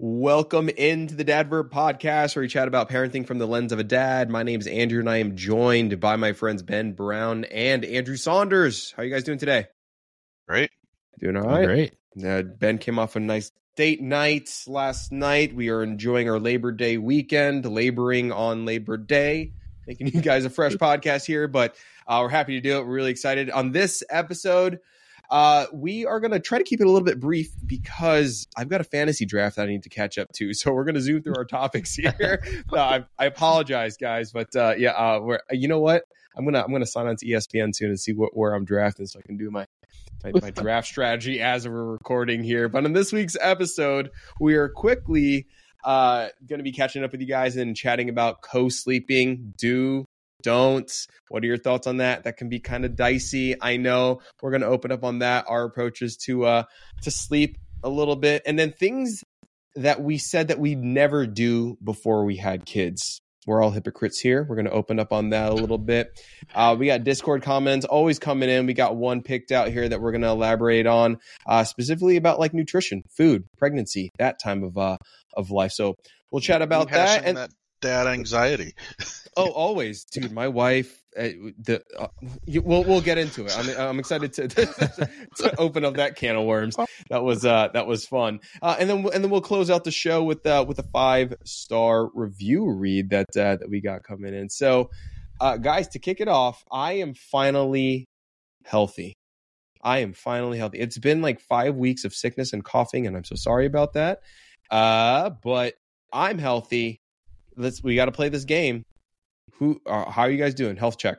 Welcome 0.00 0.68
into 0.68 1.16
the 1.16 1.24
Dad 1.24 1.50
Verb 1.50 1.72
podcast 1.72 2.36
where 2.36 2.42
we 2.42 2.48
chat 2.48 2.68
about 2.68 2.88
parenting 2.88 3.26
from 3.26 3.38
the 3.38 3.48
lens 3.48 3.72
of 3.72 3.80
a 3.80 3.84
dad. 3.84 4.30
My 4.30 4.44
name 4.44 4.60
is 4.60 4.68
Andrew 4.68 5.00
and 5.00 5.10
I 5.10 5.16
am 5.16 5.34
joined 5.34 5.98
by 5.98 6.14
my 6.14 6.34
friends 6.34 6.62
Ben 6.62 6.92
Brown 6.92 7.42
and 7.46 7.84
Andrew 7.84 8.14
Saunders. 8.14 8.92
How 8.92 9.02
are 9.02 9.06
you 9.06 9.12
guys 9.12 9.24
doing 9.24 9.38
today? 9.38 9.66
Great. 10.46 10.70
Doing 11.18 11.36
all 11.36 11.48
right? 11.48 11.66
Great. 11.66 11.94
Uh, 12.24 12.42
ben 12.42 12.78
came 12.78 12.96
off 12.96 13.16
a 13.16 13.20
nice 13.20 13.50
date 13.74 14.00
night 14.00 14.48
last 14.68 15.10
night. 15.10 15.52
We 15.52 15.68
are 15.68 15.82
enjoying 15.82 16.30
our 16.30 16.38
Labor 16.38 16.70
Day 16.70 16.96
weekend, 16.96 17.66
laboring 17.66 18.30
on 18.30 18.66
Labor 18.66 18.98
Day, 18.98 19.52
making 19.88 20.14
you 20.14 20.20
guys 20.20 20.44
a 20.44 20.50
fresh 20.50 20.74
podcast 20.76 21.26
here, 21.26 21.48
but 21.48 21.74
uh, 22.06 22.20
we're 22.22 22.28
happy 22.28 22.54
to 22.54 22.60
do 22.60 22.78
it. 22.78 22.86
We're 22.86 22.94
really 22.94 23.10
excited. 23.10 23.50
On 23.50 23.72
this 23.72 24.04
episode, 24.08 24.78
uh, 25.30 25.66
we 25.72 26.06
are 26.06 26.20
going 26.20 26.30
to 26.30 26.40
try 26.40 26.58
to 26.58 26.64
keep 26.64 26.80
it 26.80 26.84
a 26.84 26.90
little 26.90 27.04
bit 27.04 27.20
brief 27.20 27.50
because 27.66 28.46
I've 28.56 28.68
got 28.68 28.80
a 28.80 28.84
fantasy 28.84 29.26
draft 29.26 29.56
that 29.56 29.62
I 29.62 29.66
need 29.66 29.82
to 29.82 29.88
catch 29.88 30.18
up 30.18 30.32
to. 30.34 30.52
So 30.58 30.72
we're 30.72 30.84
going 30.84 30.96
to 30.96 31.00
zoom 31.00 31.22
through 31.22 31.36
our 31.36 31.44
topics 31.44 31.94
here. 31.94 32.42
no, 32.72 32.78
I, 32.78 33.04
I, 33.16 33.26
apologize, 33.26 33.96
guys, 33.96 34.32
but 34.32 34.54
uh, 34.56 34.74
yeah, 34.76 34.90
uh, 34.90 35.20
we're, 35.20 35.38
you 35.50 35.68
know 35.68 35.78
what? 35.78 36.02
I'm 36.36 36.44
gonna 36.44 36.62
I'm 36.62 36.72
gonna 36.72 36.86
sign 36.86 37.06
on 37.06 37.16
to 37.16 37.26
ESPN 37.26 37.74
soon 37.74 37.88
and 37.88 37.98
see 37.98 38.12
what, 38.12 38.36
where 38.36 38.54
I'm 38.54 38.64
drafting 38.64 39.06
so 39.06 39.18
I 39.18 39.22
can 39.22 39.36
do 39.36 39.50
my 39.50 39.66
my, 40.24 40.32
my 40.40 40.50
draft 40.62 40.86
strategy 40.86 41.40
as 41.40 41.68
we're 41.68 41.84
recording 41.84 42.42
here. 42.42 42.68
But 42.68 42.84
in 42.84 42.92
this 42.92 43.12
week's 43.12 43.36
episode, 43.40 44.10
we 44.40 44.54
are 44.54 44.68
quickly 44.68 45.46
uh, 45.84 46.28
going 46.46 46.58
to 46.58 46.64
be 46.64 46.72
catching 46.72 47.04
up 47.04 47.12
with 47.12 47.20
you 47.20 47.26
guys 47.26 47.56
and 47.56 47.76
chatting 47.76 48.08
about 48.08 48.42
co-sleeping. 48.42 49.54
Do 49.56 50.06
don't. 50.42 50.90
What 51.28 51.42
are 51.42 51.46
your 51.46 51.58
thoughts 51.58 51.86
on 51.86 51.98
that? 51.98 52.24
That 52.24 52.36
can 52.36 52.48
be 52.48 52.60
kind 52.60 52.84
of 52.84 52.96
dicey. 52.96 53.60
I 53.60 53.76
know 53.76 54.20
we're 54.42 54.50
going 54.50 54.62
to 54.62 54.68
open 54.68 54.92
up 54.92 55.04
on 55.04 55.20
that. 55.20 55.46
Our 55.48 55.64
approaches 55.64 56.16
to 56.26 56.44
uh 56.44 56.62
to 57.02 57.10
sleep 57.10 57.58
a 57.82 57.88
little 57.88 58.16
bit, 58.16 58.42
and 58.46 58.58
then 58.58 58.72
things 58.72 59.22
that 59.76 60.02
we 60.02 60.18
said 60.18 60.48
that 60.48 60.58
we'd 60.58 60.82
never 60.82 61.26
do 61.26 61.76
before 61.82 62.24
we 62.24 62.36
had 62.36 62.66
kids. 62.66 63.20
We're 63.46 63.62
all 63.62 63.70
hypocrites 63.70 64.20
here. 64.20 64.44
We're 64.46 64.56
going 64.56 64.66
to 64.66 64.72
open 64.72 64.98
up 64.98 65.10
on 65.10 65.30
that 65.30 65.50
a 65.50 65.54
little 65.54 65.78
bit. 65.78 66.20
Uh, 66.54 66.76
we 66.78 66.86
got 66.86 67.02
Discord 67.04 67.42
comments 67.42 67.86
always 67.86 68.18
coming 68.18 68.50
in. 68.50 68.66
We 68.66 68.74
got 68.74 68.96
one 68.96 69.22
picked 69.22 69.52
out 69.52 69.68
here 69.68 69.88
that 69.88 70.02
we're 70.02 70.10
going 70.10 70.22
to 70.22 70.28
elaborate 70.28 70.86
on, 70.86 71.18
uh, 71.46 71.64
specifically 71.64 72.16
about 72.16 72.38
like 72.38 72.52
nutrition, 72.52 73.04
food, 73.16 73.44
pregnancy, 73.56 74.10
that 74.18 74.38
time 74.38 74.64
of 74.64 74.76
uh, 74.76 74.98
of 75.34 75.50
life. 75.50 75.72
So 75.72 75.94
we'll 76.30 76.42
chat 76.42 76.60
about 76.60 76.90
that 76.90 77.24
and 77.24 77.38
that 77.38 77.50
dad 77.80 78.06
anxiety. 78.06 78.74
oh, 79.38 79.50
always, 79.50 80.04
dude. 80.04 80.32
My 80.32 80.48
wife. 80.48 81.02
Uh, 81.16 81.30
the 81.58 81.82
uh, 81.98 82.08
you, 82.46 82.60
we'll 82.60 82.84
we'll 82.84 83.00
get 83.00 83.18
into 83.18 83.44
it. 83.44 83.58
I'm 83.58 83.80
I'm 83.80 83.98
excited 83.98 84.32
to, 84.34 84.48
to, 84.48 85.10
to 85.36 85.56
open 85.58 85.84
up 85.84 85.94
that 85.94 86.16
can 86.16 86.36
of 86.36 86.44
worms. 86.44 86.76
That 87.08 87.24
was 87.24 87.44
uh 87.44 87.68
that 87.72 87.86
was 87.86 88.06
fun. 88.06 88.40
Uh, 88.62 88.76
and 88.78 88.88
then 88.88 88.98
and 89.12 89.24
then 89.24 89.30
we'll 89.30 89.40
close 89.40 89.70
out 89.70 89.84
the 89.84 89.90
show 89.90 90.22
with 90.22 90.46
uh 90.46 90.64
with 90.66 90.78
a 90.78 90.84
five 90.84 91.34
star 91.44 92.10
review 92.14 92.70
read 92.70 93.10
that 93.10 93.36
uh, 93.36 93.56
that 93.56 93.68
we 93.68 93.80
got 93.80 94.04
coming 94.04 94.34
in. 94.34 94.48
So, 94.48 94.90
uh, 95.40 95.56
guys, 95.56 95.88
to 95.88 95.98
kick 95.98 96.20
it 96.20 96.28
off, 96.28 96.64
I 96.70 96.94
am 96.94 97.14
finally 97.14 98.06
healthy. 98.64 99.14
I 99.82 99.98
am 99.98 100.12
finally 100.12 100.58
healthy. 100.58 100.78
It's 100.78 100.98
been 100.98 101.22
like 101.22 101.40
five 101.40 101.76
weeks 101.76 102.04
of 102.04 102.14
sickness 102.14 102.52
and 102.52 102.64
coughing, 102.64 103.06
and 103.06 103.16
I'm 103.16 103.24
so 103.24 103.36
sorry 103.36 103.66
about 103.66 103.94
that. 103.94 104.20
Uh, 104.70 105.30
but 105.42 105.74
I'm 106.12 106.38
healthy. 106.38 107.00
Let's 107.56 107.82
we 107.82 107.96
got 107.96 108.06
to 108.06 108.12
play 108.12 108.28
this 108.28 108.44
game 108.44 108.84
who 109.54 109.80
uh, 109.86 110.10
how 110.10 110.22
are 110.22 110.30
you 110.30 110.38
guys 110.38 110.54
doing 110.54 110.76
health 110.76 110.98
check 110.98 111.18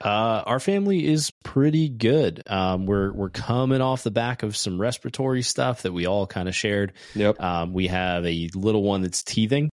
uh, 0.00 0.42
our 0.44 0.60
family 0.60 1.06
is 1.06 1.30
pretty 1.44 1.88
good. 1.88 2.42
Um, 2.46 2.84
we're 2.84 3.12
we're 3.12 3.30
coming 3.30 3.80
off 3.80 4.02
the 4.02 4.10
back 4.10 4.42
of 4.42 4.56
some 4.56 4.78
respiratory 4.78 5.42
stuff 5.42 5.82
that 5.82 5.92
we 5.92 6.06
all 6.06 6.26
kind 6.26 6.48
of 6.48 6.54
shared. 6.54 6.92
Yep. 7.14 7.40
Um, 7.40 7.72
we 7.72 7.86
have 7.86 8.26
a 8.26 8.50
little 8.54 8.82
one 8.82 9.02
that's 9.02 9.22
teething, 9.22 9.70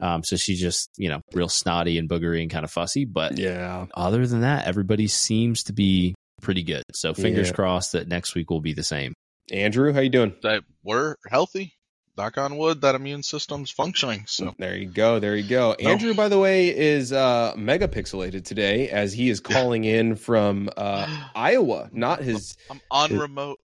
um, 0.00 0.22
so 0.22 0.36
she's 0.36 0.60
just 0.60 0.90
you 0.98 1.08
know 1.08 1.20
real 1.32 1.48
snotty 1.48 1.98
and 1.98 2.08
boogery 2.08 2.42
and 2.42 2.50
kind 2.50 2.64
of 2.64 2.70
fussy. 2.70 3.04
But 3.06 3.38
yeah, 3.38 3.86
other 3.94 4.26
than 4.26 4.42
that, 4.42 4.66
everybody 4.66 5.08
seems 5.08 5.64
to 5.64 5.72
be 5.72 6.14
pretty 6.42 6.62
good. 6.62 6.84
So 6.92 7.14
fingers 7.14 7.48
yeah. 7.48 7.54
crossed 7.54 7.92
that 7.92 8.06
next 8.06 8.34
week 8.34 8.50
will 8.50 8.60
be 8.60 8.74
the 8.74 8.84
same. 8.84 9.14
Andrew, 9.50 9.92
how 9.92 10.00
you 10.00 10.10
doing? 10.10 10.34
That 10.42 10.62
we're 10.84 11.16
healthy 11.28 11.74
knock 12.16 12.38
on 12.38 12.56
wood, 12.56 12.80
that 12.82 12.94
immune 12.94 13.22
system's 13.22 13.70
functioning. 13.70 14.24
So 14.26 14.54
there 14.58 14.76
you 14.76 14.88
go, 14.88 15.18
there 15.18 15.36
you 15.36 15.48
go. 15.48 15.74
No. 15.80 15.90
Andrew, 15.90 16.14
by 16.14 16.28
the 16.28 16.38
way, 16.38 16.76
is 16.76 17.12
uh, 17.12 17.54
megapixelated 17.56 18.44
today 18.44 18.88
as 18.88 19.12
he 19.12 19.30
is 19.30 19.40
calling 19.40 19.84
in 19.84 20.16
from 20.16 20.70
uh, 20.76 21.06
Iowa, 21.34 21.88
not 21.92 22.20
his. 22.20 22.56
I'm 22.70 22.80
on 22.90 23.10
his... 23.10 23.18
remote 23.18 23.60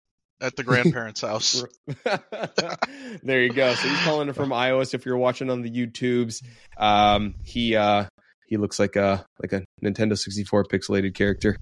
at 0.42 0.56
the 0.56 0.64
grandparents' 0.64 1.22
house. 1.30 1.64
there 3.24 3.42
you 3.42 3.54
go. 3.54 3.74
So 3.74 3.88
he's 3.88 4.02
calling 4.02 4.28
in 4.28 4.34
from 4.34 4.52
Iowa. 4.52 4.86
So 4.86 4.96
if 4.96 5.06
you're 5.06 5.18
watching 5.18 5.50
on 5.50 5.62
the 5.62 5.72
YouTubes, 5.72 6.44
um, 6.78 7.36
he 7.44 7.76
uh, 7.76 8.06
he 8.54 8.58
looks 8.58 8.78
like 8.78 8.96
a 8.96 9.26
like 9.42 9.52
a 9.52 9.66
Nintendo 9.84 10.16
64 10.16 10.66
pixelated 10.66 11.16
character 11.16 11.58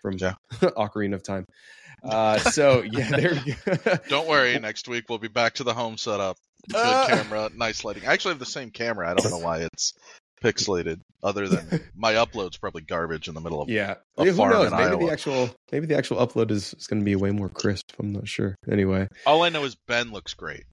from 0.00 0.16
yeah. 0.18 0.34
Ocarina 0.52 1.14
of 1.14 1.22
Time. 1.22 1.46
Uh, 2.02 2.36
so 2.38 2.82
yeah, 2.82 3.10
there 3.10 3.34
we 3.46 3.54
go. 3.54 3.94
Don't 4.08 4.28
worry. 4.28 4.58
Next 4.58 4.88
week 4.88 5.04
we'll 5.08 5.20
be 5.20 5.28
back 5.28 5.54
to 5.54 5.64
the 5.64 5.72
home 5.72 5.96
setup. 5.96 6.36
Good 6.68 6.78
uh, 6.78 7.06
camera, 7.06 7.50
nice 7.54 7.84
lighting. 7.84 8.04
I 8.06 8.12
actually 8.12 8.32
have 8.32 8.40
the 8.40 8.46
same 8.46 8.70
camera. 8.70 9.08
I 9.08 9.14
don't 9.14 9.30
know 9.30 9.38
why 9.38 9.68
it's 9.72 9.94
pixelated. 10.42 11.00
Other 11.22 11.46
than 11.46 11.80
my 11.96 12.14
upload's 12.14 12.56
probably 12.56 12.82
garbage 12.82 13.28
in 13.28 13.34
the 13.34 13.40
middle 13.40 13.62
of 13.62 13.68
yeah. 13.68 13.94
A 14.18 14.24
yeah 14.24 14.32
who 14.32 14.48
knows? 14.48 14.72
maybe 14.72 14.82
Iowa. 14.82 15.06
the 15.06 15.12
actual 15.12 15.50
maybe 15.70 15.86
the 15.86 15.96
actual 15.96 16.24
upload 16.24 16.50
is, 16.50 16.74
is 16.74 16.88
going 16.88 17.00
to 17.00 17.04
be 17.04 17.14
way 17.14 17.30
more 17.30 17.48
crisp. 17.48 17.92
I'm 18.00 18.12
not 18.12 18.26
sure. 18.26 18.56
Anyway, 18.68 19.06
all 19.26 19.44
I 19.44 19.50
know 19.50 19.62
is 19.62 19.76
Ben 19.86 20.10
looks 20.10 20.34
great. 20.34 20.64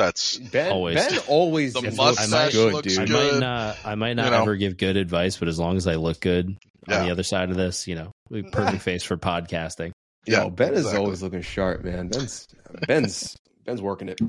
That's 0.00 0.38
Ben. 0.38 0.72
Always. 0.72 0.94
Ben 0.94 1.18
always 1.28 1.72
the 1.74 1.90
mustache 1.90 2.52
good, 2.52 2.72
looks 2.72 2.96
dude. 2.96 3.10
I 3.10 3.12
might 3.12 3.38
not. 3.38 3.76
I 3.84 3.94
might 3.96 4.14
not 4.14 4.24
you 4.26 4.30
know. 4.30 4.42
ever 4.42 4.56
give 4.56 4.78
good 4.78 4.96
advice, 4.96 5.36
but 5.36 5.46
as 5.46 5.58
long 5.58 5.76
as 5.76 5.86
I 5.86 5.96
look 5.96 6.20
good 6.20 6.56
yeah. 6.88 7.00
on 7.00 7.04
the 7.04 7.12
other 7.12 7.22
side 7.22 7.50
of 7.50 7.56
this, 7.56 7.86
you 7.86 7.96
know, 7.96 8.12
perfect 8.50 8.82
face 8.82 9.04
for 9.04 9.18
podcasting. 9.18 9.92
Yeah, 10.26 10.44
Yo, 10.44 10.50
Ben 10.50 10.70
exactly. 10.70 10.92
is 10.92 10.98
always 10.98 11.22
looking 11.22 11.42
sharp, 11.42 11.84
man. 11.84 12.08
Ben's 12.08 12.48
Ben's 12.86 13.36
Ben's 13.66 13.82
working 13.82 14.08
it. 14.08 14.20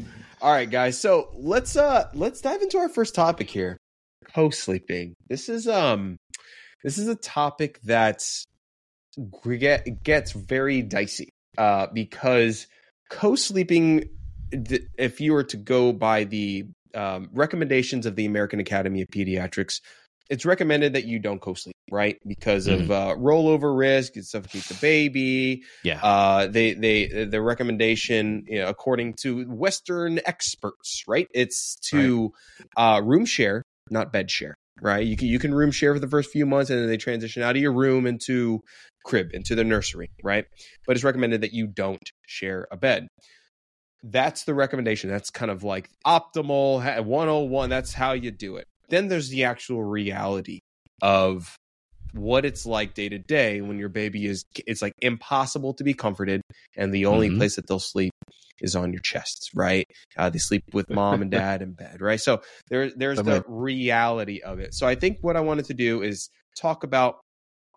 All 0.42 0.52
right, 0.52 0.70
guys. 0.70 1.00
So 1.00 1.30
let's 1.36 1.78
uh 1.78 2.10
let's 2.14 2.42
dive 2.42 2.62
into 2.62 2.78
our 2.78 2.90
first 2.90 3.16
topic 3.16 3.50
here. 3.50 3.78
Co-sleeping. 4.34 5.14
This 5.30 5.48
is 5.48 5.70
um 5.70 6.18
this 6.84 6.98
is 6.98 7.08
a 7.08 7.16
topic 7.16 7.80
that 7.84 8.24
get, 9.50 10.04
gets 10.04 10.34
very 10.34 10.82
dicey 10.82 11.30
uh 11.58 11.88
because 11.94 12.68
co-sleeping 13.10 14.10
if 14.52 15.22
you 15.22 15.34
were 15.34 15.44
to 15.46 15.58
go 15.58 15.92
by 15.92 16.24
the 16.26 16.66
um, 16.96 17.30
recommendations 17.34 18.06
of 18.06 18.16
the 18.16 18.26
American 18.26 18.60
Academy 18.60 19.02
of 19.02 19.08
Pediatrics, 19.10 19.80
it's 20.32 20.46
recommended 20.46 20.94
that 20.94 21.04
you 21.04 21.20
don't 21.20 21.42
co-sleep, 21.42 21.76
right? 21.92 22.18
Because 22.26 22.68
mm-hmm. 22.68 22.84
of 22.84 22.92
uh, 22.92 23.16
rollover 23.18 23.78
risk, 23.78 24.16
it 24.16 24.24
suffocates 24.24 24.70
the 24.70 24.76
baby. 24.76 25.64
Yeah. 25.84 26.00
Uh, 26.02 26.48
they 26.48 26.74
they 26.74 27.26
the 27.26 27.42
recommendation, 27.42 28.46
you 28.48 28.60
know, 28.60 28.68
according 28.68 29.16
to 29.24 29.44
Western 29.44 30.22
experts, 30.26 31.04
right? 31.08 31.28
It's 31.34 31.76
to 31.90 32.32
right. 32.78 32.98
uh, 32.98 33.02
room 33.02 33.26
share, 33.26 33.64
not 33.90 34.14
bed 34.14 34.32
share, 34.32 34.56
right? 34.82 35.06
You 35.06 35.18
can 35.18 35.28
you 35.28 35.38
can 35.38 35.54
room 35.54 35.72
share 35.72 35.94
for 35.94 36.00
the 36.00 36.08
first 36.08 36.32
few 36.32 36.46
months, 36.46 36.70
and 36.70 36.80
then 36.80 36.88
they 36.88 36.98
transition 36.98 37.44
out 37.44 37.58
of 37.58 37.62
your 37.62 37.74
room 37.74 38.08
into 38.08 38.62
crib, 39.04 39.32
into 39.34 39.54
the 39.54 39.66
nursery, 39.66 40.12
right? 40.24 40.46
But 40.88 40.96
it's 40.96 41.04
recommended 41.04 41.42
that 41.42 41.52
you 41.52 41.68
don't 41.68 42.10
share 42.26 42.68
a 42.72 42.78
bed 42.78 43.08
that's 44.04 44.44
the 44.46 44.54
recommendation. 44.54 45.10
That's 45.10 45.30
kind 45.30 45.52
of 45.52 45.64
like 45.64 45.90
optimal 46.06 47.04
101. 47.04 47.70
That's 47.70 47.94
how 47.94 48.14
you 48.14 48.32
do 48.32 48.58
it 48.58 48.66
then 48.92 49.08
there's 49.08 49.30
the 49.30 49.46
actual 49.46 49.84
reality 49.84 50.60
of 51.02 51.56
what 52.14 52.46
it's 52.46 52.66
like 52.66 52.94
day 52.94 53.10
to 53.10 53.18
day 53.18 53.62
when 53.62 53.80
your 53.80 53.90
baby 53.90 54.26
is 54.26 54.44
it's 54.68 54.82
like 54.82 54.94
impossible 55.02 55.74
to 55.74 55.84
be 55.84 55.94
comforted 55.94 56.42
and 56.76 56.94
the 56.94 57.06
only 57.06 57.30
mm-hmm. 57.30 57.38
place 57.38 57.56
that 57.56 57.66
they'll 57.68 57.80
sleep 57.80 58.12
is 58.60 58.76
on 58.76 58.92
your 58.92 59.02
chest 59.02 59.50
right 59.56 59.86
uh, 60.18 60.30
they 60.30 60.38
sleep 60.38 60.62
with 60.74 60.90
mom 60.90 61.22
and 61.22 61.32
dad 61.32 61.62
in 61.62 61.72
bed 61.72 62.02
right 62.02 62.20
so 62.20 62.42
there 62.70 62.92
there's 62.96 63.18
the 63.18 63.44
reality 63.48 64.42
of 64.42 64.60
it 64.60 64.74
so 64.74 64.86
i 64.86 64.94
think 64.94 65.18
what 65.22 65.38
i 65.38 65.40
wanted 65.40 65.64
to 65.66 65.74
do 65.74 66.02
is 66.02 66.30
talk 66.60 66.84
about 66.84 67.22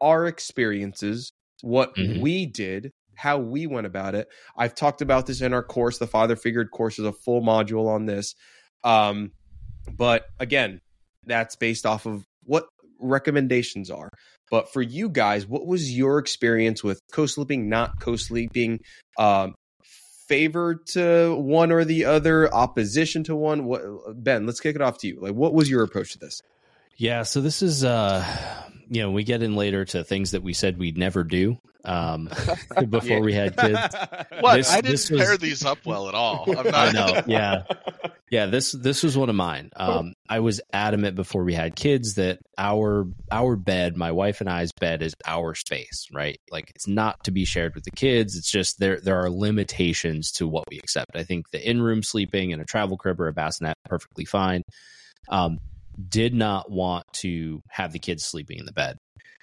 our 0.01 0.27
experiences 0.27 1.31
what 1.63 1.95
mm-hmm. 1.95 2.21
we 2.21 2.45
did 2.45 2.91
how 3.17 3.39
we 3.39 3.67
went 3.67 3.87
about 3.87 4.15
it 4.15 4.29
i've 4.57 4.75
talked 4.75 5.03
about 5.03 5.27
this 5.27 5.41
in 5.41 5.53
our 5.53 5.63
course 5.63 5.99
the 5.99 6.07
father 6.07 6.37
figured 6.37 6.71
course 6.71 6.99
is 6.99 7.05
a 7.05 7.13
full 7.13 7.43
module 7.43 7.89
on 7.89 8.07
this 8.07 8.35
um, 8.85 9.33
but 9.97 10.27
again 10.39 10.81
that's 11.27 11.57
based 11.57 11.87
off 11.87 12.07
of 12.07 12.25
what 12.45 12.67
recommendations 12.99 13.91
are. 13.91 14.11
But 14.51 14.73
for 14.73 14.83
you 14.83 15.09
guys, 15.09 15.47
what 15.47 15.67
was 15.67 15.97
your 15.97 16.19
experience 16.19 16.85
with 16.85 17.01
co-sleeping, 17.13 17.69
not 17.69 18.01
co-sleeping? 18.01 18.81
Um, 19.19 19.55
favor 20.29 20.77
to 20.93 21.35
one 21.35 21.73
or 21.73 21.85
the 21.85 22.07
other, 22.07 22.53
opposition 22.53 23.25
to 23.25 23.37
one? 23.37 23.65
What 23.65 23.83
Ben? 24.15 24.47
Let's 24.47 24.61
kick 24.61 24.77
it 24.77 24.83
off 24.83 24.99
to 24.99 25.09
you. 25.09 25.19
Like, 25.21 25.35
what 25.35 25.55
was 25.55 25.71
your 25.71 25.83
approach 25.83 26.13
to 26.13 26.19
this? 26.19 26.41
Yeah, 26.97 27.25
so 27.25 27.41
this 27.41 27.63
is 27.63 27.85
uh 27.85 28.25
you 28.89 29.03
know, 29.03 29.11
we 29.11 29.25
get 29.25 29.43
in 29.43 29.57
later 29.57 29.85
to 29.87 30.05
things 30.05 30.33
that 30.33 30.43
we 30.43 30.53
said 30.53 30.79
we'd 30.79 30.99
never 30.99 31.25
do 31.25 31.59
um, 31.85 32.29
before 32.89 33.21
we 33.21 33.33
had 33.35 33.57
kids. 33.57 33.79
What? 34.41 34.57
This- 34.57 34.71
I 34.73 34.77
didn't 34.77 34.91
this 34.93 35.11
was- 35.11 35.21
pair 35.21 35.37
these 35.37 35.65
up 35.65 35.79
well 35.85 36.09
at 36.09 36.15
all. 36.15 36.45
I'm 36.49 36.65
not, 36.65 36.75
I 36.75 36.91
know. 36.93 37.23
Yeah. 37.27 37.63
Yeah, 38.31 38.47
this 38.47 38.73
this 38.73 39.05
was 39.05 39.17
one 39.17 39.29
of 39.29 39.37
mine. 39.37 39.71
Um, 39.77 40.13
I 40.29 40.41
was 40.41 40.61
adamant 40.73 41.15
before 41.15 41.45
we 41.45 41.55
had 41.55 41.77
kids 41.77 42.15
that 42.15 42.41
our 42.59 43.07
our 43.31 43.55
bed, 43.55 43.97
my 43.97 44.11
wife 44.11 44.41
and 44.41 44.51
I's 44.51 44.73
bed, 44.73 45.03
is 45.03 45.15
our 45.25 45.55
space, 45.55 46.09
right? 46.13 46.41
Like 46.51 46.73
it's 46.75 46.89
not 46.89 47.23
to 47.25 47.31
be 47.31 47.45
shared 47.45 47.77
with 47.77 47.85
the 47.85 47.93
kids. 47.93 48.35
It's 48.35 48.51
just 48.51 48.81
there 48.81 48.99
there 49.01 49.21
are 49.21 49.31
limitations 49.31 50.33
to 50.33 50.49
what 50.49 50.65
we 50.69 50.79
accept. 50.79 51.15
I 51.15 51.23
think 51.23 51.51
the 51.53 51.65
in 51.71 51.81
room 51.81 52.03
sleeping 52.03 52.51
in 52.51 52.61
a 52.61 52.65
travel 52.65 52.97
crib 52.97 53.21
or 53.21 53.29
a 53.29 53.33
bassinet 53.33 53.77
perfectly 53.85 54.25
fine. 54.25 54.63
Um, 55.29 55.59
did 56.09 56.35
not 56.35 56.71
want 56.71 57.05
to 57.13 57.61
have 57.69 57.93
the 57.93 57.99
kids 57.99 58.25
sleeping 58.25 58.59
in 58.59 58.67
the 58.67 58.73
bed. 58.73 58.99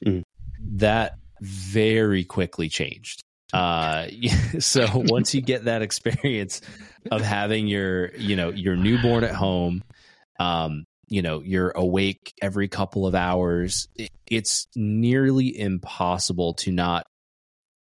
Mhm. 0.06 0.24
That 0.59 1.15
very 1.42 2.24
quickly 2.24 2.69
changed. 2.69 3.21
Uh, 3.53 4.07
so 4.59 4.88
once 4.94 5.33
you 5.33 5.42
get 5.42 5.65
that 5.65 5.81
experience 5.81 6.62
of 7.12 7.21
having 7.21 7.68
your, 7.68 8.15
you 8.15 8.36
know, 8.36 8.50
your 8.50 8.75
newborn 8.75 9.24
at 9.24 9.36
home, 9.36 9.83
um, 10.39 10.86
you 11.07 11.21
know, 11.21 11.42
you're 11.42 11.71
awake 11.71 12.33
every 12.42 12.68
couple 12.68 13.06
of 13.06 13.15
hours, 13.15 13.88
it, 13.95 14.09
it's 14.27 14.68
nearly 14.75 15.57
impossible 15.59 16.53
to 16.53 16.71
not 16.71 17.06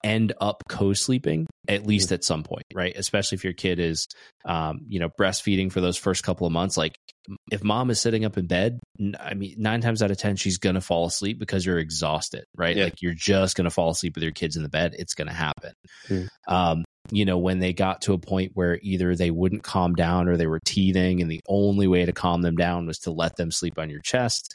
end 0.03 0.35
up 0.39 0.62
co-sleeping 0.69 1.47
at 1.67 1.87
least 1.87 2.12
at 2.12 2.23
some 2.23 2.43
point 2.43 2.65
right 2.75 2.93
especially 2.95 3.37
if 3.37 3.43
your 3.43 3.55
kid 3.55 3.79
is 3.79 4.06
um, 4.45 4.81
you 4.87 5.01
know 5.01 5.09
breastfeeding 5.19 5.73
for 5.73 5.81
those 5.81 5.97
first 5.97 6.23
couple 6.23 6.47
of 6.47 6.53
months 6.53 6.77
like 6.77 6.95
if 7.50 7.65
mom 7.65 7.91
is 7.91 8.00
sitting 8.00 8.25
up 8.25 8.37
in 8.37 8.47
bed 8.47 8.81
I 9.19 9.35
mean 9.35 9.55
nine 9.59 9.81
times 9.81 10.03
out 10.03 10.11
of 10.11 10.19
ten 10.19 10.37
she's 10.37 10.59
gonna 10.59 10.81
fall 10.81 11.06
asleep 11.06 11.38
because 11.38 11.65
you're 11.65 11.79
exhausted 11.79 12.44
right 12.56 12.76
Yeah. 12.76 12.85
like 12.85 13.00
you're 13.03 13.15
just 13.15 13.56
gonna 13.56 13.71
fall 13.71 13.91
asleep 13.91 14.15
with 14.15 14.23
your 14.23 14.32
kids 14.32 14.56
in 14.56 14.62
the 14.62 14.69
bed 14.69 14.94
it's 14.99 15.15
gonna 15.15 15.32
happen 15.32 15.73
Hmm. 16.09 16.23
um, 16.49 16.85
you 17.11 17.25
know 17.25 17.38
when 17.38 17.59
they 17.61 17.73
got 17.73 18.03
to 18.03 18.12
a 18.12 18.19
point 18.19 18.53
where 18.55 18.79
either 18.82 19.15
they 19.17 19.31
wouldn't 19.31 19.62
calm 19.62 19.94
down 19.94 20.29
or 20.29 20.37
they 20.37 20.47
were 20.47 20.61
teething 20.65 21.21
and 21.23 21.31
the 21.31 21.41
only 21.49 21.87
way 21.87 22.05
to 22.05 22.12
calm 22.12 22.43
them 22.43 22.56
down 22.56 22.87
was 22.87 22.99
to 23.00 23.11
let 23.11 23.37
them 23.37 23.50
sleep 23.50 23.79
on 23.79 23.88
your 23.91 24.00
chest 24.00 24.55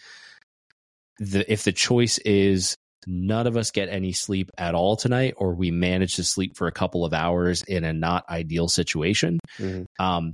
the, 1.20 1.52
if 1.52 1.64
the 1.64 1.72
choice 1.74 2.18
is 2.20 2.76
none 3.08 3.48
of 3.48 3.56
us 3.58 3.72
get 3.72 3.90
any 3.90 4.12
sleep 4.12 4.50
at 4.58 4.76
all 4.76 4.96
tonight 4.96 5.34
or 5.38 5.54
we 5.54 5.72
manage 5.72 6.16
to 6.16 6.24
sleep 6.24 6.56
for 6.56 6.68
a 6.68 6.72
couple 6.72 7.06
of 7.06 7.14
hours 7.14 7.64
in 7.64 7.84
a 7.84 7.94
not 7.94 8.28
ideal 8.30 8.68
situation 8.68 9.40
Mhm. 9.60 9.86
um, 10.00 10.34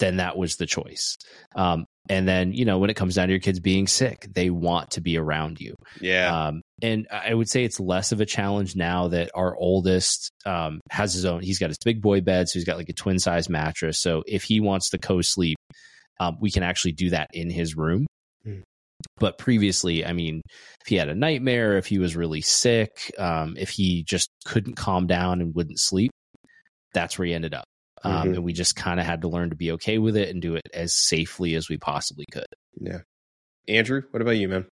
then 0.00 0.16
that 0.16 0.36
was 0.36 0.56
the 0.56 0.66
choice 0.66 1.16
um, 1.54 1.84
and 2.08 2.26
then 2.26 2.52
you 2.52 2.64
know 2.64 2.78
when 2.78 2.90
it 2.90 2.96
comes 2.96 3.14
down 3.14 3.28
to 3.28 3.32
your 3.32 3.40
kids 3.40 3.60
being 3.60 3.86
sick 3.86 4.26
they 4.34 4.50
want 4.50 4.90
to 4.90 5.00
be 5.00 5.16
around 5.16 5.60
you 5.60 5.74
Yeah. 6.00 6.48
um, 6.48 6.62
and 6.82 7.06
I 7.12 7.32
would 7.34 7.48
say 7.48 7.64
it's 7.64 7.78
less 7.78 8.10
of 8.10 8.20
a 8.20 8.26
challenge 8.26 8.74
now 8.74 9.08
that 9.08 9.30
our 9.34 9.54
oldest 9.56 10.30
um, 10.46 10.80
has 10.90 11.12
his 11.12 11.26
own. 11.26 11.42
He's 11.42 11.58
got 11.58 11.68
his 11.68 11.76
big 11.84 12.00
boy 12.00 12.22
bed, 12.22 12.48
so 12.48 12.58
he's 12.58 12.64
got 12.64 12.78
like 12.78 12.88
a 12.88 12.94
twin 12.94 13.18
size 13.18 13.50
mattress. 13.50 14.00
So 14.00 14.22
if 14.26 14.44
he 14.44 14.60
wants 14.60 14.88
to 14.90 14.98
co 14.98 15.20
sleep, 15.20 15.58
um, 16.20 16.38
we 16.40 16.50
can 16.50 16.62
actually 16.62 16.92
do 16.92 17.10
that 17.10 17.28
in 17.34 17.50
his 17.50 17.76
room. 17.76 18.06
Mm. 18.46 18.62
But 19.18 19.36
previously, 19.36 20.06
I 20.06 20.14
mean, 20.14 20.40
if 20.80 20.86
he 20.86 20.96
had 20.96 21.10
a 21.10 21.14
nightmare, 21.14 21.76
if 21.76 21.84
he 21.84 21.98
was 21.98 22.16
really 22.16 22.40
sick, 22.40 23.12
um, 23.18 23.56
if 23.58 23.68
he 23.68 24.04
just 24.04 24.30
couldn't 24.46 24.76
calm 24.76 25.06
down 25.06 25.42
and 25.42 25.54
wouldn't 25.54 25.78
sleep, 25.78 26.10
that's 26.94 27.18
where 27.18 27.26
he 27.26 27.34
ended 27.34 27.52
up. 27.52 27.64
Um, 28.02 28.12
Mhm. 28.28 28.34
And 28.36 28.44
we 28.44 28.52
just 28.52 28.76
kind 28.76 28.98
of 28.98 29.06
had 29.06 29.22
to 29.22 29.28
learn 29.28 29.50
to 29.50 29.56
be 29.56 29.72
okay 29.72 29.98
with 29.98 30.16
it 30.16 30.28
and 30.30 30.40
do 30.40 30.54
it 30.54 30.66
as 30.72 30.94
safely 30.94 31.54
as 31.54 31.68
we 31.68 31.76
possibly 31.76 32.24
could. 32.32 32.46
yeah. 32.80 33.00
Andrew, 33.68 34.02
what 34.10 34.22
about 34.22 34.32
you, 34.38 34.48
man? 34.48 34.66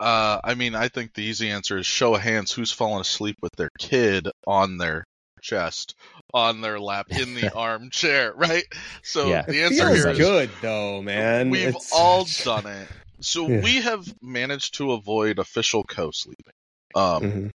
Uh, 0.00 0.40
I 0.42 0.54
mean, 0.54 0.74
I 0.74 0.88
think 0.88 1.14
the 1.14 1.22
easy 1.22 1.50
answer 1.50 1.78
is 1.78 1.86
show 1.86 2.14
of 2.16 2.20
hands 2.22 2.50
who's 2.52 2.72
fallen 2.72 3.00
asleep 3.00 3.36
with 3.42 3.52
their 3.56 3.70
kid 3.78 4.28
on 4.46 4.78
their 4.78 5.04
chest, 5.40 5.94
on 6.32 6.62
their 6.62 6.80
lap, 6.80 7.06
in 7.10 7.34
the 7.34 7.52
armchair, 7.54 8.32
right? 8.34 8.64
So 9.02 9.28
Yeah. 9.28 9.42
the 9.42 9.60
It 9.60 9.64
answer 9.64 9.86
feels 9.86 9.98
here 9.98 10.08
is 10.10 10.18
good 10.18 10.50
though, 10.62 11.02
man. 11.02 11.50
we've 11.50 11.68
It's- 11.68 11.90
all 11.92 12.24
done 12.44 12.66
it. 12.66 12.88
So 13.20 13.46
Yeah. 13.48 13.60
we 13.60 13.76
have 13.82 14.12
managed 14.20 14.74
to 14.74 14.92
avoid 14.92 15.38
official 15.38 15.84
co-sleeping. 15.84 16.52
Um, 16.94 17.22
Mhm. 17.22 17.50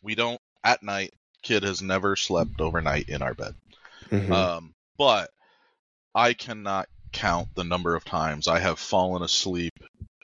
we 0.00 0.14
don't 0.14 0.40
at 0.64 0.82
night. 0.82 1.12
Kid 1.42 1.64
has 1.64 1.82
never 1.82 2.14
slept 2.16 2.60
overnight 2.60 3.08
in 3.08 3.20
our 3.20 3.34
bed. 3.34 3.54
Mhm. 4.12 4.50
Um, 4.56 4.74
but 4.98 5.30
I 6.14 6.34
cannot 6.34 6.88
count 7.12 7.48
the 7.54 7.64
number 7.64 7.94
of 7.94 8.04
times 8.04 8.48
I 8.48 8.58
have 8.60 8.78
fallen 8.78 9.22
asleep 9.22 9.74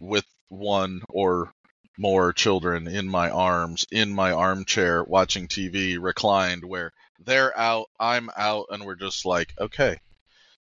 with 0.00 0.26
one 0.49 1.02
or 1.11 1.52
more 1.99 2.32
children 2.32 2.88
in 2.88 3.08
my 3.08 3.31
arms, 3.31 3.87
in 3.90 4.12
my 4.14 4.32
armchair, 4.32 5.05
watching 5.05 5.49
TV, 5.49 5.99
reclined, 5.99 6.64
where 6.64 6.93
they're 7.20 7.56
out, 7.58 7.88
I'm 8.00 8.31
out, 8.37 8.67
and 8.70 8.85
we're 8.85 8.96
just 8.96 9.26
like, 9.26 9.55
okay, 9.61 9.99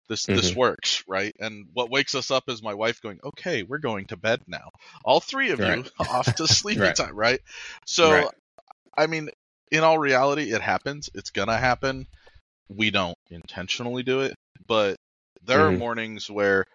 this 0.07 0.27
this 0.27 0.53
works, 0.55 1.03
right? 1.07 1.35
And 1.39 1.67
what 1.73 1.89
wakes 1.91 2.15
us 2.15 2.31
up 2.31 2.49
is 2.49 2.61
my 2.61 2.73
wife 2.73 3.01
going, 3.01 3.19
okay, 3.23 3.63
we're 3.63 3.79
going 3.79 4.05
to 4.07 4.17
bed 4.17 4.41
now. 4.47 4.69
All 5.03 5.19
three 5.19 5.51
of 5.51 5.63
you 5.63 5.83
off 5.99 6.33
to 6.35 6.47
sleepy 6.47 6.91
Right. 6.91 6.93
time, 6.93 7.15
right? 7.15 7.41
So, 7.85 8.09
Right. 8.09 8.31
I 8.97 9.07
mean, 9.07 9.29
in 9.71 9.83
all 9.83 9.97
reality, 9.99 10.51
it 10.53 10.61
happens. 10.61 11.09
It's 11.15 11.31
gonna 11.31 11.57
happen. 11.57 12.07
We 12.69 12.91
don't 12.91 13.17
intentionally 13.29 14.03
do 14.03 14.21
it, 14.21 14.35
but 14.67 14.97
there 15.43 15.67
are 15.67 15.71
Mhm. 15.71 15.77
mornings 15.79 16.29
where 16.29 16.65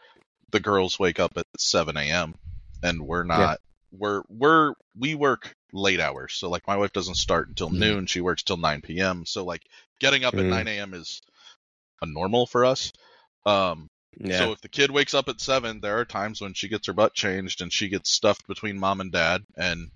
the 0.51 0.61
girls 0.61 0.99
wake 0.99 1.19
up 1.21 1.33
at 1.37 1.47
7 1.59 1.97
a.m. 1.97 2.35
and 2.83 3.07
we're 3.07 3.25
Yeah. 3.25 3.37
not. 3.37 3.61
We're 3.93 4.23
we're 4.29 4.75
we 4.97 5.15
work 5.17 5.53
late 5.73 6.01
hours, 6.01 6.35
so 6.35 6.49
like 6.49 6.67
my 6.67 6.77
wife 6.77 6.93
doesn't 6.93 7.17
start 7.17 7.49
until 7.49 7.71
Mhm. 7.71 7.79
noon. 7.81 8.07
She 8.07 8.21
works 8.21 8.43
till 8.45 8.57
9 8.57 8.83
p.m. 8.83 9.27
So 9.27 9.45
like 9.45 9.63
getting 9.99 10.25
up 10.25 10.35
at 10.35 10.45
Mhm. 10.45 10.51
9 10.51 10.69
a.m. 10.69 10.95
is 10.95 11.21
a 12.01 12.07
normal 12.07 12.47
for 12.47 12.65
us. 12.65 12.93
Um, 13.47 13.89
yeah. 14.19 14.39
so 14.39 14.53
if 14.53 14.61
the 14.61 14.69
kid 14.69 14.91
wakes 14.91 15.15
up 15.15 15.29
at 15.29 15.41
seven, 15.41 15.81
there 15.81 15.99
are 15.99 16.05
times 16.05 16.41
when 16.41 16.55
she 16.55 16.69
gets 16.69 16.87
her 16.87 16.93
butt 16.93 17.15
changed 17.15 17.63
and 17.63 17.73
she 17.73 17.89
gets 17.89 18.11
stuffed 18.11 18.47
between 18.47 18.79
mom 18.79 19.01
and 19.01 19.11
dad, 19.13 19.45
and 19.57 19.91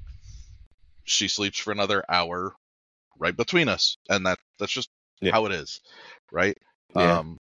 she 1.04 1.28
sleeps 1.28 1.58
for 1.58 1.72
another 1.72 2.04
hour 2.08 2.54
right 3.18 3.36
between 3.36 3.68
us, 3.68 3.96
and 4.08 4.26
that 4.26 4.38
that's 4.58 4.72
just 4.72 4.90
Yeah. 5.20 5.32
how 5.32 5.46
it 5.46 5.52
is, 5.52 5.80
right? 6.32 6.56
Yeah. 6.96 7.18
Um, 7.18 7.38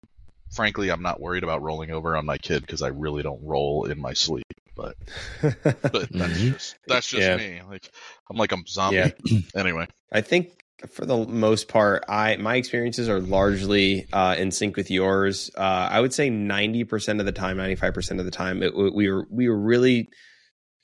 frankly, 0.52 0.90
I'm 0.90 1.02
not 1.02 1.20
worried 1.20 1.44
about 1.44 1.62
rolling 1.62 1.90
over 1.90 2.16
on 2.16 2.24
my 2.26 2.38
kid 2.38 2.62
because 2.62 2.82
I 2.82 2.88
really 2.88 3.22
don't 3.22 3.42
roll 3.44 3.84
in 3.84 4.00
my 4.00 4.12
sleep, 4.14 4.44
but 4.76 4.96
but 5.42 6.10
that's 6.12 6.12
Mhm. 6.12 6.52
just 6.52 6.76
that's 6.86 7.08
just 7.08 7.26
Yeah. 7.26 7.36
me. 7.36 7.60
Like 7.68 7.90
I'm 8.30 8.36
like 8.36 8.52
a 8.52 8.58
zombie. 8.68 8.96
Yeah. 8.96 9.10
anyway, 9.56 9.86
I 10.12 10.20
think 10.22 10.50
for 10.90 11.06
the 11.06 11.26
most 11.26 11.68
part, 11.68 12.04
I 12.08 12.36
my 12.36 12.56
experiences 12.56 13.08
are 13.08 13.20
largely 13.20 14.06
uh, 14.12 14.36
in 14.38 14.50
sync 14.50 14.76
with 14.76 14.90
yours. 14.90 15.50
Uh, 15.56 15.60
I 15.90 16.00
would 16.00 16.12
say 16.12 16.28
ninety 16.30 16.84
percent 16.84 17.20
of 17.20 17.26
the 17.26 17.32
time, 17.32 17.56
ninety 17.56 17.76
five 17.76 17.94
percent 17.94 18.20
of 18.20 18.26
the 18.26 18.32
time, 18.32 18.62
it, 18.62 18.74
we 18.74 19.10
were 19.10 19.26
we 19.30 19.48
were 19.48 19.58
really 19.58 20.08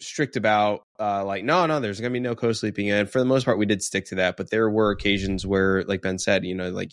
strict 0.03 0.37
about 0.37 0.85
uh, 0.99 1.25
like 1.25 1.45
no 1.45 1.67
no 1.67 1.81
there's 1.81 2.01
gonna 2.01 2.13
be 2.13 2.21
no 2.21 2.35
co-sleeping 2.35 2.91
and 2.91 3.09
for 3.09 3.19
the 3.19 3.25
most 3.25 3.45
part 3.45 3.59
we 3.59 3.67
did 3.67 3.83
stick 3.83 4.07
to 4.07 4.17
that 4.17 4.37
but 4.37 4.51
there 4.51 4.69
were 4.69 4.91
occasions 4.91 5.47
where 5.47 5.85
like 5.85 6.03
ben 6.03 6.19
said 6.19 6.45
you 6.45 6.55
know 6.55 6.71
like 6.71 6.93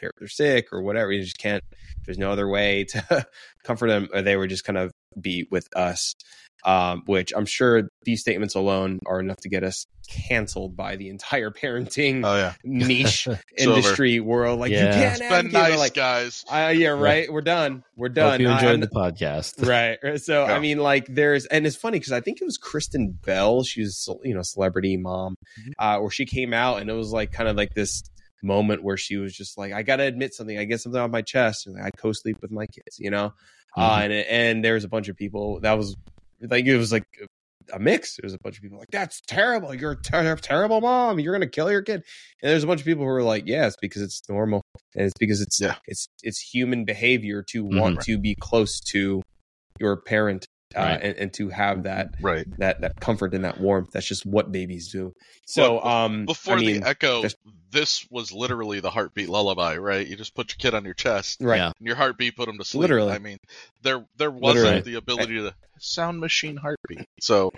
they're, 0.00 0.12
they're 0.18 0.28
sick 0.28 0.72
or 0.72 0.82
whatever 0.82 1.12
you 1.12 1.22
just 1.22 1.38
can't 1.38 1.64
there's 2.04 2.18
no 2.18 2.30
other 2.30 2.48
way 2.48 2.84
to 2.88 3.26
comfort 3.64 3.88
them 3.88 4.08
or 4.12 4.22
they 4.22 4.36
would 4.36 4.50
just 4.50 4.64
kind 4.64 4.78
of 4.78 4.92
be 5.20 5.46
with 5.50 5.68
us 5.76 6.14
um, 6.64 7.02
which 7.06 7.32
i'm 7.36 7.46
sure 7.46 7.90
these 8.04 8.20
statements 8.20 8.54
alone 8.54 8.98
are 9.06 9.20
enough 9.20 9.38
to 9.38 9.48
get 9.48 9.62
us 9.64 9.86
canceled 10.08 10.76
by 10.76 10.96
the 10.96 11.08
entire 11.08 11.50
parenting 11.50 12.22
oh 12.24 12.36
yeah, 12.36 12.54
niche 12.64 13.28
over. 13.28 13.40
industry 13.56 14.18
world 14.18 14.58
like 14.58 14.72
you 14.72 14.78
can't 14.78 15.20
it's 15.20 15.28
been 15.30 15.52
nice, 15.52 15.78
like 15.78 15.94
guys. 15.94 16.44
uh, 16.50 16.72
yeah 16.74 16.88
right 16.88 17.32
we're 17.32 17.40
done 17.40 17.84
we're 17.96 18.08
done 18.08 18.32
Hope 18.32 18.40
you 18.40 18.48
enjoyed 18.50 18.68
I'm- 18.70 18.80
the 18.80 18.88
podcast. 18.88 19.66
right 19.68 19.98
right. 20.02 20.20
so 20.20 20.46
Yeah. 20.46 20.54
i 20.54 20.58
mean 20.58 20.78
like 20.78 21.06
there's 21.08 21.46
and 21.46 21.64
it's 21.66 21.76
funny 21.76 21.98
because 21.98 22.12
i 22.12 22.20
think 22.20 22.40
it 22.40 22.44
was 22.44 22.58
kristen 22.58 23.10
bell 23.24 23.62
she 23.62 23.82
was 23.82 24.08
you 24.24 24.34
know 24.34 24.42
celebrity 24.42 24.96
mom 24.96 25.36
Mhm. 25.60 25.72
uh 25.78 26.00
where 26.00 26.10
she 26.10 26.26
came 26.26 26.52
out 26.52 26.80
and 26.80 26.90
it 26.90 26.94
was 26.94 27.12
like 27.12 27.30
kind 27.30 27.48
of 27.48 27.56
like 27.56 27.74
this 27.74 28.02
moment 28.42 28.82
where 28.82 28.96
she 28.96 29.16
was 29.16 29.32
just 29.36 29.56
like 29.58 29.72
i 29.72 29.82
gotta 29.82 30.02
admit 30.02 30.34
something 30.34 30.58
i 30.58 30.64
get 30.64 30.80
something 30.80 31.00
off 31.00 31.10
my 31.10 31.22
chest 31.22 31.66
and 31.68 31.80
i 31.80 31.90
co-sleep 31.90 32.38
with 32.42 32.50
my 32.50 32.66
kids 32.66 32.98
you 32.98 33.10
know 33.10 33.32
uh 33.76 33.98
Mhm. 33.98 34.04
and 34.04 34.12
and 34.12 34.64
there 34.64 34.74
was 34.74 34.82
a 34.84 34.88
bunch 34.88 35.08
of 35.08 35.16
people 35.16 35.60
that 35.60 35.74
was 35.78 35.94
like 36.48 36.66
it 36.66 36.76
was 36.76 36.92
like 36.92 37.04
a 37.72 37.78
mix. 37.78 38.16
There 38.16 38.26
was 38.26 38.34
a 38.34 38.38
bunch 38.42 38.56
of 38.56 38.62
people 38.62 38.78
like 38.78 38.88
that's 38.90 39.20
terrible. 39.26 39.74
You're 39.74 39.92
a 39.92 39.96
ter- 40.02 40.36
terrible 40.36 40.80
mom. 40.80 41.20
You're 41.20 41.32
gonna 41.34 41.46
kill 41.46 41.70
your 41.70 41.82
kid. 41.82 42.02
And 42.42 42.50
there's 42.50 42.64
a 42.64 42.66
bunch 42.66 42.80
of 42.80 42.86
people 42.86 43.04
who 43.04 43.10
are 43.10 43.22
like 43.22 43.44
yeah 43.46 43.66
it's 43.66 43.76
because 43.80 44.02
it's 44.02 44.22
normal 44.28 44.62
and 44.94 45.04
it's 45.04 45.14
because 45.18 45.40
it's 45.40 45.60
Yeah. 45.60 45.76
it's 45.86 46.08
it's 46.22 46.40
human 46.40 46.84
behavior 46.84 47.42
to 47.50 47.64
Mhm. 47.64 47.78
want 47.78 48.00
to 48.02 48.18
be 48.18 48.34
close 48.34 48.80
to 48.92 49.22
your 49.78 49.96
parent 50.02 50.46
uh, 50.76 50.80
Right. 50.80 51.00
and, 51.02 51.16
and 51.16 51.32
to 51.34 51.48
have 51.48 51.82
that 51.84 52.14
Right. 52.20 52.46
that 52.58 52.80
that 52.82 53.00
comfort 53.00 53.34
and 53.34 53.44
that 53.44 53.60
warmth 53.60 53.90
that's 53.92 54.06
just 54.06 54.24
what 54.26 54.52
babies 54.52 54.90
do 54.92 55.12
so 55.46 55.74
Well, 55.76 55.86
um 55.86 56.26
Before 56.26 56.56
I 56.56 56.60
mean, 56.60 56.80
the 56.80 56.88
echo, 56.88 57.22
just- 57.22 57.36
this 57.72 58.04
was 58.10 58.32
literally 58.32 58.80
the 58.80 58.90
heartbeat 58.90 59.28
lullaby, 59.28 59.76
right? 59.76 60.04
You 60.04 60.16
just 60.16 60.34
put 60.34 60.50
your 60.50 60.56
kid 60.58 60.74
on 60.74 60.84
your 60.84 60.94
chest, 60.94 61.38
right 61.40 61.56
Yeah. 61.58 61.66
and 61.78 61.86
your 61.86 61.94
heartbeat 61.96 62.34
put 62.36 62.48
him 62.48 62.58
to 62.58 62.64
sleep. 62.64 62.80
Literally. 62.82 63.12
I 63.12 63.18
mean, 63.18 63.38
there 63.82 64.04
there 64.16 64.30
wasn't 64.30 64.64
Literally. 64.64 64.80
the 64.82 64.94
ability 64.96 65.36
to 65.36 65.54
sound 65.78 66.18
machine 66.20 66.56
heartbeat. 66.56 67.06
So 67.20 67.52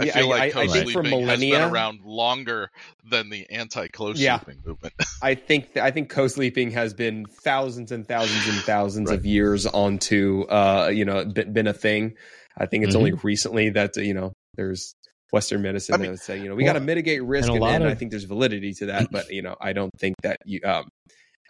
I 0.00 0.04
Yeah, 0.06 0.12
feel 0.14 0.28
like 0.28 0.42
I- 0.42 0.46
I 0.46 0.50
co-sleeping 0.66 0.84
think 0.84 1.02
for 1.24 1.30
has 1.30 1.40
been 1.40 1.60
around 1.60 2.00
longer 2.02 2.70
than 3.04 3.30
the 3.30 3.48
anti-co-sleeping 3.50 4.62
movement. 4.64 4.94
I 5.22 5.34
think 5.34 5.76
I 5.76 5.90
think 5.90 6.08
co-sleeping 6.08 6.70
has 6.72 6.94
been 6.94 7.26
thousands 7.26 7.92
and 7.92 8.06
thousands 8.06 8.48
and 8.48 8.64
thousands 8.64 9.10
of 9.10 9.24
years 9.24 9.66
onto 9.66 10.42
uh 10.48 10.90
you 10.92 11.04
know 11.04 11.24
been, 11.24 11.52
been 11.52 11.66
a 11.66 11.72
thing. 11.74 12.14
I 12.58 12.66
think 12.66 12.84
it's 12.84 12.94
Mhm. 12.94 12.98
only 12.98 13.12
recently 13.22 13.70
that 13.70 13.96
you 13.96 14.14
know 14.14 14.32
there's 14.56 14.94
Western 15.30 15.62
medicine 15.62 15.94
I 15.94 15.98
mean- 15.98 16.04
that 16.06 16.10
would 16.12 16.20
say 16.20 16.38
you 16.40 16.48
know 16.48 16.54
we 16.54 16.64
Well, 16.64 16.72
got 16.74 16.78
to 16.78 16.84
mitigate 16.84 17.22
risk, 17.22 17.48
and 17.48 17.50
a 17.50 17.52
and, 17.54 17.60
lot 17.62 17.74
and 17.76 17.84
I 17.84 17.92
of- 17.92 17.98
think 17.98 18.10
there's 18.10 18.24
validity 18.24 18.72
to 18.74 18.86
that. 18.86 19.08
But 19.10 19.30
you 19.30 19.42
know 19.42 19.56
I 19.60 19.72
don't 19.72 19.92
think 19.98 20.16
that 20.22 20.38
you 20.44 20.60
um 20.64 20.88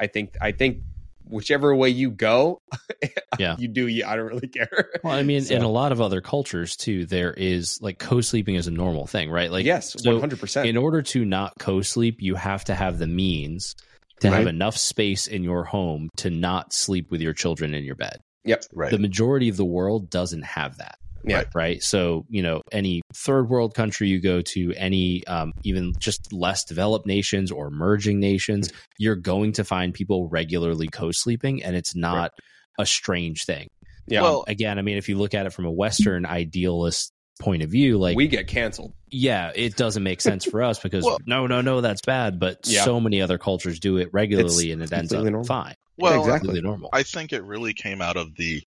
I 0.01 0.07
think 0.09 0.37
I 0.41 0.53
think 0.53 0.79
whichever 1.29 1.75
way 1.75 1.89
you 1.89 2.11
go, 2.11 2.61
Yeah. 3.39 3.57
you 3.59 3.69
do. 3.69 3.87
You 3.87 4.05
I 4.07 4.17
don't 4.17 4.27
really 4.27 4.49
care. 4.49 4.91
Well, 5.03 5.15
I 5.15 5.23
mean, 5.23 5.43
So- 5.43 5.55
in 5.55 5.63
a 5.63 5.69
lot 5.69 5.93
of 5.93 6.01
other 6.01 6.21
cultures 6.21 6.77
too, 6.77 7.07
there 7.07 7.33
is 7.33 7.79
like 7.83 7.99
co-sleeping 7.99 8.55
is 8.57 8.67
a 8.67 8.71
normal 8.71 9.07
thing, 9.07 9.31
right? 9.31 9.51
Like, 9.51 9.65
yes, 9.65 9.95
one 10.05 10.21
hundred 10.21 10.41
percent. 10.41 10.69
in 10.69 10.77
order 10.77 11.03
to 11.03 11.25
not 11.25 11.55
co-sleep, 11.59 12.17
you 12.21 12.35
have 12.35 12.65
to 12.65 12.75
have 12.75 12.99
the 12.99 13.07
means 13.07 13.75
to 14.21 14.31
have 14.31 14.47
enough 14.47 14.77
space 14.77 15.27
in 15.27 15.43
your 15.43 15.65
home 15.65 16.09
to 16.19 16.31
not 16.31 16.73
sleep 16.73 17.11
with 17.11 17.21
your 17.21 17.33
children 17.33 17.75
in 17.75 17.83
your 17.83 17.97
bed. 17.97 18.21
Yep. 18.45 18.65
Right. 18.73 18.91
The 18.91 18.99
majority 18.99 19.49
of 19.49 19.57
the 19.57 19.65
world 19.65 20.11
doesn't 20.11 20.43
have 20.43 20.77
that. 20.79 20.97
Yeah. 21.25 21.45
Right. 21.55 21.83
So, 21.83 22.25
you 22.29 22.43
know, 22.43 22.63
any 22.73 23.03
third 23.15 23.49
world 23.49 23.75
country 23.75 24.09
you 24.09 24.21
go 24.21 24.41
to, 24.43 24.73
any 24.77 25.25
um, 25.27 25.53
even 25.65 25.93
just 25.99 26.33
less 26.33 26.65
developed 26.65 27.07
nations 27.07 27.51
or 27.53 27.67
emerging 27.69 28.19
nations, 28.21 28.71
you're 28.99 29.17
going 29.17 29.53
to 29.53 29.65
find 29.65 29.95
people 29.95 30.29
regularly 30.29 30.89
co 30.89 31.11
sleeping, 31.13 31.63
and 31.63 31.77
it's 31.77 31.95
not 31.95 32.33
a 32.79 32.87
strange 32.87 33.45
thing. 33.45 33.69
Yeah, 34.09 34.23
Well, 34.23 34.45
Again, 34.49 34.79
I 34.79 34.83
mean, 34.83 34.97
if 34.99 35.09
you 35.09 35.17
look 35.17 35.33
at 35.35 35.47
it 35.47 35.53
from 35.53 35.65
a 35.65 35.71
Western 35.71 36.27
idealist 36.27 37.13
point 37.41 37.63
of 37.63 37.71
view, 37.71 37.99
like, 37.99 38.17
we 38.17 38.27
get 38.29 38.47
canceled. 38.49 38.93
yeah, 39.11 39.53
it 39.55 39.77
doesn't 39.77 40.03
make 40.03 40.21
sense 40.21 40.45
for 40.45 40.63
us 40.63 40.79
because 40.81 41.05
Well- 41.05 41.19
no, 41.27 41.47
no, 41.47 41.61
no, 41.61 41.81
that's 41.81 42.01
bad. 42.03 42.39
But 42.41 42.59
Yeah. 42.67 42.85
so 42.85 42.99
many 43.01 43.23
other 43.23 43.39
cultures 43.39 43.79
do 43.79 43.97
it 43.99 44.09
regularly, 44.13 44.73
and 44.73 44.83
it 44.83 44.93
ends 44.93 45.13
up 45.13 45.23
normal. 45.25 45.45
fine. 45.45 45.75
well, 45.99 46.21
exactly. 46.21 46.61
Normal. 46.61 46.89
I 46.93 47.05
think 47.05 47.33
it 47.33 47.45
really 47.45 47.75
came 47.75 48.01
out 48.03 48.17
of 48.17 48.35
the 48.37 48.61
the 48.61 48.63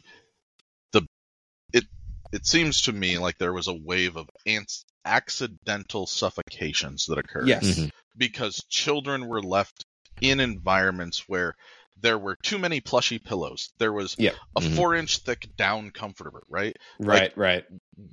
it 2.31 2.37
it 2.37 2.45
seems 2.45 2.81
to 2.83 2.91
me 2.93 3.17
like 3.17 3.37
there 3.37 3.53
was 3.53 3.67
a 3.67 3.73
wave 3.73 4.15
of 4.17 4.29
ants, 4.45 4.85
accidental 5.05 6.05
suffocations 6.07 7.05
that 7.07 7.17
occurred 7.17 7.47
Yes, 7.47 7.79
Mhm. 7.79 7.91
because 8.17 8.63
children 8.69 9.27
were 9.27 9.41
left 9.41 9.85
in 10.21 10.39
environments 10.39 11.27
where 11.27 11.55
there 12.01 12.17
were 12.17 12.35
too 12.35 12.57
many 12.59 12.81
plushy 12.81 13.19
pillows. 13.19 13.71
There 13.77 13.93
was 13.93 14.15
Yeah. 14.17 14.33
a 14.55 14.61
Mhm. 14.61 14.75
four 14.75 14.95
inch 14.95 15.19
thick 15.19 15.55
down 15.55 15.91
comforter, 15.91 16.41
right? 16.49 16.75
right, 16.99 17.35
right. 17.37 17.65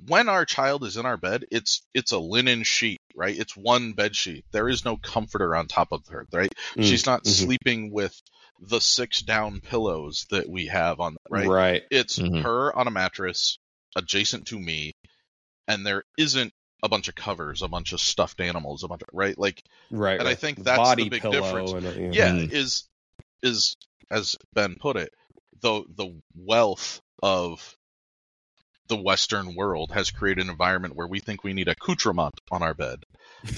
When 0.07 0.29
our 0.29 0.45
child 0.45 0.83
is 0.85 0.95
in 0.97 1.05
our 1.05 1.17
bed, 1.17 1.45
it's 1.51 1.81
it's 1.93 2.11
a 2.13 2.17
linen 2.17 2.63
sheet, 2.63 3.01
right? 3.15 3.37
It's 3.37 3.55
one 3.57 3.93
bed 3.93 4.15
sheet. 4.15 4.45
There 4.51 4.69
is 4.69 4.85
no 4.85 4.95
comforter 4.97 5.55
on 5.55 5.67
top 5.67 5.91
of 5.91 6.07
her, 6.07 6.25
right? 6.31 6.51
Mm, 6.77 6.83
She's 6.85 7.05
not 7.05 7.23
mhm. 7.25 7.27
sleeping 7.27 7.91
with 7.91 8.19
the 8.59 8.79
six 8.79 9.21
down 9.21 9.59
pillows 9.59 10.25
that 10.29 10.47
we 10.49 10.67
have 10.67 10.99
on 11.01 11.17
right. 11.29 11.47
right. 11.47 11.83
It's 11.91 12.19
Mhm. 12.19 12.41
her 12.43 12.73
on 12.73 12.87
a 12.87 12.91
mattress 12.91 13.57
adjacent 13.95 14.47
to 14.47 14.59
me, 14.59 14.95
and 15.67 15.85
there 15.85 16.03
isn't 16.17 16.53
a 16.83 16.89
bunch 16.89 17.07
of 17.07 17.15
covers, 17.15 17.61
a 17.61 17.67
bunch 17.67 17.93
of 17.93 18.01
stuffed 18.01 18.41
animals, 18.41 18.83
a 18.83 18.87
bunch 18.87 19.01
of 19.01 19.09
right. 19.13 19.37
Like 19.37 19.63
Right, 19.89 20.19
And 20.19 20.27
I 20.27 20.35
think 20.35 20.63
that's 20.63 20.77
body 20.77 21.03
the 21.03 21.09
big 21.09 21.21
difference. 21.21 21.71
And, 21.71 21.85
uh, 21.85 21.91
yeah. 21.91 22.09
yeah, 22.11 22.31
Mhm. 22.33 22.51
is 22.51 22.89
is 23.41 23.75
as 24.11 24.35
Ben 24.53 24.75
put 24.79 24.97
it, 24.97 25.13
the 25.61 25.83
the 25.95 26.21
wealth 26.35 27.01
of 27.21 27.77
the 28.87 28.97
Western 28.97 29.55
world 29.55 29.91
has 29.91 30.11
created 30.11 30.43
an 30.43 30.49
environment 30.49 30.95
where 30.95 31.07
we 31.07 31.19
think 31.19 31.43
we 31.43 31.53
need 31.53 31.69
accoutrement 31.69 32.33
on 32.51 32.61
our 32.61 32.73
bed. 32.73 33.05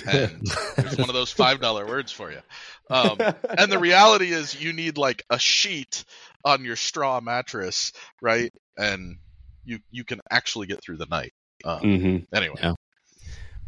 And 0.08 0.46
there's 0.78 0.98
one 0.98 1.10
of 1.10 1.16
those 1.16 1.32
five 1.32 1.60
dollar 1.60 1.86
words 1.86 2.12
for 2.12 2.32
you. 2.32 2.42
Um, 2.90 3.18
and 3.58 3.72
the 3.72 3.80
reality 3.80 4.32
is 4.32 4.60
you 4.62 4.72
need 4.72 4.98
like 4.98 5.24
a 5.30 5.40
sheet 5.40 6.06
on 6.44 6.64
your 6.64 6.76
straw 6.76 7.20
mattress, 7.22 7.92
right? 8.22 8.54
And 8.78 9.18
you 9.66 9.80
you 9.92 10.04
can 10.04 10.20
actually 10.30 10.68
get 10.68 10.84
through 10.84 10.98
the 10.98 11.08
night. 11.08 11.34
Um, 11.64 11.80
hmm 11.80 12.18
Anyway, 12.34 12.56
Yeah. 12.62 12.74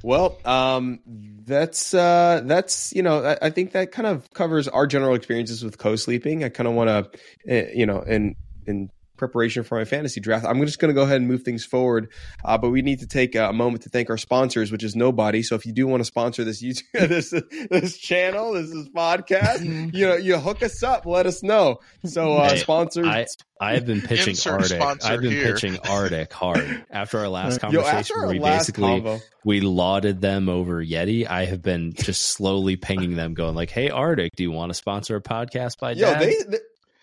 Well, 0.03 0.37
um, 0.45 0.99
that's 1.45 1.93
uh, 1.93 2.41
that's 2.45 2.93
you 2.93 3.01
know, 3.01 3.25
I, 3.25 3.47
I 3.47 3.49
think 3.49 3.71
that 3.71 3.91
kind 3.91 4.07
of 4.07 4.31
covers 4.33 4.67
our 4.67 4.85
general 4.85 5.15
experiences 5.15 5.63
with 5.63 5.77
co-sleeping. 5.77 6.43
I 6.43 6.49
kind 6.49 6.67
of 6.67 6.75
want 6.75 6.89
to, 6.89 7.65
uh, 7.67 7.69
you 7.73 7.85
know, 7.85 8.01
and 8.01 8.35
in 8.67 8.89
preparation 9.17 9.63
for 9.63 9.77
my 9.77 9.85
fantasy 9.85 10.19
draft, 10.21 10.45
I'm 10.45 10.63
just 10.65 10.79
going 10.79 10.89
to 10.89 10.93
go 10.93 11.03
ahead 11.03 11.17
and 11.17 11.27
move 11.27 11.43
things 11.43 11.65
forward. 11.65 12.09
Uh, 12.45 12.57
but 12.57 12.69
we 12.69 12.81
need 12.81 12.99
to 12.99 13.07
take 13.07 13.35
a 13.35 13.51
moment 13.53 13.83
to 13.83 13.89
thank 13.89 14.09
our 14.09 14.17
sponsors, 14.17 14.71
which 14.71 14.83
is 14.83 14.95
nobody. 14.95 15.43
So 15.43 15.55
if 15.55 15.65
you 15.65 15.73
do 15.73 15.87
want 15.87 16.01
to 16.01 16.05
sponsor 16.05 16.43
this 16.43 16.63
YouTube, 16.63 16.83
this 16.93 17.33
this 17.69 17.97
channel, 17.97 18.53
this 18.53 18.69
is 18.69 18.89
podcast, 18.89 19.93
you 19.93 20.07
know, 20.07 20.15
you 20.15 20.37
hook 20.37 20.63
us 20.63 20.83
up, 20.83 21.05
let 21.05 21.25
us 21.25 21.43
know. 21.43 21.79
So 22.05 22.33
uh, 22.33 22.49
Hey, 22.49 22.57
sponsors. 22.57 23.07
I 23.07 23.25
I 23.59 23.73
have 23.73 23.85
been 23.85 24.01
pitching 24.01 24.31
Insert 24.31 24.61
RTIC. 24.61 25.03
I've 25.03 25.21
been 25.21 25.31
here. 25.31 25.53
pitching 25.53 25.73
RTIC 25.75 26.31
hard. 26.31 26.85
After 26.91 27.19
our 27.19 27.27
last 27.27 27.53
Yo, 27.63 27.81
conversation, 27.81 27.97
after 27.97 28.13
where 28.15 28.25
our 28.25 28.31
we 28.31 28.39
last 28.39 28.59
basically 28.59 28.83
combo, 28.83 29.19
we 29.43 29.61
lauded 29.61 30.21
them 30.21 30.49
over 30.49 30.83
Yeti, 30.83 31.27
I 31.27 31.45
have 31.45 31.61
been 31.61 31.93
just 31.93 32.21
slowly 32.21 32.75
pinging 32.75 33.15
them, 33.15 33.33
going 33.33 33.55
like, 33.55 33.69
"Hey, 33.69 33.89
RTIC, 33.89 34.29
do 34.35 34.43
you 34.43 34.51
want 34.51 34.69
to 34.69 34.73
sponsor 34.73 35.15
a 35.15 35.21
podcast 35.21 35.79
by 35.79 35.91
yo, 35.91 36.07
Dad?" 36.07 36.21
they, 36.21 36.35
they 36.47 36.57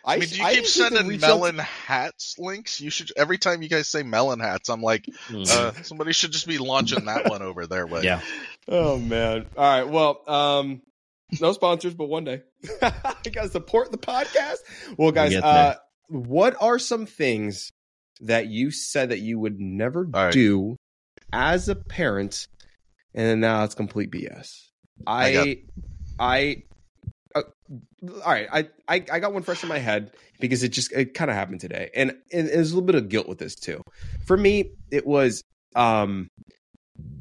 I, 0.04 0.14
I 0.14 0.18
mean, 0.18 0.28
do 0.28 0.36
you 0.36 0.44
I 0.44 0.54
keep 0.54 0.66
sending 0.66 1.06
reach 1.06 1.22
out 1.22 1.28
Melin 1.28 1.58
hats 1.58 2.36
links? 2.38 2.80
You 2.80 2.90
should 2.90 3.10
every 3.16 3.38
time 3.38 3.62
you 3.62 3.68
guys 3.68 3.88
say 3.88 4.02
Melin 4.02 4.38
hats, 4.40 4.68
I'm 4.68 4.82
like, 4.82 5.06
Mhm. 5.28 5.48
uh, 5.50 5.82
somebody 5.82 6.12
should 6.12 6.32
just 6.32 6.46
be 6.46 6.58
launching 6.58 7.06
that 7.06 7.28
one 7.30 7.40
over 7.42 7.66
their 7.66 7.86
way. 7.86 8.02
yeah, 8.02 8.20
Oh 8.68 8.98
man. 8.98 9.46
All 9.56 9.64
right. 9.64 9.88
Well, 9.88 10.20
um, 10.28 10.82
no 11.40 11.52
sponsors, 11.52 11.94
but 11.94 12.06
one 12.08 12.24
day 12.24 12.42
you 12.62 12.70
gotta 13.32 13.48
support 13.48 13.90
the 13.92 13.98
podcast. 13.98 14.56
Well, 14.98 15.10
guys, 15.10 15.30
get 15.30 15.42
uh, 15.42 15.76
what 16.08 16.54
are 16.60 16.78
some 16.78 17.06
things 17.06 17.70
that 18.20 18.46
you 18.48 18.70
said 18.70 19.08
that 19.08 19.20
you 19.20 19.38
would 19.38 19.58
never 19.58 20.00
All 20.12 20.24
right. 20.24 20.32
do 20.32 20.76
as 21.32 21.68
a 21.68 21.74
parent, 21.74 22.46
and 23.14 23.26
then 23.26 23.40
now 23.40 23.64
it's 23.64 23.74
complete 23.74 24.10
BS? 24.10 24.68
I 25.06 25.32
got- 25.32 25.48
I, 25.48 25.56
I, 26.18 26.50
uh, 26.50 26.73
all 27.70 28.32
right. 28.32 28.48
I, 28.52 28.68
I, 28.88 29.04
I 29.12 29.18
got 29.18 29.32
one 29.32 29.42
fresh 29.42 29.62
in 29.62 29.68
my 29.68 29.78
head 29.78 30.12
because 30.40 30.62
it 30.62 30.68
just 30.70 30.92
it 30.92 31.14
kind 31.14 31.30
of 31.30 31.36
happened 31.36 31.60
today, 31.60 31.90
and, 31.94 32.10
and 32.32 32.48
there's 32.48 32.72
a 32.72 32.74
little 32.74 32.86
bit 32.86 32.94
of 32.96 33.08
guilt 33.08 33.28
with 33.28 33.38
this 33.38 33.54
too. 33.54 33.80
For 34.26 34.36
me, 34.36 34.70
it 34.90 35.06
was 35.06 35.42
um 35.74 36.28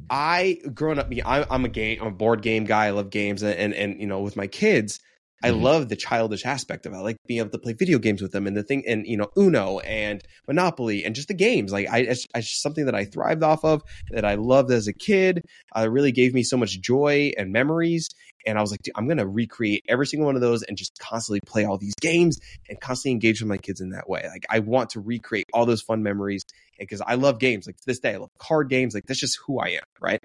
I 0.09 0.59
growing 0.73 0.99
up, 0.99 1.11
I, 1.25 1.45
I'm 1.49 1.65
a 1.65 1.69
game, 1.69 1.99
I'm 2.01 2.07
a 2.07 2.11
board 2.11 2.41
game 2.41 2.65
guy. 2.65 2.87
I 2.87 2.91
love 2.91 3.09
games, 3.09 3.41
and 3.41 3.57
and, 3.57 3.73
and 3.73 3.99
you 3.99 4.07
know, 4.07 4.19
with 4.21 4.35
my 4.35 4.47
kids, 4.47 4.99
I 5.43 5.49
Mhm. 5.49 5.61
love 5.61 5.89
the 5.89 5.95
childish 5.95 6.45
aspect 6.45 6.85
of 6.85 6.93
it. 6.93 6.97
I 6.97 6.99
like 6.99 7.17
being 7.27 7.39
able 7.39 7.49
to 7.51 7.57
play 7.57 7.73
video 7.73 7.99
games 7.99 8.21
with 8.21 8.31
them, 8.31 8.45
and 8.45 8.55
the 8.55 8.63
thing, 8.63 8.83
and 8.87 9.07
you 9.07 9.17
know, 9.17 9.29
Uno 9.37 9.79
and 9.79 10.21
Monopoly, 10.47 11.03
and 11.05 11.15
just 11.15 11.29
the 11.29 11.33
games. 11.33 11.71
Like 11.71 11.89
I, 11.89 11.99
it's, 11.99 12.27
it's 12.35 12.49
just 12.49 12.61
something 12.61 12.85
that 12.85 12.95
I 12.95 13.05
thrived 13.05 13.43
off 13.43 13.63
of, 13.63 13.81
that 14.11 14.25
I 14.25 14.35
loved 14.35 14.71
as 14.71 14.87
a 14.87 14.93
kid. 14.93 15.41
Uh, 15.75 15.89
really 15.89 16.11
gave 16.11 16.33
me 16.33 16.43
so 16.43 16.57
much 16.57 16.79
joy 16.81 17.31
and 17.37 17.51
memories. 17.51 18.09
And 18.45 18.57
I 18.57 18.61
was 18.61 18.71
like, 18.71 18.81
Dude, 18.81 18.93
I'm 18.95 19.07
gonna 19.07 19.27
recreate 19.27 19.83
every 19.87 20.07
single 20.07 20.25
one 20.25 20.35
of 20.35 20.41
those, 20.41 20.63
and 20.63 20.77
just 20.77 20.97
constantly 20.99 21.39
play 21.45 21.65
all 21.65 21.77
these 21.77 21.95
games, 22.01 22.39
and 22.69 22.79
constantly 22.79 23.13
engage 23.13 23.41
with 23.41 23.49
my 23.49 23.57
kids 23.57 23.81
in 23.81 23.91
that 23.91 24.09
way. 24.09 24.25
Like 24.29 24.45
I 24.49 24.59
want 24.59 24.91
to 24.91 24.99
recreate 24.99 25.45
all 25.53 25.65
those 25.65 25.81
fun 25.81 26.03
memories 26.03 26.43
because 26.79 27.01
I 27.01 27.15
love 27.15 27.39
games. 27.39 27.65
Like 27.67 27.77
to 27.77 27.85
this 27.85 27.99
day, 27.99 28.13
I 28.13 28.17
love 28.17 28.31
card 28.39 28.69
games. 28.69 28.93
Like 28.93 29.05
that's 29.05 29.19
just 29.19 29.39
who 29.45 29.59
I 29.59 29.69
am, 29.69 29.83
right? 30.01 30.23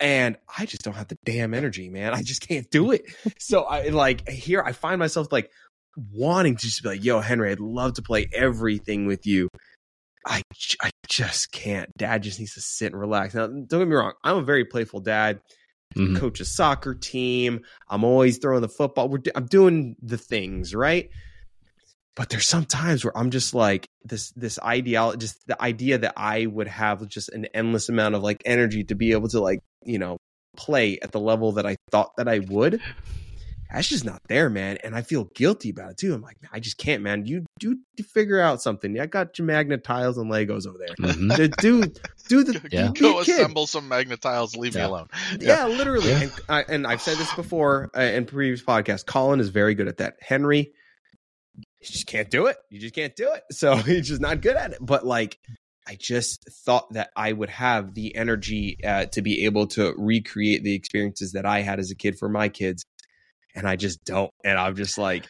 And 0.00 0.36
I 0.56 0.64
just 0.66 0.82
don't 0.82 0.94
have 0.94 1.08
the 1.08 1.18
damn 1.24 1.54
energy, 1.54 1.88
man. 1.88 2.14
I 2.14 2.22
just 2.22 2.46
can't 2.46 2.70
do 2.70 2.92
it. 2.92 3.02
so 3.38 3.64
I 3.64 3.88
like 3.88 4.28
here 4.28 4.62
I 4.62 4.72
find 4.72 4.98
myself 4.98 5.32
like 5.32 5.50
wanting 6.12 6.56
to 6.56 6.62
just 6.66 6.82
be 6.82 6.90
like, 6.90 7.04
"Yo, 7.04 7.20
Henry, 7.20 7.50
I'd 7.50 7.60
love 7.60 7.94
to 7.94 8.02
play 8.02 8.28
everything 8.32 9.06
with 9.06 9.26
you." 9.26 9.48
I, 10.26 10.42
I 10.82 10.90
just 11.08 11.52
can't. 11.52 11.90
Dad 11.96 12.22
just 12.22 12.38
needs 12.38 12.54
to 12.54 12.60
sit 12.60 12.92
and 12.92 13.00
relax. 13.00 13.34
Now, 13.34 13.46
don't 13.46 13.66
get 13.66 13.88
me 13.88 13.94
wrong. 13.94 14.12
I'm 14.22 14.36
a 14.36 14.42
very 14.42 14.64
playful 14.64 15.00
dad. 15.00 15.40
Mhm. 15.98 16.16
Coach 16.16 16.40
a 16.40 16.44
soccer 16.44 16.94
team. 16.94 17.60
I'm 17.88 18.04
always 18.04 18.38
throwing 18.38 18.62
the 18.62 18.68
football. 18.68 19.08
We're, 19.08 19.20
I'm 19.34 19.46
doing 19.46 19.96
the 20.00 20.18
things 20.18 20.74
right. 20.74 21.10
But 22.14 22.30
there's 22.30 22.46
some 22.46 22.64
times 22.64 23.04
where 23.04 23.16
I'm 23.16 23.30
just 23.30 23.54
like 23.54 23.88
this 24.04 24.32
this 24.32 24.58
ideology, 24.58 25.18
just 25.18 25.46
the 25.46 25.60
idea 25.62 25.98
that 25.98 26.14
I 26.16 26.46
would 26.46 26.66
have 26.66 27.06
just 27.06 27.28
an 27.28 27.46
endless 27.54 27.88
amount 27.88 28.16
of 28.16 28.22
like 28.22 28.42
energy 28.44 28.82
to 28.84 28.94
be 28.96 29.12
able 29.12 29.28
to 29.28 29.40
like 29.40 29.60
you 29.84 29.98
know 29.98 30.16
play 30.56 30.98
at 31.00 31.12
the 31.12 31.20
level 31.20 31.52
that 31.52 31.66
I 31.66 31.76
thought 31.92 32.10
that 32.16 32.28
I 32.28 32.40
would. 32.40 32.80
That's 33.72 33.88
just 33.88 34.04
not 34.04 34.22
there, 34.28 34.48
man. 34.48 34.78
And 34.82 34.94
I 34.94 35.02
feel 35.02 35.24
guilty 35.34 35.70
about 35.70 35.90
it 35.90 35.96
too. 35.98 36.14
I'm 36.14 36.22
like, 36.22 36.36
I 36.52 36.58
just 36.60 36.78
can't, 36.78 37.02
man. 37.02 37.26
You 37.26 37.44
do 37.58 37.76
figure 38.14 38.40
out 38.40 38.62
something. 38.62 38.98
I 38.98 39.06
got 39.06 39.38
your 39.38 39.46
magnet 39.46 39.84
tiles 39.84 40.16
and 40.16 40.30
Legos 40.30 40.66
over 40.66 40.78
there. 40.78 40.94
Mhm. 40.98 41.36
Do 41.36 41.82
do, 41.82 41.92
do 42.28 42.44
the 42.44 42.68
Yeah. 42.72 42.90
be 42.92 43.00
Go 43.00 43.20
a 43.20 43.24
kid. 43.24 43.40
assemble 43.40 43.66
some 43.66 43.88
magnetiles. 43.90 44.56
Leave 44.56 44.74
Yeah. 44.74 44.82
me 44.82 44.88
alone. 44.88 45.06
Yeah, 45.40 45.66
literally. 45.66 46.08
Yeah. 46.08 46.20
And, 46.22 46.32
I, 46.48 46.62
and 46.68 46.86
I've 46.86 47.02
said 47.02 47.18
this 47.18 47.32
before 47.34 47.90
uh, 47.96 48.00
in 48.00 48.24
previous 48.24 48.62
podcasts. 48.62 49.04
Colin 49.04 49.40
is 49.40 49.50
very 49.50 49.74
good 49.74 49.88
at 49.88 49.98
that. 49.98 50.16
Henry, 50.20 50.72
he 51.80 51.92
just 51.92 52.06
can't 52.06 52.30
do 52.30 52.46
it. 52.46 52.56
You 52.70 52.80
just 52.80 52.94
can't 52.94 53.14
do 53.16 53.32
it. 53.34 53.42
So 53.52 53.76
he's 53.76 54.08
just 54.08 54.20
not 54.20 54.40
good 54.40 54.56
at 54.56 54.72
it. 54.72 54.78
But 54.80 55.04
like, 55.06 55.38
I 55.86 55.96
just 55.98 56.44
thought 56.64 56.92
that 56.92 57.10
I 57.16 57.32
would 57.32 57.48
have 57.50 57.94
the 57.94 58.14
energy 58.14 58.78
uh, 58.84 59.06
to 59.06 59.22
be 59.22 59.44
able 59.46 59.66
to 59.68 59.94
recreate 59.96 60.62
the 60.62 60.74
experiences 60.74 61.32
that 61.32 61.46
I 61.46 61.60
had 61.62 61.78
as 61.78 61.90
a 61.90 61.94
kid 61.94 62.18
for 62.18 62.28
my 62.28 62.48
kids, 62.50 62.84
and 63.54 63.66
I 63.68 63.76
just 63.76 64.04
don't. 64.04 64.30
And 64.44 64.58
I'm 64.58 64.76
just 64.76 64.98
like, 64.98 65.26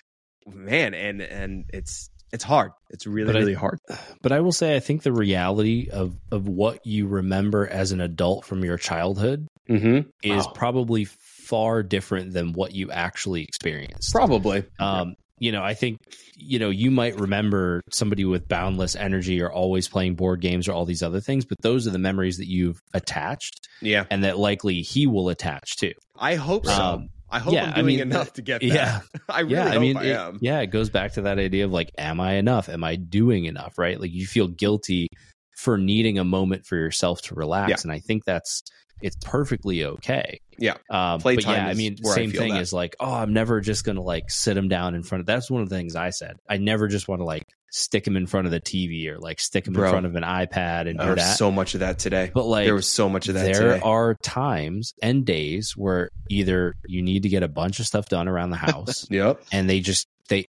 man, 0.47 0.95
and 0.95 1.21
and 1.23 1.65
it's 1.73 2.11
it's 2.33 2.45
hard. 2.45 2.73
It's 2.91 3.07
really 3.07 3.27
But 3.33 3.37
I- 3.37 3.41
really 3.41 3.55
hard. 3.55 3.79
But 4.23 4.33
I 4.33 4.41
will 4.41 4.53
say, 4.53 4.77
I 4.77 4.81
think 4.81 5.03
the 5.03 5.13
reality 5.13 5.89
of 5.91 6.17
of 6.31 6.49
what 6.49 6.85
you 6.87 7.07
remember 7.07 7.67
as 7.67 7.93
an 7.93 8.01
adult 8.01 8.45
from 8.45 8.65
your 8.65 8.77
childhood 8.79 9.47
Mm-hmm. 9.69 10.09
is 10.23 10.47
Wow. 10.47 10.53
probably 10.55 11.05
far 11.05 11.83
different 11.83 12.33
than 12.33 12.55
what 12.55 12.75
you 12.75 12.91
actually 12.91 13.43
experienced. 13.43 14.13
Probably. 14.13 14.65
Um, 14.79 15.15
you 15.39 15.53
know, 15.53 15.63
I 15.63 15.75
think 15.75 15.99
you 16.37 16.59
know 16.59 16.71
you 16.71 16.91
might 16.91 17.21
remember 17.21 17.83
somebody 17.93 18.25
with 18.25 18.49
boundless 18.49 18.97
energy 18.97 19.41
or 19.43 19.53
always 19.53 19.87
playing 19.87 20.15
board 20.15 20.41
games 20.41 20.69
or 20.69 20.73
all 20.73 20.87
these 20.87 21.03
other 21.03 21.21
things, 21.21 21.45
but 21.45 21.59
those 21.61 21.87
are 21.87 21.91
the 21.91 21.99
memories 21.99 22.39
that 22.39 22.49
you've 22.49 22.81
attached 22.95 23.69
Yeah. 23.83 24.05
and 24.11 24.25
that 24.25 24.39
likely 24.39 24.81
he 24.81 25.07
will 25.07 25.29
attach 25.29 25.77
to. 25.77 25.93
I 26.19 26.35
hope 26.37 26.65
so. 26.67 26.73
Um, 26.73 27.09
I 27.31 27.39
hope 27.41 27.55
yeah, 27.55 27.65
I'm 27.65 27.71
I 27.71 27.75
doing 27.77 27.87
mean, 27.87 28.01
enough 28.01 28.33
to 28.35 28.43
get 28.43 28.61
that. 28.63 28.67
yeah. 28.69 29.01
I 29.29 29.41
really 29.41 29.55
yeah, 29.55 29.65
hope 29.67 29.75
I 29.75 29.79
mean, 29.79 29.97
I 29.97 30.05
it, 30.07 30.17
am. 30.17 30.39
yeah, 30.41 30.61
it 30.61 30.69
goes 30.69 30.91
back 30.91 31.13
to 31.15 31.23
that 31.23 31.39
idea 31.39 31.65
of 31.65 31.73
like, 31.73 31.91
am 31.99 32.21
I 32.21 32.35
enough? 32.35 32.69
Am 32.69 32.85
I 32.85 32.97
doing 32.97 33.45
enough? 33.47 33.79
Right? 33.79 34.01
Like 34.01 34.13
you 34.13 34.27
feel 34.27 34.49
guilty 34.49 35.09
for 35.57 35.77
needing 35.77 36.19
a 36.19 36.25
moment 36.25 36.65
for 36.67 36.77
yourself 36.77 37.21
to 37.23 37.35
relax, 37.35 37.71
Yeah. 37.71 37.77
and 37.85 37.93
I 37.93 37.99
think 37.99 38.25
that's 38.25 38.63
it's 39.01 39.17
perfectly 39.25 39.85
okay. 39.85 40.41
Yeah. 40.59 40.73
Um, 40.91 41.19
but 41.19 41.21
Playtime 41.21 41.55
yeah, 41.55 41.67
I 41.69 41.71
is 41.73 41.79
mean, 41.79 41.97
I 42.05 42.15
same 42.15 42.31
feel 42.31 42.41
thing 42.41 42.55
that. 42.55 42.63
is 42.63 42.73
like, 42.73 42.97
oh, 42.99 43.13
I'm 43.13 43.33
never 43.33 43.61
just 43.61 43.85
gonna 43.85 44.03
like 44.03 44.31
sit 44.31 44.57
him 44.57 44.69
down 44.69 44.95
in 44.95 45.03
front 45.03 45.21
of. 45.21 45.27
That's 45.27 45.51
one 45.51 45.63
of 45.63 45.69
the 45.69 45.77
things 45.77 45.95
I 45.97 46.11
said. 46.11 46.37
I 46.49 46.57
never 46.57 46.89
just 46.89 47.07
want 47.09 47.21
to 47.21 47.25
like 47.25 47.45
stick 47.71 48.05
them 48.05 48.17
in 48.17 48.27
front 48.27 48.47
of 48.47 48.51
the 48.51 48.61
TV 48.61 49.09
or 49.09 49.19
like 49.19 49.39
stick 49.41 49.65
them 49.65 49.75
Bro. 49.75 49.85
in 49.87 49.91
front 49.91 50.07
of 50.07 50.15
an 50.15 50.23
iPad 50.23 50.89
and 50.89 50.99
do 50.99 51.15
that. 51.17 51.37
so 51.37 51.51
much 51.51 51.75
of 51.75 51.81
that 51.81 51.99
today. 51.99 52.31
but 52.33 52.45
like, 52.47 52.65
there 52.67 52.75
was 52.75 52.89
so 52.89 53.09
much 53.09 53.29
of 53.29 53.35
that 53.35 53.45
there 53.53 53.73
today. 53.75 53.81
are 53.83 54.15
times 54.23 54.95
and 55.03 55.25
days 55.27 55.73
where 55.77 56.11
either 56.31 56.75
you 56.87 57.03
need 57.03 57.25
to 57.25 57.29
get 57.29 57.43
a 57.43 57.49
bunch 57.49 57.79
of 57.81 57.87
stuff 57.87 58.09
done 58.09 58.27
around 58.29 58.51
the 58.51 58.57
house 58.71 59.07
Yep. 59.11 59.43
and 59.53 59.69
they 59.69 59.81
just 59.81 60.07
they 60.29 60.47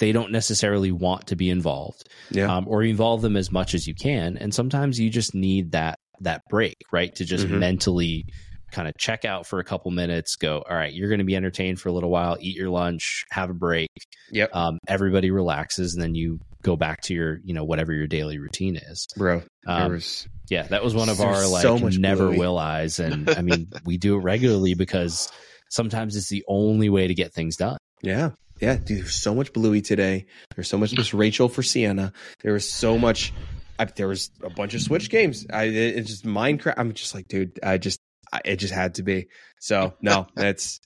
they 0.00 0.12
don't 0.12 0.30
necessarily 0.32 0.90
want 0.92 1.28
to 1.28 1.36
be 1.36 1.50
involved 1.50 2.08
Yeah. 2.30 2.54
um, 2.54 2.66
or 2.68 2.82
involve 2.82 3.22
them 3.22 3.36
as 3.36 3.50
much 3.52 3.72
as 3.74 3.86
you 3.86 3.94
can 3.94 4.36
and 4.36 4.52
sometimes 4.52 4.98
you 4.98 5.08
just 5.08 5.34
need 5.34 5.72
that 5.72 5.98
that 6.20 6.42
break 6.50 6.76
right 6.92 7.14
to 7.14 7.24
just 7.24 7.46
Mhm. 7.46 7.58
mentally 7.58 8.24
kind 8.72 8.88
of 8.88 8.94
check 8.98 9.24
out 9.24 9.46
for 9.46 9.60
a 9.60 9.64
couple 9.64 9.90
minutes 9.92 10.34
go 10.36 10.62
all 10.68 10.76
right 10.76 10.92
you're 10.92 11.08
going 11.08 11.20
to 11.20 11.24
be 11.24 11.36
entertained 11.36 11.80
for 11.80 11.88
a 11.88 11.92
little 11.92 12.10
while 12.10 12.36
eat 12.40 12.56
your 12.56 12.68
lunch 12.70 13.24
have 13.30 13.48
a 13.50 13.54
break 13.54 13.88
Yep. 14.32 14.50
um, 14.54 14.78
everybody 14.88 15.30
relaxes 15.30 15.94
and 15.94 16.02
then 16.02 16.14
you 16.16 16.40
go 16.66 16.76
back 16.76 17.00
to 17.00 17.14
your 17.14 17.40
you 17.44 17.54
know 17.54 17.64
whatever 17.64 17.92
your 17.92 18.08
daily 18.08 18.38
routine 18.38 18.76
is 18.76 19.06
Bro. 19.16 19.42
there 19.64 19.76
um, 19.76 19.92
was 19.92 20.26
yeah, 20.48 20.62
that 20.64 20.84
was 20.84 20.94
one 20.94 21.08
of 21.08 21.20
our 21.20 21.46
like 21.46 21.62
so 21.62 21.76
never 21.76 22.30
will 22.30 22.58
eyes, 22.58 22.98
and 22.98 23.30
I 23.30 23.42
mean 23.42 23.68
we 23.84 23.98
do 23.98 24.16
it 24.16 24.20
regularly 24.20 24.74
because 24.74 25.30
sometimes 25.70 26.16
it's 26.16 26.28
the 26.28 26.44
only 26.46 26.88
way 26.88 27.08
to 27.08 27.14
get 27.14 27.32
things 27.32 27.56
done. 27.56 27.78
Yeah. 28.02 28.30
Yeah, 28.60 28.76
dude, 28.76 29.02
there's 29.02 29.14
so 29.14 29.34
much 29.34 29.52
Bluey 29.52 29.82
today. 29.82 30.26
There's 30.54 30.68
so 30.68 30.78
much 30.78 30.96
Miss 30.96 31.12
Rachel 31.12 31.50
for 31.50 31.62
Sienna. 31.62 32.14
There 32.42 32.54
was 32.54 32.70
so 32.70 32.96
much. 32.96 33.34
I, 33.78 33.84
there 33.84 34.08
was 34.08 34.30
a 34.42 34.48
bunch 34.48 34.72
of 34.72 34.80
Switch 34.80 35.10
games. 35.10 35.46
I 35.52 35.64
it, 35.64 35.98
it's 35.98 36.08
just 36.08 36.24
Minecraft. 36.24 36.74
I'm 36.78 36.94
just 36.94 37.14
like, 37.14 37.28
dude, 37.28 37.60
I 37.62 37.76
just 37.76 38.00
I, 38.32 38.40
it 38.46 38.56
just 38.56 38.72
had 38.72 38.94
to 38.94 39.02
be. 39.02 39.26
So 39.60 39.92
no, 40.00 40.26
that's 40.34 40.80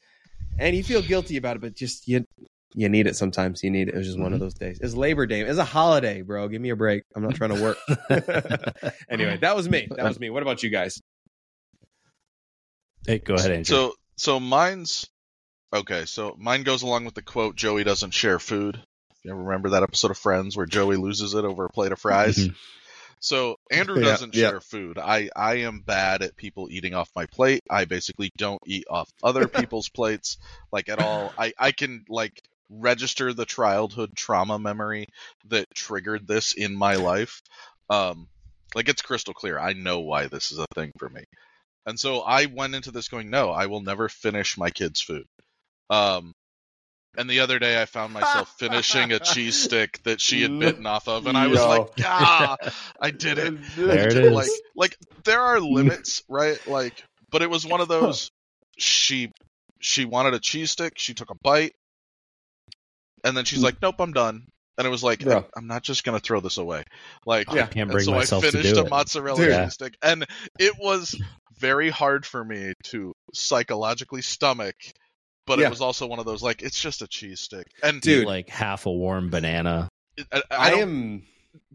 and 0.59 0.75
you 0.75 0.83
feel 0.83 1.01
guilty 1.01 1.37
about 1.37 1.55
it, 1.57 1.63
but 1.63 1.77
just 1.77 2.09
you 2.09 2.25
you 2.75 2.89
need 2.89 3.07
it 3.07 3.17
sometimes. 3.17 3.63
You 3.65 3.71
need 3.71 3.89
it. 3.89 3.95
It 3.95 3.99
was 3.99 4.07
just 4.07 4.19
one 4.19 4.33
of 4.33 4.41
those 4.41 4.55
days. 4.55 4.79
It's 4.81 4.95
Labor 4.95 5.27
Day. 5.27 5.41
It's 5.41 5.59
a 5.59 5.65
holiday, 5.65 6.23
bro. 6.23 6.49
Give 6.49 6.61
me 6.63 6.71
a 6.71 6.77
break. 6.77 7.03
I'm 7.15 7.23
not 7.23 7.35
trying 7.35 7.55
to 7.57 7.63
work. 7.63 7.79
anyway, 9.11 9.39
that 9.39 9.57
was 9.57 9.69
me. 9.69 9.89
That 9.91 10.05
was 10.05 10.19
me. 10.21 10.31
What 10.31 10.43
about 10.43 10.63
you 10.63 10.71
guys? 10.71 11.01
Hey, 13.07 13.19
go 13.19 13.35
ahead, 13.35 13.51
Andrew. 13.51 13.65
So 13.65 13.95
so 14.17 14.39
mine's 14.41 15.07
okay. 15.73 16.05
So 16.05 16.37
mine 16.39 16.63
goes 16.63 16.83
along 16.83 17.05
with 17.05 17.15
the 17.15 17.23
quote: 17.23 17.57
"Joey 17.57 17.85
doesn't 17.85 18.13
share 18.13 18.39
food." 18.39 18.81
You 19.23 19.35
remember 19.35 19.71
that 19.71 19.83
episode 19.83 20.11
of 20.11 20.19
Friends 20.19 20.57
where 20.57 20.67
Joey 20.67 20.97
loses 20.97 21.35
it 21.35 21.45
over 21.45 21.65
a 21.67 21.69
plate 21.71 21.93
of 21.93 21.99
fries? 21.99 22.39
Mhm. 22.39 22.55
So 23.23 23.57
Andrew 23.71 23.99
Yeah, 23.99 24.05
doesn't 24.07 24.35
yeah. 24.35 24.49
share 24.49 24.61
food. 24.61 24.97
I 24.99 25.29
I 25.37 25.57
am 25.57 25.81
bad 25.81 26.23
at 26.23 26.37
people 26.37 26.69
eating 26.71 26.95
off 26.95 27.11
my 27.15 27.27
plate. 27.27 27.63
I 27.69 27.85
basically 27.85 28.31
don't 28.39 28.63
eat 28.67 28.85
off 28.89 29.11
other 29.23 29.47
people's 29.49 29.89
plates 29.91 30.39
like 30.73 30.89
at 30.89 30.99
all. 30.99 31.33
I 31.37 31.53
I 31.59 31.73
can 31.73 32.05
like 32.09 32.41
register 32.71 33.33
the 33.33 33.45
childhood 33.45 34.11
trauma 34.17 34.59
memory 34.59 35.07
that 35.49 35.67
triggered 35.75 36.27
this 36.27 36.53
in 36.53 36.75
my 36.75 36.95
life. 36.97 37.43
Um 37.89 38.29
like 38.75 38.89
it's 38.89 39.03
crystal 39.03 39.35
clear. 39.35 39.59
I 39.59 39.73
know 39.73 40.01
why 40.01 40.29
this 40.29 40.53
is 40.53 40.59
a 40.59 40.67
thing 40.75 40.93
for 40.99 41.09
me. 41.09 41.25
And 41.87 41.99
so 41.99 42.21
I 42.21 42.47
went 42.47 42.75
into 42.75 42.93
this 42.93 43.09
going, 43.09 43.31
no, 43.31 43.51
I 43.51 43.67
will 43.67 43.81
never 43.81 44.09
finish 44.09 44.57
my 44.57 44.71
kids' 44.71 45.01
food. 45.01 45.25
Um 45.89 46.33
and 47.19 47.29
the 47.29 47.41
other 47.41 47.59
day 47.59 47.81
I 47.81 47.87
found 47.87 48.13
myself 48.13 48.49
finishing 48.59 49.13
a 49.13 49.19
cheese 49.19 49.57
stick 49.65 50.01
that 50.05 50.21
she 50.21 50.43
had 50.43 50.59
bitten 50.61 50.87
off 50.87 51.09
of 51.09 51.27
and 51.27 51.37
I 51.37 51.49
was 51.49 51.59
Yo. 51.59 51.69
like, 51.69 51.89
ah, 52.05 52.57
I 53.01 53.11
did 53.11 53.39
it. 53.39 53.53
There 53.77 54.09
it 54.09 54.33
Like 54.33 54.47
is. 54.47 54.63
like 54.77 54.97
there 55.25 55.41
are 55.41 55.61
limits, 55.61 56.23
right? 56.29 56.59
Like 56.69 57.03
but 57.31 57.43
it 57.43 57.51
was 57.51 57.67
one 57.67 57.81
of 57.81 57.89
those 57.89 58.31
she 58.79 59.33
she 59.81 60.05
wanted 60.05 60.35
a 60.35 60.39
cheese 60.39 60.71
stick, 60.71 60.95
she 60.97 61.15
took 61.15 61.31
a 61.31 61.37
bite, 61.43 61.73
and 63.25 63.37
then 63.37 63.45
she's 63.45 63.61
hmm. 63.61 63.67
like, 63.67 63.83
Nope, 63.83 63.97
I'm 64.01 64.13
done. 64.13 64.47
And 64.79 64.87
it 64.87 64.91
was 64.91 65.03
like, 65.03 65.21
Bro. 65.21 65.47
I'm 65.57 65.67
not 65.67 65.83
just 65.83 66.05
gonna 66.05 66.21
throw 66.21 66.41
this 66.41 66.59
away. 66.59 66.85
Like 67.27 67.53
Yeah. 67.53 67.65
I 67.65 67.67
can't 67.67 67.77
and 67.77 67.91
bring 67.91 68.05
so 68.05 68.13
myself 68.13 68.45
I 68.45 68.47
to 68.47 68.53
finished 68.53 68.75
do 68.75 68.81
a 68.81 68.85
it. 68.85 68.91
mozzarella 68.91 69.37
Dude. 69.39 69.55
cheese 69.55 69.75
stick. 69.75 69.95
And 70.03 70.27
it 70.59 70.75
was 70.79 71.21
very 71.59 71.91
hard 71.91 72.25
for 72.25 72.43
me 72.43 72.73
to 72.85 73.13
psychologically 73.35 74.23
stomach, 74.23 74.77
but 75.47 75.59
Yeah. 75.59 75.67
it 75.67 75.71
was 75.71 75.81
also 75.81 76.07
one 76.07 76.19
of 76.19 76.25
those 76.25 76.43
like 76.43 76.63
it's 76.63 76.81
just 76.81 77.03
a 77.03 77.09
cheese 77.09 77.41
stick. 77.41 77.67
And 77.83 78.01
Dude. 78.01 78.27
like 78.27 78.49
half 78.49 78.87
a 78.87 78.93
warm 78.93 79.31
banana. 79.31 79.89
I, 80.33 80.39
I 80.39 80.43
I 80.51 80.71
am. 80.77 81.25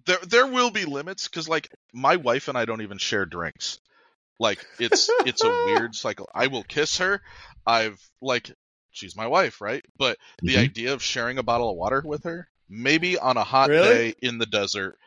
there 0.05 0.19
there 0.27 0.47
will 0.47 0.71
be 0.71 0.85
limits 0.85 1.27
because 1.27 1.47
like 1.47 1.69
my 1.93 2.15
wife 2.15 2.47
and 2.47 2.57
I 2.57 2.65
don't 2.65 2.81
even 2.81 2.97
share 2.97 3.25
drinks. 3.25 3.79
Like 4.39 4.65
it's 4.79 5.09
it's 5.25 5.43
a 5.43 5.49
weird 5.65 5.95
cycle. 5.95 6.29
I 6.33 6.47
will 6.47 6.63
kiss 6.63 6.97
her. 6.97 7.21
I've 7.65 7.99
like 8.21 8.51
she's 8.95 9.15
my 9.15 9.27
wife, 9.27 9.61
right? 9.61 9.83
But 9.97 10.17
the 10.41 10.55
Mhm. 10.55 10.59
idea 10.63 10.93
of 10.93 11.03
sharing 11.03 11.37
a 11.37 11.43
bottle 11.43 11.69
of 11.69 11.75
water 11.75 12.01
with 12.05 12.23
her, 12.23 12.47
maybe 12.69 13.17
on 13.17 13.37
a 13.37 13.43
hot 13.43 13.69
Really? 13.69 14.11
day 14.11 14.15
in 14.21 14.37
the 14.37 14.45
desert, 14.45 14.97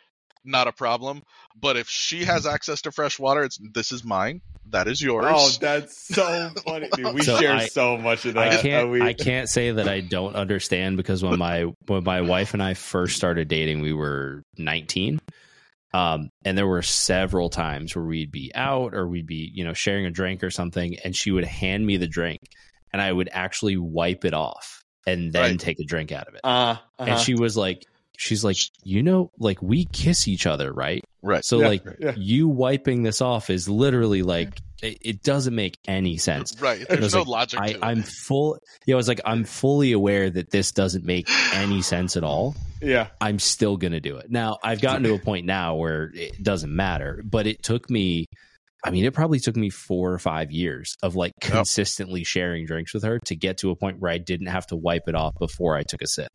not 0.44 0.68
a 0.68 0.72
problem. 0.72 1.22
But 1.60 1.76
if 1.76 1.88
she 1.88 2.24
has 2.24 2.46
access 2.54 2.82
to 2.82 2.92
fresh 2.92 3.18
water, 3.18 3.42
it's 3.44 3.58
this 3.72 3.90
is 3.92 4.04
mine. 4.04 4.42
That 4.70 4.86
is 4.86 5.00
yours. 5.00 5.24
Oh, 5.26 5.50
that's 5.60 6.14
so 6.14 6.50
funny, 6.66 6.90
dude. 6.94 7.14
We 7.14 7.22
So 7.22 7.38
share 7.38 7.54
I- 7.54 7.66
so 7.66 7.96
much 7.96 8.26
of 8.26 8.34
that. 8.34 8.58
I 8.58 8.62
can't. 8.62 8.90
We- 8.90 9.02
I 9.02 9.12
can't 9.14 9.48
say 9.48 9.70
that 9.72 9.88
I 9.88 10.00
don't 10.00 10.36
understand 10.36 10.96
because 10.98 11.22
when 11.24 11.38
my 11.38 11.64
when 11.86 12.04
my 12.04 12.20
wife 12.20 12.52
and 12.52 12.62
I 12.62 12.74
first 12.74 13.16
started 13.16 13.48
dating, 13.48 13.80
we 13.80 13.94
were 13.94 14.42
19, 14.58 15.18
um, 15.94 16.28
and 16.44 16.58
there 16.58 16.66
were 16.66 16.82
several 16.82 17.48
times 17.48 17.96
where 17.96 18.04
we'd 18.04 18.30
be 18.30 18.52
out 18.54 18.94
or 18.94 19.08
we'd 19.08 19.26
be 19.26 19.50
you 19.54 19.64
know 19.64 19.72
sharing 19.72 20.04
a 20.04 20.10
drink 20.10 20.44
or 20.44 20.50
something, 20.50 20.96
and 21.02 21.16
she 21.16 21.30
would 21.30 21.44
hand 21.44 21.86
me 21.86 21.96
the 21.96 22.06
drink, 22.06 22.40
and 22.92 23.00
I 23.02 23.12
would 23.12 23.28
actually 23.32 23.76
wipe 23.76 24.24
it 24.24 24.34
off 24.34 24.82
and 25.06 25.32
then 25.32 25.42
Right. 25.52 25.60
take 25.60 25.80
a 25.80 25.84
drink 25.84 26.12
out 26.12 26.28
of 26.28 26.34
it. 26.34 26.40
Uh, 26.44 26.48
uh-huh. 26.48 26.80
And 26.98 27.20
she 27.20 27.34
was 27.34 27.56
like, 27.56 27.84
she's 28.16 28.44
like, 28.44 28.56
you 28.82 29.02
know, 29.02 29.30
like 29.38 29.62
we 29.62 29.84
kiss 29.86 30.26
each 30.28 30.46
other, 30.46 30.72
right? 30.72 31.04
right. 31.22 31.44
So 31.44 31.60
Yeah, 31.60 31.68
like 31.68 31.84
yeah. 32.00 32.12
you 32.16 32.48
wiping 32.48 33.02
this 33.02 33.20
off 33.20 33.48
is 33.50 33.68
literally 33.68 34.22
like 34.22 34.60
it, 34.82 34.98
it 35.00 35.22
doesn't 35.22 35.54
make 35.54 35.76
any 35.88 36.18
sense. 36.18 36.60
Right. 36.60 36.84
There's 36.88 37.12
no 37.14 37.20
like, 37.20 37.28
logic 37.28 37.60
I, 37.60 37.68
to 37.70 37.74
it. 37.74 37.78
I'm 37.82 38.02
full. 38.02 38.58
Yeah, 38.86 38.94
I 38.94 38.96
was 38.96 39.08
like, 39.08 39.20
I'm 39.24 39.44
fully 39.44 39.92
aware 39.92 40.30
that 40.30 40.50
this 40.50 40.70
doesn't 40.72 41.04
make 41.04 41.28
any 41.52 41.82
sense 41.82 42.16
at 42.16 42.22
all. 42.24 42.54
yeah. 42.80 43.08
I'm 43.20 43.38
still 43.40 43.76
gonna 43.76 44.00
do 44.00 44.16
it. 44.18 44.30
Now 44.30 44.58
I've 44.62 44.80
gotten 44.80 45.02
to 45.04 45.14
a 45.14 45.18
point 45.24 45.46
now 45.46 45.74
where 45.76 46.10
it 46.14 46.42
doesn't 46.42 46.74
matter, 46.74 47.22
but 47.24 47.46
it 47.46 47.62
took 47.62 47.88
me. 47.90 48.26
I 48.84 48.90
mean, 48.90 49.04
it 49.04 49.12
probably 49.14 49.40
took 49.40 49.56
me 49.56 49.70
four 49.70 50.12
or 50.12 50.18
five 50.18 50.50
years 50.52 50.96
of 51.02 51.16
like 51.16 51.32
Yep. 51.42 51.52
consistently 51.52 52.22
sharing 52.24 52.64
drinks 52.66 52.94
with 52.94 53.02
her 53.02 53.18
to 53.20 53.34
get 53.36 53.58
to 53.58 53.70
a 53.70 53.76
point 53.76 53.98
where 54.00 54.10
I 54.10 54.18
didn't 54.18 54.46
have 54.48 54.66
to 54.68 54.76
wipe 54.76 55.08
it 55.08 55.14
off 55.14 55.34
before 55.38 55.76
I 55.76 55.82
took 55.82 56.00
a 56.02 56.06
sip. 56.06 56.28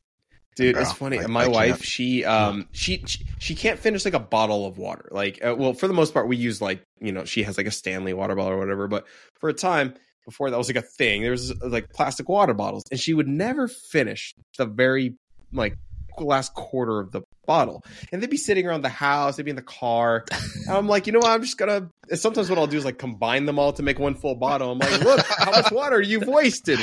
Dude, 0.55 0.75
Yeah, 0.75 0.81
it's 0.81 0.91
funny. 0.91 1.19
I- 1.19 1.27
My 1.27 1.45
I 1.45 1.47
wife, 1.47 1.67
can't. 1.77 1.83
she 1.83 2.25
um 2.25 2.67
she, 2.73 3.01
she 3.07 3.25
she 3.39 3.55
can't 3.55 3.79
finish 3.79 4.05
like 4.05 4.13
a 4.13 4.19
bottle 4.19 4.65
of 4.67 4.77
water. 4.77 5.07
Like, 5.11 5.43
uh, 5.43 5.55
well, 5.57 5.73
for 5.73 5.87
the 5.87 5.93
most 5.93 6.13
part, 6.13 6.27
we 6.27 6.35
use 6.37 6.61
like 6.61 6.83
you 6.99 7.11
know 7.11 7.25
she 7.25 7.43
has 7.43 7.57
like 7.57 7.65
a 7.67 7.71
Stanley 7.71 8.13
water 8.13 8.35
bottle 8.35 8.53
or 8.53 8.59
whatever. 8.59 8.87
But 8.87 9.05
for 9.39 9.49
a 9.49 9.53
time 9.53 9.95
before 10.25 10.49
that 10.51 10.57
was 10.57 10.67
like 10.67 10.75
a 10.83 10.87
thing, 10.97 11.21
there 11.23 11.31
was 11.31 11.53
like 11.63 11.89
plastic 11.93 12.29
water 12.29 12.53
bottles, 12.53 12.83
and 12.91 12.99
she 12.99 13.13
would 13.13 13.27
never 13.27 13.67
finish 13.67 14.33
the 14.57 14.65
very 14.65 15.15
like 15.51 15.75
last 16.19 16.53
quarter 16.53 16.99
of 16.99 17.11
the 17.11 17.21
bottle. 17.45 17.83
And 18.11 18.21
they'd 18.21 18.29
be 18.29 18.37
sitting 18.37 18.65
around 18.67 18.81
the 18.83 18.89
house, 18.89 19.35
they'd 19.35 19.43
be 19.43 19.49
in 19.49 19.55
the 19.55 19.61
car. 19.61 20.25
And 20.67 20.75
I'm 20.77 20.87
like, 20.87 21.07
you 21.07 21.13
know 21.13 21.19
what? 21.19 21.29
I'm 21.31 21.41
just 21.41 21.57
gonna. 21.57 21.89
Sometimes 22.13 22.49
what 22.49 22.57
I'll 22.59 22.67
do 22.67 22.77
is 22.77 22.85
like 22.85 22.97
combine 22.97 23.45
them 23.45 23.59
all 23.59 23.73
to 23.73 23.83
make 23.83 23.99
one 23.99 24.15
full 24.15 24.35
bottle. 24.35 24.71
I'm 24.71 24.79
like, 24.79 25.01
look 25.01 25.25
how 25.25 25.51
much 25.51 25.71
water 25.71 26.01
you've 26.01 26.27
wasted, 26.27 26.79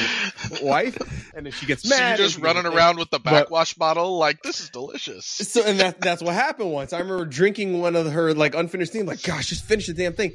wife. 0.62 0.96
and 1.34 1.46
then 1.46 1.52
she 1.52 1.66
gets 1.66 1.88
mad. 1.88 2.12
and 2.12 2.18
just 2.18 2.38
running 2.38 2.66
around 2.66 2.98
with 2.98 3.10
the 3.10 3.18
But- 3.18 3.30
backwash 3.30 3.74
bottle, 3.74 4.18
like 4.18 4.42
this 4.42 4.60
is 4.60 4.70
delicious. 4.70 5.26
So 5.26 5.62
and 5.64 5.80
that 5.80 6.00
that's 6.00 6.22
what 6.22 6.34
happened 6.34 6.70
once. 6.72 6.92
I 6.92 6.98
remember 7.00 7.24
drinking 7.24 7.80
one 7.80 7.96
of 7.96 8.10
her 8.12 8.34
like 8.34 8.54
unfinished 8.54 8.92
things. 8.92 9.06
Like, 9.06 9.22
gosh, 9.22 9.46
just 9.48 9.64
finish 9.64 9.86
the 9.86 9.94
damn 9.94 10.12
thing, 10.14 10.32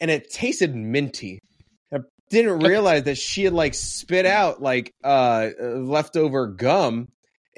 and 0.00 0.10
it 0.10 0.30
tasted 0.30 0.74
minty. 0.74 1.40
I 1.92 1.98
didn't 2.30 2.58
realize 2.60 3.04
that 3.04 3.16
she 3.18 3.44
had 3.44 3.52
like 3.54 3.74
spit 3.74 4.26
out 4.26 4.60
like 4.60 4.92
uh, 5.02 5.48
leftover 5.60 6.46
gum 6.48 7.08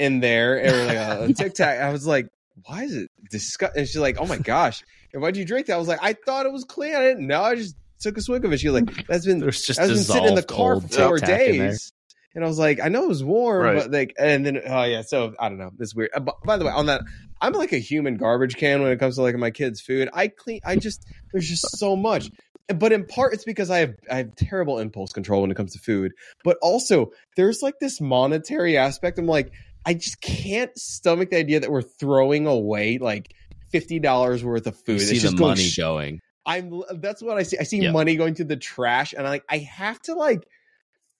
in 0.00 0.20
there 0.20 0.58
or 0.58 0.84
like 0.86 0.96
a, 1.20 1.24
a 1.24 1.32
tic 1.34 1.54
tac. 1.54 1.80
I 1.80 1.90
was 1.92 2.06
like, 2.06 2.28
why 2.64 2.84
is 2.84 2.94
it 2.96 3.10
disgusting? 3.30 3.80
And 3.80 3.88
she's 3.88 3.98
like, 4.00 4.18
oh 4.20 4.26
my 4.26 4.38
gosh, 4.38 4.82
and 5.12 5.22
why'd 5.22 5.36
you 5.36 5.44
drink 5.44 5.66
that? 5.66 5.74
I 5.74 5.78
was 5.78 5.88
like, 5.88 6.00
I 6.02 6.14
thought 6.14 6.46
it 6.46 6.52
was 6.52 6.64
clean. 6.64 6.94
I 6.94 7.00
didn't 7.02 7.26
know. 7.26 7.42
I 7.42 7.54
just 7.54 7.76
took 8.00 8.16
a 8.16 8.20
swig 8.22 8.44
of 8.44 8.52
it. 8.52 8.58
She's 8.60 8.70
like, 8.72 9.06
that's 9.06 9.26
been 9.26 9.38
There's 9.38 9.62
just 9.62 9.78
that's 9.78 9.92
been 9.92 9.98
sitting 10.02 10.28
in 10.28 10.34
the 10.34 10.42
car 10.42 10.80
for 10.80 10.88
four 10.88 11.18
Tic 11.18 11.28
Tac 11.28 11.40
in 11.42 11.58
there. 11.58 11.68
days. 11.70 11.92
And 12.34 12.44
I 12.44 12.46
was 12.46 12.58
like, 12.60 12.78
I 12.80 12.88
know 12.88 13.02
it 13.04 13.08
was 13.08 13.24
warm, 13.24 13.62
Right. 13.64 13.76
but 13.82 13.90
like, 13.90 14.14
and 14.16 14.46
then, 14.46 14.60
oh 14.64 14.84
yeah, 14.84 15.02
so 15.02 15.34
I 15.40 15.48
don't 15.48 15.58
know. 15.58 15.70
It's 15.80 15.96
weird. 15.96 16.10
Uh, 16.14 16.20
by 16.44 16.58
the 16.58 16.64
way, 16.64 16.70
on 16.70 16.86
that, 16.86 17.02
I'm 17.40 17.52
like 17.54 17.72
a 17.72 17.78
human 17.78 18.16
garbage 18.18 18.56
can 18.56 18.82
when 18.82 18.92
it 18.92 19.00
comes 19.00 19.16
to 19.16 19.22
like 19.22 19.34
my 19.34 19.50
kids' 19.50 19.80
food. 19.80 20.08
I 20.12 20.28
clean, 20.28 20.60
I 20.64 20.76
just, 20.76 21.04
there's 21.32 21.48
just 21.48 21.76
so 21.76 21.96
much. 21.96 22.30
But 22.72 22.92
in 22.92 23.04
part, 23.04 23.34
it's 23.34 23.42
because 23.42 23.68
I 23.68 23.78
have, 23.80 23.94
I 24.08 24.18
have 24.18 24.36
terrible 24.36 24.78
impulse 24.78 25.12
control 25.12 25.40
when 25.42 25.50
it 25.50 25.56
comes 25.56 25.72
to 25.72 25.80
food. 25.80 26.12
But 26.44 26.56
also, 26.62 27.10
there's 27.36 27.62
like 27.62 27.74
this 27.80 28.00
monetary 28.00 28.76
aspect. 28.76 29.18
I'm 29.18 29.26
like, 29.26 29.50
I 29.86 29.94
just 29.94 30.20
can't 30.20 30.76
stomach 30.78 31.30
the 31.30 31.38
idea 31.38 31.60
that 31.60 31.70
we're 31.70 31.82
throwing 31.82 32.46
away 32.46 32.98
like 32.98 33.34
fifty 33.70 33.98
dollars 33.98 34.44
worth 34.44 34.66
of 34.66 34.76
food. 34.76 35.00
You 35.00 35.08
It's 35.08 35.08
see 35.08 35.18
the 35.18 35.28
going 35.36 35.50
money 35.50 35.62
sh- 35.68 35.76
going. 35.76 36.20
I'm 36.46 36.82
that's 36.96 37.22
what 37.22 37.36
I 37.38 37.42
see. 37.44 37.58
I 37.58 37.62
see 37.64 37.78
Yeah. 37.82 37.92
money 37.92 38.16
going 38.16 38.34
to 38.34 38.44
the 38.44 38.56
trash, 38.56 39.12
and 39.16 39.26
I 39.26 39.30
like 39.30 39.44
I 39.48 39.58
have 39.58 40.00
to 40.02 40.14
like 40.14 40.46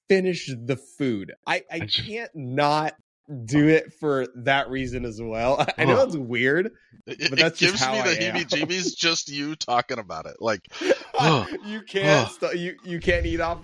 finish 0.08 0.50
the 0.64 0.76
food. 0.76 1.32
I 1.46 1.62
I 1.70 1.80
can't 1.80 2.30
not 2.34 2.94
do 3.44 3.68
it 3.68 3.92
for 4.00 4.26
that 4.34 4.68
reason 4.70 5.04
as 5.04 5.20
well. 5.22 5.64
I 5.78 5.84
know 5.84 6.02
it's 6.02 6.16
weird. 6.16 6.72
It, 7.06 7.18
But 7.30 7.38
it 7.38 7.38
that's 7.38 7.58
just 7.60 7.74
gives 7.74 7.84
how 7.84 7.92
me 7.94 8.02
the 8.02 8.16
heebie-jeebies 8.16 8.96
just 8.98 9.28
you 9.28 9.54
talking 9.54 9.98
about 10.00 10.26
it. 10.26 10.36
Like, 10.40 10.66
Oh. 11.14 11.46
you 11.64 11.82
can't 11.82 12.28
Oh. 12.28 12.32
st- 12.48 12.58
you 12.58 12.76
you 12.84 12.98
can't 12.98 13.24
eat 13.26 13.40
off, 13.40 13.60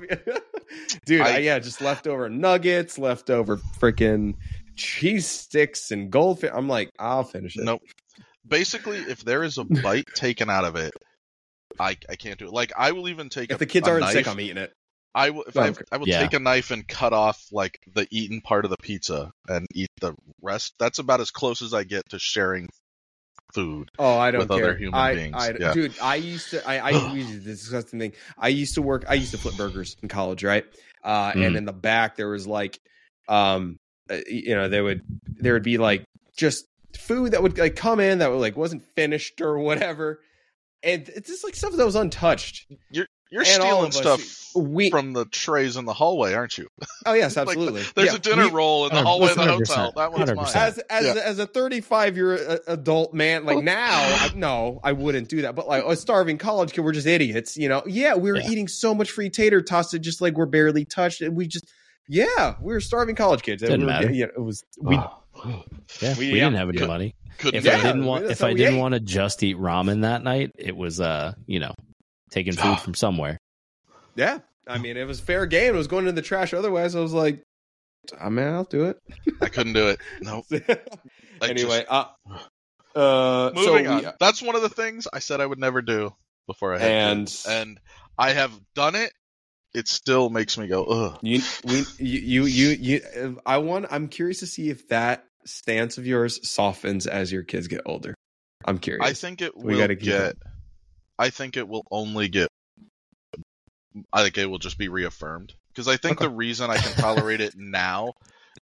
dude. 1.04 1.20
I, 1.20 1.34
I- 1.34 1.38
yeah, 1.38 1.58
just 1.58 1.80
leftover 1.80 2.28
nuggets, 2.28 2.96
leftover 2.98 3.56
freaking 3.80 4.34
cheese 4.76 5.26
sticks 5.26 5.90
and 5.90 6.10
goldfish. 6.10 6.50
I'm 6.54 6.68
like, 6.68 6.90
I'll 6.98 7.24
finish 7.24 7.56
it. 7.56 7.64
nope. 7.64 7.82
Basically, 8.46 8.98
if 8.98 9.24
there 9.24 9.42
is 9.42 9.58
a 9.58 9.64
bite 9.64 10.06
taken 10.14 10.48
out 10.50 10.64
of 10.64 10.76
it, 10.76 10.94
I 11.78 11.96
I 12.08 12.16
can't 12.16 12.38
do 12.38 12.46
it. 12.46 12.52
Like, 12.52 12.72
I 12.76 12.92
will 12.92 13.08
even 13.08 13.28
take 13.28 13.50
If 13.50 13.56
a, 13.56 13.60
the 13.60 13.66
kids 13.66 13.86
a 13.86 13.90
aren't 13.90 14.02
knife, 14.02 14.14
sick, 14.14 14.28
I'm 14.28 14.40
eating 14.40 14.58
it. 14.58 14.72
I 15.14 15.30
will. 15.30 15.44
If 15.44 15.56
No, 15.56 15.62
I, 15.62 15.66
I'm 15.66 15.74
cr- 15.74 15.82
I 15.92 15.96
will 15.96 16.06
Yeah. 16.06 16.20
take 16.20 16.34
a 16.34 16.38
knife 16.38 16.70
and 16.70 16.86
cut 16.86 17.12
off 17.12 17.42
like 17.50 17.78
the 17.94 18.06
eaten 18.10 18.40
part 18.40 18.64
of 18.64 18.70
the 18.70 18.76
pizza 18.82 19.32
and 19.48 19.66
eat 19.74 19.88
the 20.00 20.14
rest. 20.42 20.74
That's 20.78 20.98
about 20.98 21.20
as 21.20 21.30
close 21.30 21.62
as 21.62 21.74
I 21.74 21.84
get 21.84 22.08
to 22.10 22.18
sharing 22.18 22.68
food. 23.54 23.90
Oh, 23.98 24.18
I 24.18 24.30
don't 24.30 24.42
with 24.42 24.50
care. 24.50 24.66
other 24.66 24.78
human 24.78 24.94
I, 25.00 25.14
beings, 25.14 25.34
I, 25.34 25.54
yeah. 25.58 25.72
Dude, 25.72 25.94
I 26.00 26.16
used 26.16 26.50
to. 26.50 26.68
I, 26.68 26.78
I 26.78 26.90
used 27.14 27.32
to, 27.32 27.40
this 27.40 27.60
disgusting 27.60 27.98
thing. 27.98 28.12
I 28.38 28.48
used 28.48 28.74
to 28.74 28.82
work. 28.82 29.04
I 29.08 29.14
used 29.14 29.32
to 29.32 29.38
flip 29.38 29.54
burgers 29.56 29.96
in 30.02 30.08
college, 30.08 30.44
right? 30.44 30.64
Uh, 31.02 31.32
And 31.34 31.54
Mm. 31.54 31.58
in 31.58 31.64
the 31.64 31.72
back 31.72 32.16
there 32.16 32.28
was 32.28 32.46
like, 32.46 32.78
um, 33.28 33.76
uh, 34.10 34.16
you 34.28 34.54
know, 34.54 34.68
there 34.68 34.84
would 34.84 35.02
there 35.38 35.52
would 35.52 35.62
be 35.62 35.78
like 35.78 36.04
just 36.36 36.66
food 36.96 37.32
that 37.32 37.42
would 37.42 37.58
like 37.58 37.76
come 37.76 38.00
in 38.00 38.18
that 38.18 38.30
would 38.30 38.40
like 38.40 38.56
wasn't 38.56 38.82
finished 38.94 39.40
or 39.40 39.58
whatever, 39.58 40.20
and 40.82 41.08
it's 41.08 41.28
just 41.28 41.44
like 41.44 41.54
stuff 41.54 41.72
that 41.74 41.84
was 41.84 41.96
untouched. 41.96 42.66
You're 42.90 43.06
you're 43.30 43.40
And 43.42 43.48
stealing 43.48 43.90
stuff 43.92 44.20
us- 44.20 44.52
We 44.54 44.88
from 44.88 45.12
the 45.12 45.24
trays 45.24 45.76
in 45.76 45.84
the 45.84 45.92
hallway, 45.92 46.32
aren't 46.32 46.56
you? 46.56 46.68
oh 47.06 47.12
yes, 47.12 47.36
Like, 47.36 47.48
absolutely. 47.48 47.82
There's 47.96 48.10
Yeah, 48.10 48.14
a 48.14 48.18
dinner 48.20 48.44
we- 48.46 48.52
roll 48.54 48.86
in 48.86 48.94
the 48.94 49.02
hallway 49.02 49.30
of 49.30 49.36
the 49.36 49.44
hotel. 49.46 49.92
That 49.96 50.12
one's 50.12 50.30
100%. 50.30 50.54
as 50.56 50.78
as 50.78 51.04
Yeah. 51.16 51.22
as 51.24 51.38
a 51.40 51.46
35 51.46 52.16
year 52.16 52.34
uh, 52.36 52.58
adult 52.68 53.12
man 53.14 53.44
like 53.44 53.64
now 53.64 53.90
I, 53.90 54.30
no 54.36 54.78
i 54.84 54.92
wouldn't 54.92 55.28
do 55.28 55.42
that 55.42 55.56
but 55.56 55.66
like 55.66 55.84
a 55.84 55.96
starving 55.96 56.38
college 56.38 56.72
kid 56.72 56.82
we're 56.82 56.92
just 56.92 57.06
idiots 57.08 57.56
you 57.56 57.68
know 57.68 57.82
yeah 57.86 58.14
we 58.14 58.30
were 58.30 58.38
Yeah. 58.38 58.48
eating 58.50 58.68
so 58.68 58.94
much 58.94 59.10
free 59.10 59.28
tater 59.28 59.60
tots 59.60 59.90
that 59.90 59.98
just 59.98 60.20
like 60.20 60.34
we're 60.34 60.46
barely 60.46 60.84
touched 60.84 61.20
and 61.20 61.36
we 61.36 61.48
just 61.48 61.66
yeah 62.08 62.54
we 62.60 62.72
were 62.74 62.80
starving 62.80 63.14
college 63.16 63.42
kids 63.42 63.62
and 63.62 63.70
Didn't 63.70 63.86
we 63.86 63.92
were, 63.92 64.00
matter. 64.00 64.12
yeah, 64.12 64.26
it 64.26 64.40
was 64.40 64.62
we 64.80 64.94
Yeah, 64.94 65.08
We- 66.00 66.18
we, 66.18 66.26
yeah. 66.38 66.44
didn't 66.44 66.54
have 66.56 66.68
any 66.68 66.78
Could- 66.78 66.88
money. 66.88 67.14
Couldn't 67.38 67.58
If 67.58 67.64
Yeah, 67.66 67.78
I 67.78 67.82
didn't 67.82 68.06
want, 68.06 68.24
if 68.24 68.42
I 68.42 68.54
didn't 68.54 68.76
ate. 68.76 68.80
want 68.80 68.94
to 68.94 69.00
just 69.00 69.42
eat 69.42 69.56
ramen 69.58 70.00
that 70.02 70.22
night, 70.24 70.52
it 70.56 70.74
was 70.74 71.00
uh, 71.00 71.34
you 71.46 71.60
know, 71.60 71.74
taking 72.30 72.54
food 72.54 72.78
from 72.84 72.94
somewhere. 72.94 73.38
yeah 74.14 74.38
i 74.68 74.78
mean 74.78 74.96
it 74.96 75.04
was 75.06 75.20
fair 75.20 75.46
game 75.46 75.74
it 75.74 75.78
was 75.78 75.86
going 75.86 76.06
in 76.08 76.14
the 76.16 76.22
trash 76.22 76.52
otherwise 76.52 76.96
i 76.96 77.00
was 77.00 77.12
like 77.12 77.40
i 78.20 78.28
mean 78.28 78.46
i'll 78.48 78.64
do 78.64 78.86
it 78.86 78.98
I 79.40 79.48
couldn't 79.48 79.74
do 79.74 79.88
it. 79.90 80.00
No. 80.22 80.42
I 81.42 81.48
anyway 81.50 81.80
just- 81.88 81.90
uh 81.90 82.06
uh 82.98 83.54
so 83.54 83.60
moving 83.74 83.84
we- 83.84 84.06
on. 84.06 84.12
That's 84.18 84.40
one 84.42 84.56
of 84.56 84.62
the 84.62 84.68
things 84.70 85.06
I 85.12 85.18
said 85.18 85.40
I 85.40 85.46
would 85.46 85.58
never 85.58 85.82
do 85.82 86.14
before 86.46 86.74
I 86.74 86.78
had 86.78 86.90
And- 86.90 87.26
kids. 87.26 87.46
and 87.48 87.78
I 88.18 88.32
have 88.32 88.52
done 88.74 88.94
it. 88.94 89.12
It 89.76 89.88
still 89.88 90.30
makes 90.30 90.56
me 90.56 90.68
go 90.68 90.84
ugh. 90.84 91.18
You, 91.22 91.42
we, 91.66 91.84
you, 91.98 92.44
you, 92.44 92.44
you, 92.44 92.68
you. 92.70 93.40
I 93.44 93.58
want. 93.58 93.86
I'm 93.90 94.08
curious 94.08 94.40
to 94.40 94.46
see 94.46 94.70
if 94.70 94.88
that 94.88 95.24
stance 95.44 95.98
of 95.98 96.06
yours 96.06 96.48
softens 96.48 97.06
as 97.06 97.30
your 97.30 97.42
kids 97.42 97.68
get 97.68 97.82
older. 97.84 98.14
I'm 98.64 98.78
curious. 98.78 99.04
I 99.06 99.12
think 99.12 99.42
it 99.42 99.54
We 99.54 99.74
will 99.74 99.80
gotta 99.80 99.94
keep 99.94 100.06
get. 100.06 100.36
I 101.18 101.28
think 101.28 101.58
it 101.58 101.68
will 101.68 101.86
only 101.90 102.28
get. 102.28 102.48
I 104.12 104.22
think 104.22 104.38
it 104.38 104.46
will 104.46 104.58
just 104.58 104.78
be 104.78 104.88
reaffirmed 104.88 105.54
because 105.74 105.88
I 105.88 105.98
think 105.98 106.20
Okay. 106.20 106.26
the 106.26 106.34
reason 106.34 106.70
I 106.70 106.78
can 106.78 106.94
tolerate 106.94 107.42
it 107.42 107.54
now 107.54 108.14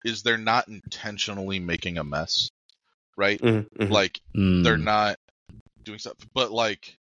is 0.04 0.22
they're 0.22 0.38
not 0.38 0.68
intentionally 0.68 1.58
making 1.58 1.98
a 1.98 2.04
mess, 2.04 2.50
right? 3.16 3.40
Mhm, 3.40 3.66
mhm. 3.78 3.90
Like 3.90 4.20
Mm. 4.36 4.62
they're 4.62 4.78
not 4.78 5.16
doing 5.84 5.98
stuff, 5.98 6.14
but 6.34 6.52
like 6.52 6.96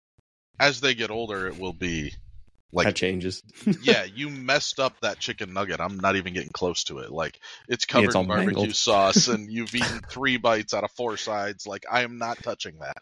as 0.62 0.80
they 0.80 0.94
get 0.96 1.12
older, 1.12 1.48
it 1.48 1.60
will 1.60 1.74
be 1.74 2.14
that 2.74 2.86
like 2.86 2.96
changes. 2.96 3.42
yeah, 3.80 4.04
you 4.04 4.30
messed 4.30 4.80
up 4.80 4.94
that 5.02 5.20
chicken 5.20 5.54
nugget. 5.54 5.80
I'm 5.80 6.00
not 6.00 6.16
even 6.16 6.34
getting 6.34 6.52
close 6.54 6.84
to 6.86 7.00
it. 7.00 7.12
Like 7.12 7.40
it's 7.68 7.86
covered 7.86 8.06
it's 8.06 8.16
in 8.16 8.28
barbecue 8.28 8.72
mangled. 8.72 8.74
sauce, 8.74 9.28
and 9.28 9.50
you've 9.52 9.76
eaten 9.76 10.02
three 10.10 10.38
bites 10.38 10.74
out 10.74 10.84
of 10.84 10.92
four 10.92 11.18
sides. 11.18 11.66
Like 11.68 11.86
I 11.92 12.02
am 12.04 12.18
not 12.18 12.42
touching 12.44 12.80
that, 12.80 12.98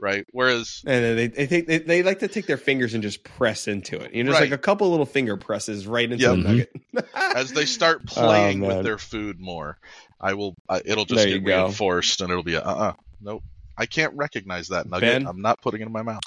right? 0.00 0.24
Whereas 0.32 0.82
And 0.86 1.18
they, 1.18 1.26
they 1.28 1.46
take 1.46 1.66
they, 1.66 1.78
they 1.78 2.02
like 2.02 2.20
to 2.20 2.28
take 2.28 2.46
their 2.46 2.56
fingers 2.56 2.94
and 2.94 3.02
just 3.02 3.24
press 3.24 3.68
into 3.68 4.00
it. 4.00 4.14
You 4.14 4.24
know, 4.24 4.32
Right. 4.32 4.42
like 4.42 4.52
a 4.52 4.58
couple 4.58 4.90
little 4.90 5.06
finger 5.06 5.36
presses 5.36 5.86
right 5.86 6.10
into 6.10 6.18
Yep. 6.18 6.36
the 6.36 6.36
nugget. 6.42 6.70
as 7.14 7.52
they 7.52 7.64
start 7.66 8.06
playing 8.06 8.60
Oh, 8.62 8.68
with 8.68 8.82
their 8.82 8.98
food 8.98 9.40
more, 9.40 9.78
I 10.20 10.34
will. 10.34 10.54
I, 10.68 10.80
it'll 10.84 11.04
just 11.04 11.24
There 11.24 11.28
get 11.28 11.44
go. 11.44 11.66
reinforced, 11.66 12.20
and 12.20 12.30
it'll 12.30 12.42
be 12.42 12.54
a, 12.54 12.60
uh 12.62 12.74
uh 12.74 12.92
nope. 13.20 13.42
I 13.76 13.86
can't 13.86 14.14
recognize 14.16 14.68
that 14.68 14.88
nugget. 14.88 15.18
Ben? 15.18 15.26
I'm 15.26 15.40
not 15.40 15.60
putting 15.60 15.80
it 15.82 15.86
in 15.86 15.92
my 15.92 16.02
mouth. 16.02 16.22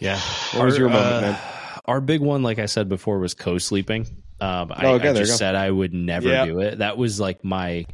Yeah. 0.00 0.18
What 0.54 0.64
was 0.64 0.78
your 0.78 0.88
moment, 0.88 1.20
man? 1.20 1.38
Our 1.86 2.00
big 2.00 2.20
one, 2.20 2.42
like 2.42 2.58
I 2.58 2.66
said 2.66 2.88
before, 2.88 3.18
was 3.18 3.34
co-sleeping. 3.34 4.06
Um, 4.40 4.72
I, 4.72 4.86
Oh, 4.86 4.94
okay, 4.94 5.10
I 5.10 5.12
just 5.12 5.36
said 5.38 5.54
I 5.54 5.70
would 5.70 5.92
never 5.94 6.28
do 6.46 6.60
it. 6.60 6.78
That 6.78 6.96
was 6.96 7.20
like 7.20 7.44
my. 7.44 7.84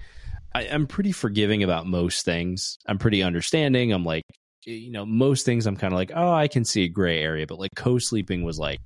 I, 0.55 0.63
I'm 0.69 0.87
pretty 0.87 1.13
forgiving 1.13 1.63
about 1.63 1.87
most 1.87 2.25
things. 2.25 2.77
I'm 2.87 2.99
pretty 2.99 3.23
understanding. 3.23 3.93
I'm 3.93 4.05
like, 4.05 4.25
you 4.65 4.91
know, 4.91 5.07
most 5.07 5.45
things 5.45 5.67
I'm 5.67 5.77
kind 5.77 5.93
of 5.93 5.97
like, 5.99 6.11
oh, 6.15 6.33
I 6.33 6.49
can 6.49 6.65
see 6.65 6.85
a 6.85 6.89
gray 6.89 7.21
area, 7.21 7.47
but 7.47 7.59
like 7.59 7.71
co-sleeping 7.77 8.43
was 8.43 8.59
like 8.59 8.79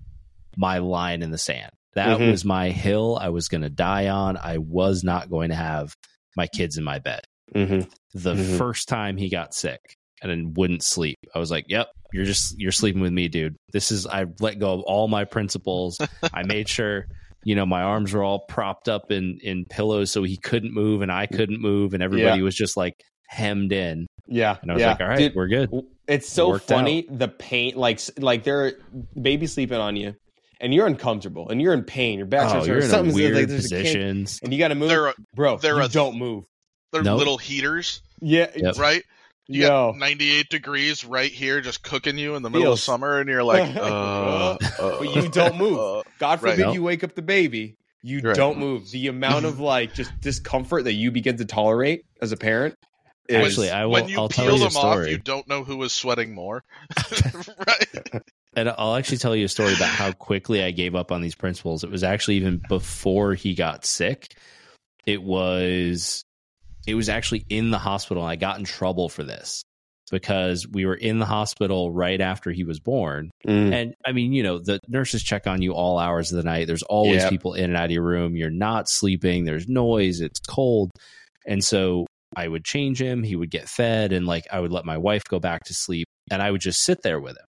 my 0.57 0.79
line 0.79 1.23
in 1.23 1.31
the 1.31 1.39
sand. 1.39 1.71
That 1.95 2.19
Mhm. 2.19 2.31
was 2.31 2.45
my 2.45 2.71
hill 2.71 3.17
I 3.21 3.31
was 3.31 3.49
going 3.49 3.63
to 3.63 3.71
die 3.71 4.09
on. 4.09 4.37
I 4.37 4.59
was 4.59 5.05
not 5.05 5.31
going 5.31 5.49
to 5.51 5.55
have 5.55 5.95
my 6.37 6.47
kids 6.49 6.77
in 6.77 6.85
my 6.85 6.99
bed. 6.99 7.23
Mhm. 7.55 7.89
The 8.13 8.35
Mhm. 8.35 8.59
first 8.59 8.89
time 8.89 9.17
he 9.17 9.29
got 9.31 9.55
sick 9.55 9.81
and 10.23 10.31
then 10.31 10.53
wouldn't 10.55 10.83
sleep, 10.83 11.17
I 11.35 11.39
was 11.39 11.51
like, 11.51 11.65
"Yep, 11.69 11.89
you're 12.15 12.25
just 12.25 12.55
you're 12.59 12.73
sleeping 12.73 13.03
with 13.03 13.13
me, 13.13 13.29
dude. 13.29 13.57
This 13.73 13.91
is 13.91 14.07
I 14.07 14.25
let 14.41 14.59
go 14.59 14.73
of 14.73 14.81
all 14.83 15.09
my 15.09 15.25
principles. 15.25 15.99
I 16.33 16.43
made 16.47 16.69
sure." 16.69 17.07
You 17.47 17.55
know, 17.55 17.67
my 17.67 17.83
arms 17.83 18.15
were 18.15 18.23
all 18.25 18.47
propped 18.49 18.89
up 18.89 19.13
in 19.13 19.39
in 19.43 19.67
pillows 19.67 20.11
so 20.11 20.23
he 20.23 20.39
couldn't 20.39 20.73
move 20.73 21.03
and 21.03 21.13
I 21.13 21.27
couldn't 21.27 21.61
move 21.61 21.93
and 21.93 22.03
everybody 22.03 22.41
was 22.41 22.55
just 22.55 22.75
like 22.75 22.95
hemmed 23.29 23.71
in. 23.73 24.07
Yeah, 24.27 24.57
And 24.63 24.71
I 24.71 24.75
was 24.75 24.81
yeah. 24.81 24.89
like, 24.93 25.01
"All 25.03 25.09
right, 25.09 25.19
Dude, 25.19 25.35
we're 25.35 25.49
good." 25.49 25.69
It's 26.09 26.27
so 26.27 26.49
Worked 26.49 26.69
funny 26.69 27.07
the 27.11 27.29
pain, 27.29 27.75
like 27.77 28.01
like 28.19 28.45
they're 28.45 28.73
baby 29.21 29.47
sleeping 29.47 29.77
on 29.77 29.95
you, 29.97 30.15
and 30.61 30.73
you're 30.73 30.87
uncomfortable, 30.87 31.51
and 31.51 31.61
you're 31.61 31.75
in 31.75 31.83
pain. 31.85 32.17
Your 32.19 32.27
back's 32.27 32.53
Oh, 32.53 32.55
hurting, 32.61 32.69
you're 32.69 32.79
in 32.83 32.89
something's 32.89 33.15
weird 33.15 33.35
like 33.35 33.49
there's 33.49 33.67
a 33.67 33.69
kink, 33.75 33.87
positions. 33.89 34.41
and 34.43 34.51
you 34.53 34.59
got 34.59 34.69
to 34.69 34.75
move, 34.75 34.89
They're 34.89 35.09
a, 35.09 35.15
bro. 35.35 35.59
they're 35.59 35.77
you 35.77 35.83
a- 35.83 35.89
don't 35.91 36.17
move. 36.17 36.45
they're 36.93 37.03
Nope. 37.03 37.19
little 37.19 37.37
heaters, 37.37 38.01
Yeah, 38.23 38.51
Yep. 38.57 38.79
right? 38.79 39.03
You 39.47 39.63
yo, 39.63 39.93
got 39.93 39.99
98 39.99 40.49
degrees 40.49 41.05
right 41.05 41.31
here, 41.31 41.61
just 41.61 41.83
cooking 41.83 42.17
you 42.17 42.35
in 42.35 42.43
the 42.43 42.49
middle 42.51 42.73
of 42.73 42.81
summer, 42.81 43.19
and 43.21 43.29
you're 43.29 43.45
like, 43.45 43.77
uh, 43.77 43.83
uh, 44.57 44.59
but 44.79 45.15
you 45.15 45.29
don't 45.29 45.59
move. 45.59 45.79
uh, 45.79 46.03
God 46.19 46.41
forbid 46.41 46.59
Nope. 46.61 46.75
you 46.75 46.83
wake 46.83 47.05
up 47.05 47.15
the 47.15 47.23
baby. 47.23 47.77
You 48.03 48.21
Right. 48.21 48.35
don't 48.37 48.59
move. 48.59 48.91
The 48.91 49.09
amount 49.09 49.45
of 49.47 49.61
like 49.61 49.95
just 49.95 50.13
discomfort 50.21 50.85
that 50.85 50.93
you 50.95 51.11
begin 51.11 51.37
to 51.39 51.45
tolerate 51.45 52.05
as 52.23 52.33
a 52.33 52.37
parent. 52.37 52.75
Is, 53.29 53.47
Actually, 53.49 53.71
I 53.71 53.85
will. 53.87 53.93
when 53.93 54.09
you 54.09 54.19
I'll 54.19 54.29
peel 54.29 54.45
tell 54.45 54.59
you 54.59 54.67
a 54.67 54.69
them 54.69 54.77
off, 54.77 54.93
story. 54.95 55.11
you 55.13 55.19
don't 55.19 55.49
know 55.49 55.65
who 55.65 55.83
is 55.83 55.93
sweating 55.95 56.35
more, 56.35 56.63
right? 57.67 58.23
and 58.55 58.69
I'll 58.69 58.95
actually 58.97 59.17
tell 59.19 59.35
you 59.35 59.47
a 59.47 59.49
story 59.49 59.73
about 59.73 59.89
how 59.89 60.13
quickly 60.13 60.63
I 60.63 60.71
gave 60.73 60.95
up 60.95 61.11
on 61.11 61.23
these 61.23 61.35
principles. 61.35 61.85
It 61.85 61.91
was 61.91 62.05
actually 62.05 62.37
even 62.37 62.61
before 62.69 63.33
he 63.35 63.55
got 63.55 63.87
sick. 63.87 64.37
It 65.07 65.23
was 65.23 66.25
it 66.87 66.95
was 66.95 67.09
actually 67.09 67.45
in 67.49 67.71
the 67.71 67.79
hospital. 67.79 68.23
I 68.23 68.37
got 68.37 68.59
in 68.59 68.65
trouble 68.65 69.09
for 69.09 69.25
this 69.25 69.63
because 70.11 70.69
we 70.69 70.85
were 70.85 70.95
in 70.95 71.19
the 71.19 71.25
hospital 71.25 71.91
right 71.91 72.21
after 72.21 72.51
he 72.51 72.65
was 72.65 72.79
born. 72.79 73.31
Mm. 73.47 73.73
And 73.73 73.95
I 74.07 74.13
mean, 74.13 74.33
you 74.33 74.43
know, 74.43 74.59
the 74.59 74.79
nurses 74.87 75.23
check 75.23 75.47
on 75.47 75.63
you 75.63 75.73
all 75.73 75.99
hours 75.99 76.31
of 76.31 76.37
the 76.37 76.43
night. 76.43 76.67
There's 76.67 76.83
always 76.83 77.23
Yep. 77.23 77.31
people 77.31 77.55
in 77.55 77.65
and 77.65 77.77
out 77.77 77.87
of 77.87 77.91
your 77.91 78.03
room. 78.03 78.37
You're 78.37 78.51
not 78.51 78.89
sleeping. 78.89 79.45
There's 79.45 79.67
noise. 79.67 80.21
It's 80.21 80.41
cold. 80.41 80.91
And 81.47 81.65
so 81.65 82.07
I 82.37 82.49
would 82.49 82.65
change 82.65 83.01
him. 83.01 83.23
He 83.23 83.37
would 83.37 83.51
get 83.51 83.69
fed. 83.69 84.13
And 84.13 84.27
like 84.27 84.45
I 84.53 84.61
would 84.61 84.73
let 84.73 84.85
my 84.85 84.99
wife 84.99 85.23
go 85.29 85.41
back 85.41 85.65
to 85.65 85.75
sleep 85.75 86.07
and 86.31 86.43
I 86.43 86.51
would 86.51 86.61
just 86.61 86.83
sit 86.83 87.03
there 87.03 87.21
with 87.21 87.37
him. 87.39 87.47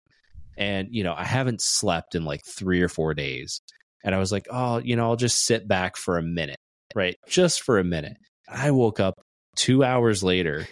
And, 0.56 0.89
you 0.91 1.04
know, 1.04 1.15
I 1.17 1.24
haven't 1.24 1.62
slept 1.62 2.13
in 2.13 2.24
like 2.26 2.41
three 2.46 2.82
or 2.82 2.89
four 2.89 3.15
days. 3.15 3.60
And 4.04 4.13
I 4.13 4.19
was 4.19 4.32
like, 4.32 4.46
oh, 4.52 4.78
you 4.78 4.96
know, 4.96 5.10
I'll 5.10 5.15
just 5.15 5.46
sit 5.46 5.67
back 5.67 5.98
for 5.98 6.17
a 6.17 6.22
minute, 6.24 6.60
right? 6.93 7.15
Just 7.28 7.63
for 7.63 7.80
a 7.80 7.84
minute. 7.84 8.17
I 8.48 8.72
woke 8.72 9.00
up 9.00 9.15
two 9.56 9.84
hours 9.84 10.24
later 10.24 10.68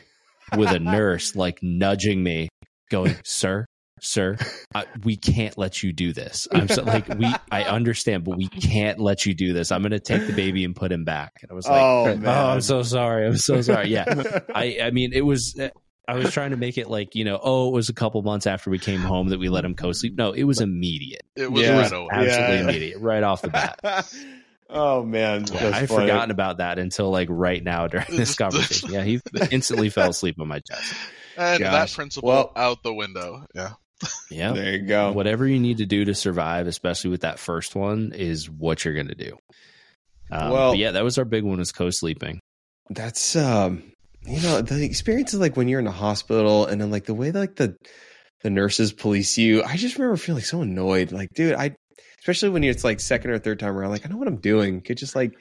with 0.57 0.71
a 0.71 0.79
nurse 0.79 1.35
like 1.35 1.59
nudging 1.61 2.21
me, 2.23 2.49
going, 2.89 3.15
"Sir, 3.23 3.65
sir, 4.01 4.37
I, 4.75 4.85
we 5.03 5.15
can't 5.15 5.57
let 5.57 5.81
you 5.83 5.93
do 5.93 6.13
this." 6.13 6.47
I'm 6.51 6.67
so, 6.67 6.83
like, 6.83 7.07
"We, 7.07 7.33
I 7.51 7.63
understand, 7.63 8.23
but 8.23 8.37
we 8.37 8.47
can't 8.47 8.99
let 8.99 9.25
you 9.25 9.33
do 9.33 9.53
this. 9.53 9.71
I'm 9.71 9.81
going 9.81 9.91
to 9.91 9.99
take 9.99 10.25
the 10.27 10.33
baby 10.33 10.63
and 10.65 10.75
put 10.75 10.91
him 10.91 11.05
back." 11.05 11.33
And 11.41 11.51
I 11.51 11.53
was 11.53 11.67
like, 11.67 11.81
oh 11.81 12.19
"Oh, 12.25 12.29
I'm 12.49 12.61
so 12.61 12.83
sorry. 12.83 13.25
I'm 13.25 13.37
so 13.37 13.61
sorry." 13.61 13.89
Yeah, 13.89 14.05
I, 14.55 14.79
I 14.83 14.91
mean, 14.91 15.11
it 15.13 15.21
was. 15.21 15.55
Eh, 15.57 15.69
I 16.07 16.15
was 16.15 16.33
trying 16.33 16.49
to 16.51 16.57
make 16.57 16.77
it 16.77 16.89
like 16.89 17.15
you 17.15 17.23
know, 17.23 17.39
oh, 17.41 17.69
it 17.69 17.73
was 17.73 17.87
a 17.87 17.93
couple 17.93 18.21
months 18.23 18.45
after 18.45 18.69
we 18.69 18.79
came 18.79 18.99
home 18.99 19.29
that 19.29 19.39
we 19.39 19.47
let 19.47 19.63
him 19.63 19.75
co-sleep. 19.75 20.17
No, 20.17 20.31
it 20.33 20.43
was 20.43 20.59
immediate. 20.59 21.21
It 21.37 21.49
was 21.49 21.61
Yeah. 21.63 21.77
right 21.79 21.91
away. 21.93 22.07
Absolutely 22.11 22.55
Yeah. 22.55 22.61
immediate, 22.63 22.99
right 22.99 23.23
off 23.23 23.41
the 23.43 23.49
bat. 23.49 23.79
oh 24.71 25.03
man, 25.03 25.45
Yeah, 25.53 25.67
I'd 25.73 25.87
funny. 25.89 26.03
forgotten 26.07 26.31
about 26.31 26.57
that 26.57 26.79
until 26.79 27.09
like 27.11 27.27
right 27.29 27.63
now 27.63 27.87
during 27.87 28.07
this 28.15 28.35
conversation. 28.35 28.91
Yeah, 28.91 29.03
he 29.03 29.19
instantly 29.51 29.89
fell 29.89 30.09
asleep 30.09 30.35
on 30.39 30.47
my 30.47 30.59
chest. 30.59 30.93
And 31.37 31.59
Gosh. 31.59 31.71
that 31.91 31.95
principle 31.95 32.27
Well- 32.29 32.51
out 32.55 32.83
the 32.83 32.93
window. 32.93 33.45
Yeah. 33.55 33.71
Yeah. 34.31 34.53
There 34.53 34.71
you 34.73 34.79
go. 34.87 35.11
Whatever 35.11 35.47
you 35.47 35.59
need 35.59 35.77
to 35.77 35.85
do 35.85 36.05
to 36.05 36.15
survive, 36.15 36.65
especially 36.67 37.11
with 37.11 37.21
that 37.21 37.37
first 37.37 37.75
one, 37.75 38.13
is 38.15 38.49
what 38.49 38.83
you're 38.83 38.95
going 38.95 39.09
to 39.09 39.15
do. 39.15 39.37
Um, 40.31 40.51
Well- 40.51 40.75
yeah, 40.75 40.91
that 40.91 41.03
was 41.03 41.17
our 41.17 41.25
big 41.25 41.43
one 41.43 41.59
was 41.59 41.71
co-sleeping. 41.71 42.39
That's 42.89 43.35
um, 43.35 43.83
you 44.25 44.41
know, 44.41 44.61
the 44.61 44.83
experience 44.83 45.33
is 45.33 45.39
like 45.39 45.55
when 45.55 45.67
you're 45.67 45.79
in 45.79 45.87
a 45.87 45.91
hospital 45.91 46.65
and 46.65 46.81
then 46.81 46.91
like 46.91 47.05
the 47.05 47.13
way 47.13 47.31
like 47.31 47.55
the 47.55 47.75
the 48.43 48.49
nurses 48.49 48.91
police 48.91 49.37
you. 49.37 49.63
I 49.63 49.77
just 49.77 49.97
remember 49.97 50.17
feeling 50.17 50.43
so 50.43 50.61
annoyed. 50.61 51.11
Like, 51.11 51.29
dude, 51.33 51.53
I 51.53 51.75
especially 52.21 52.49
when 52.49 52.63
it's 52.63 52.83
like 52.83 52.99
second 52.99 53.31
or 53.31 53.39
third 53.39 53.59
time 53.59 53.75
around. 53.77 53.91
Like, 53.91 54.05
I 54.05 54.09
know 54.09 54.17
what 54.17 54.27
I'm 54.27 54.37
doing. 54.37 54.81
Could 54.81 54.97
just 54.97 55.15
like, 55.15 55.33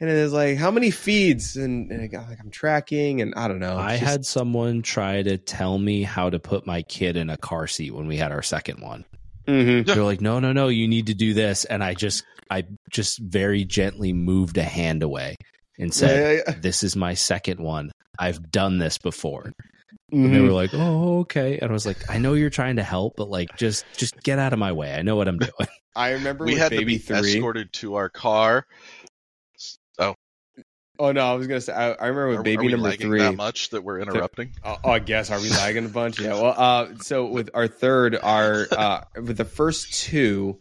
and 0.00 0.08
it's 0.08 0.32
like 0.32 0.58
how 0.58 0.70
many 0.70 0.90
feeds 0.90 1.56
and, 1.56 1.90
and 1.90 2.02
I 2.02 2.06
got, 2.06 2.28
like 2.28 2.38
I'm 2.40 2.50
tracking 2.50 3.20
and 3.20 3.34
I 3.36 3.48
don't 3.48 3.58
know. 3.58 3.76
I 3.78 3.98
just- 3.98 4.02
had 4.10 4.26
someone 4.26 4.82
try 4.82 5.22
to 5.22 5.38
tell 5.38 5.78
me 5.78 6.02
how 6.02 6.30
to 6.30 6.38
put 6.38 6.66
my 6.66 6.82
kid 6.82 7.16
in 7.16 7.30
a 7.30 7.36
car 7.36 7.66
seat 7.66 7.92
when 7.94 8.06
we 8.06 8.16
had 8.16 8.30
our 8.32 8.42
second 8.42 8.80
one. 8.80 9.04
Mhm. 9.48 9.86
They're 9.86 10.04
like, 10.04 10.20
"No, 10.20 10.40
no, 10.40 10.52
no, 10.52 10.68
you 10.68 10.86
need 10.86 11.06
to 11.06 11.14
do 11.14 11.32
this." 11.32 11.64
And 11.64 11.82
I 11.82 11.94
just 11.94 12.22
I 12.50 12.64
just 12.90 13.18
very 13.18 13.64
gently 13.64 14.12
moved 14.12 14.58
a 14.58 14.62
hand 14.62 15.02
away 15.02 15.36
and 15.78 15.92
said, 15.92 16.42
Yeah, 16.46 16.52
yeah, 16.52 16.58
"This 16.60 16.82
is 16.82 16.94
my 16.96 17.14
second 17.14 17.58
one. 17.60 17.90
I've 18.18 18.50
done 18.50 18.76
this 18.78 18.98
before." 18.98 19.52
Yeah. 20.10 20.24
And 20.24 20.34
they 20.34 20.40
were 20.40 20.50
like, 20.52 20.70
"Oh, 20.74 21.20
okay." 21.20 21.58
And 21.58 21.70
I 21.70 21.72
was 21.72 21.86
like, 21.86 22.10
"I 22.10 22.18
know 22.18 22.34
you're 22.34 22.50
trying 22.50 22.76
to 22.76 22.82
help, 22.82 23.14
but 23.16 23.28
like 23.28 23.56
just 23.56 23.84
just 23.96 24.22
get 24.22 24.38
out 24.38 24.52
of 24.52 24.58
my 24.58 24.72
way. 24.72 24.94
I 24.94 25.02
know 25.02 25.16
what 25.16 25.28
I'm 25.28 25.38
doing." 25.38 25.68
I 25.96 26.10
remember 26.12 26.44
We 26.44 26.52
with 26.52 26.62
had 26.62 26.70
to 26.70 26.76
baby 26.78 26.94
be 26.94 26.98
three. 26.98 27.34
escorted 27.36 27.72
to 27.74 27.94
our 27.96 28.08
car. 28.08 28.66
Oh, 29.98 30.14
Oh 31.00 31.12
no, 31.12 31.24
I 31.24 31.34
was 31.34 31.46
gonna 31.46 31.60
say 31.60 31.72
I, 31.72 31.92
I 31.92 32.06
remember 32.08 32.28
with 32.30 32.38
are, 32.40 32.42
baby 32.42 32.56
are 32.62 32.66
we 32.66 32.72
number 32.72 32.88
lagging 32.88 33.06
three. 33.08 33.20
that 33.20 33.36
much 33.36 33.70
that 33.70 33.82
we're 33.84 34.00
interrupting? 34.00 34.52
Oh, 34.64 34.76
oh, 34.82 34.90
I 34.90 34.98
guess 34.98 35.30
are 35.30 35.40
we 35.40 35.48
lagging 35.50 35.84
a 35.84 35.88
bunch? 35.88 36.18
Yeah. 36.20 36.34
Well, 36.34 36.54
uh, 36.56 36.88
so 37.00 37.26
with 37.26 37.50
our 37.54 37.68
third, 37.68 38.16
our 38.20 38.66
uh, 38.72 39.04
with 39.14 39.36
the 39.36 39.44
first 39.44 39.94
two, 39.94 40.58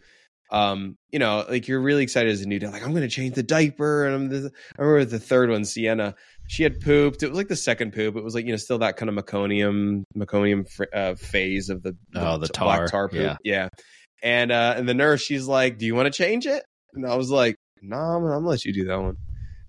um, 0.51 0.95
you 1.11 1.17
know, 1.17 1.43
like 1.49 1.67
you're 1.67 1.81
really 1.81 2.03
excited 2.03 2.31
as 2.31 2.41
a 2.41 2.47
new 2.47 2.59
dad. 2.59 2.71
Like 2.71 2.83
I'm 2.83 2.91
going 2.91 3.01
to 3.01 3.09
change 3.09 3.33
the 3.33 3.41
diaper, 3.43 4.05
and 4.05 4.15
I'm. 4.15 4.29
The, 4.29 4.51
I 4.77 4.81
remember 4.83 5.05
the 5.05 5.19
third 5.19 5.49
one, 5.49 5.65
Sienna. 5.65 6.13
She 6.47 6.63
had 6.63 6.79
pooped. 6.79 7.23
It 7.23 7.29
was 7.29 7.37
like 7.37 7.49
the 7.49 7.55
second 7.55 7.93
poop. 7.93 8.15
It 8.15 8.23
was 8.23 8.33
like 8.33 8.45
you 8.45 8.51
know 8.51 8.57
still 8.57 8.79
that 8.79 8.95
kind 8.97 9.09
of 9.09 9.15
meconium 9.15 10.03
meconium 10.17 10.69
fr- 10.69 10.85
uh, 10.93 11.15
phase 11.15 11.69
of 11.69 11.83
the, 11.83 11.95
Oh, 12.15 12.37
the 12.37 12.47
t- 12.47 12.59
black 12.59 12.79
tar, 12.79 12.87
tar 12.87 13.09
poop. 13.09 13.19
yeah. 13.21 13.37
yeah. 13.43 13.69
And 14.23 14.51
uh, 14.51 14.73
and 14.77 14.87
the 14.89 14.93
nurse, 14.93 15.21
she's 15.21 15.45
like, 15.45 15.77
"Do 15.77 15.85
you 15.85 15.93
want 15.93 16.11
to 16.11 16.17
change 16.17 16.47
it?" 16.47 16.63
And 16.93 17.05
I 17.05 17.15
was 17.15 17.29
like, 17.29 17.55
"No, 17.81 17.97
I'm, 17.97 18.23
I'm 18.23 18.29
gonna 18.31 18.47
let 18.47 18.65
you 18.65 18.73
do 18.73 18.85
that 18.85 18.99
one." 18.99 19.17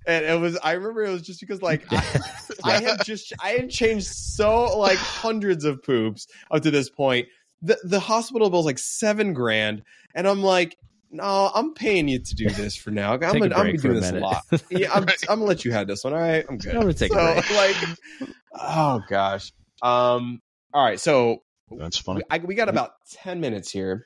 And 0.07 0.25
it 0.25 0.41
was. 0.41 0.57
I 0.63 0.73
remember 0.73 1.05
it 1.05 1.11
was 1.11 1.23
just 1.23 1.41
because 1.41 1.61
like 1.61 1.85
I, 1.93 2.21
I 2.65 2.81
had 2.81 3.05
just 3.05 3.33
I 3.43 3.51
had 3.51 3.69
changed 3.71 4.07
so 4.07 4.79
like 4.79 4.97
hundreds 4.99 5.65
of 5.67 5.83
poops 5.83 6.27
up 6.51 6.63
to 6.63 6.71
this 6.71 6.89
point. 6.89 7.27
The 7.61 7.77
the 7.85 8.01
hospital 8.01 8.49
bill's 8.51 8.65
like 8.67 8.79
seven 8.79 9.35
grand, 9.35 9.83
and 10.15 10.27
I'm 10.27 10.43
like, 10.43 10.77
no, 11.11 11.51
I'm 11.55 11.75
paying 11.75 12.09
you 12.09 12.19
to 12.19 12.35
do 12.35 12.49
this 12.51 12.77
for 12.77 12.91
now. 12.91 13.13
I'm 13.15 13.19
gonna, 13.21 13.45
I'm 13.45 13.51
gonna 13.51 13.77
do 13.79 13.91
a 13.91 13.95
this 13.95 14.11
a 14.11 14.13
minute. 14.15 14.23
lot. 14.27 14.43
Yeah, 14.71 14.93
I'm, 14.93 15.03
I'm 15.05 15.09
gonna 15.39 15.45
let 15.45 15.65
you 15.65 15.73
have 15.73 15.87
this 15.87 16.05
one. 16.05 16.13
All 16.13 16.19
right, 16.21 16.45
I'm 16.49 16.59
good. 16.59 16.75
I'm 16.75 16.81
gonna 16.83 16.95
take 16.95 17.13
a 17.13 17.15
break. 17.15 17.51
Like, 17.51 18.31
oh 18.55 19.01
gosh. 19.09 19.53
Um. 19.83 20.41
All 20.75 20.85
right. 20.85 21.01
So 21.01 21.39
That's 21.71 21.99
we, 22.01 22.03
funny. 22.05 22.23
I, 22.31 22.39
we 22.39 22.55
got 22.55 22.69
about 22.69 22.91
10 23.23 23.41
minutes 23.41 23.71
here 23.71 24.05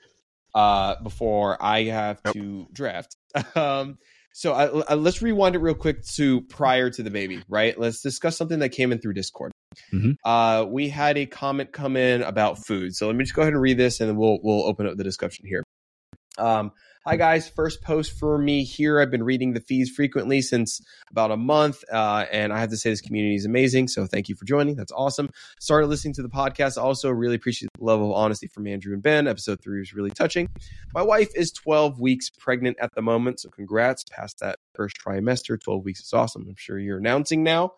uh, 0.55 0.95
before 1.03 1.57
I 1.63 1.85
have 1.85 2.21
Yep. 2.25 2.35
to 2.35 2.67
draft. 2.73 3.17
Um, 3.57 3.97
so 4.35 4.53
I, 4.53 4.93
I- 4.93 4.95
let's 4.95 5.21
rewind 5.23 5.55
it 5.57 5.59
real 5.59 5.75
quick 5.75 6.05
to 6.17 6.43
prior 6.43 6.89
to 6.91 7.03
the 7.03 7.11
baby, 7.11 7.43
right? 7.49 7.79
Let's 7.79 8.01
discuss 8.03 8.37
something 8.37 8.59
that 8.61 8.69
came 8.71 8.93
in 8.93 8.99
through 8.99 9.15
Discord. 9.15 9.53
Mhm. 9.93 10.17
Uh, 10.25 10.67
we 10.69 10.89
had 10.91 11.17
a 11.19 11.25
comment 11.27 11.73
come 11.73 11.97
in 11.97 12.23
about 12.23 12.59
food. 12.67 12.95
So 12.95 13.07
let 13.07 13.17
me 13.17 13.25
just 13.25 13.35
go 13.35 13.43
ahead 13.43 13.55
and 13.55 13.63
read 13.63 13.79
this 13.79 14.01
and 14.01 14.09
then 14.11 14.17
we'll, 14.17 14.39
we'll 14.43 14.65
open 14.65 14.87
up 14.87 14.97
the 14.97 15.05
discussion 15.05 15.47
here. 15.47 15.63
Um, 16.39 16.73
Hi 17.05 17.17
guys, 17.17 17.49
first 17.49 17.83
post 17.83 18.13
for 18.13 18.39
me 18.39 18.63
here. 18.63 19.01
I've 19.01 19.11
been 19.11 19.25
reading 19.25 19.55
the 19.55 19.61
fees 19.61 19.91
frequently 19.91 20.41
since 20.41 20.81
about 21.11 21.33
a 21.33 21.37
month, 21.37 21.83
uh, 21.93 22.27
and 22.31 22.53
I 22.53 22.61
have 22.61 22.71
to 22.71 22.77
say 22.77 22.91
this 22.91 23.01
community 23.01 23.35
is 23.35 23.45
amazing. 23.45 23.89
So 23.89 24.07
thank 24.07 24.29
you 24.29 24.37
for 24.37 24.45
joining. 24.45 24.77
That's 24.77 24.93
awesome. 24.93 25.29
Started 25.59 25.89
listening 25.89 26.15
to 26.15 26.23
the 26.23 26.29
podcast. 26.29 26.81
Also, 26.81 27.11
really 27.11 27.35
appreciate 27.35 27.71
the 27.77 27.85
level 27.85 28.13
of 28.13 28.17
honesty 28.17 28.47
from 28.47 28.69
Andrew 28.69 28.95
and 28.95 29.03
Ben. 29.03 29.27
Episode 29.27 29.61
three 29.61 29.81
was 29.81 29.93
really 29.95 30.13
touching. 30.13 30.49
My 30.95 31.03
wife 31.03 31.33
is 31.35 31.51
12 31.51 31.99
weeks 31.99 32.31
pregnant 32.31 32.77
at 32.81 32.95
the 32.95 33.03
moment, 33.03 33.41
so 33.41 33.49
congrats. 33.49 34.05
Past 34.09 34.39
that 34.39 34.61
first 34.73 34.97
trimester, 35.05 35.61
12 35.61 35.85
weeks 35.85 36.03
is 36.03 36.13
awesome. 36.13 36.47
I'm 36.49 36.55
sure 36.55 36.79
you're 36.79 36.99
announcing 36.99 37.43
now. 37.43 37.73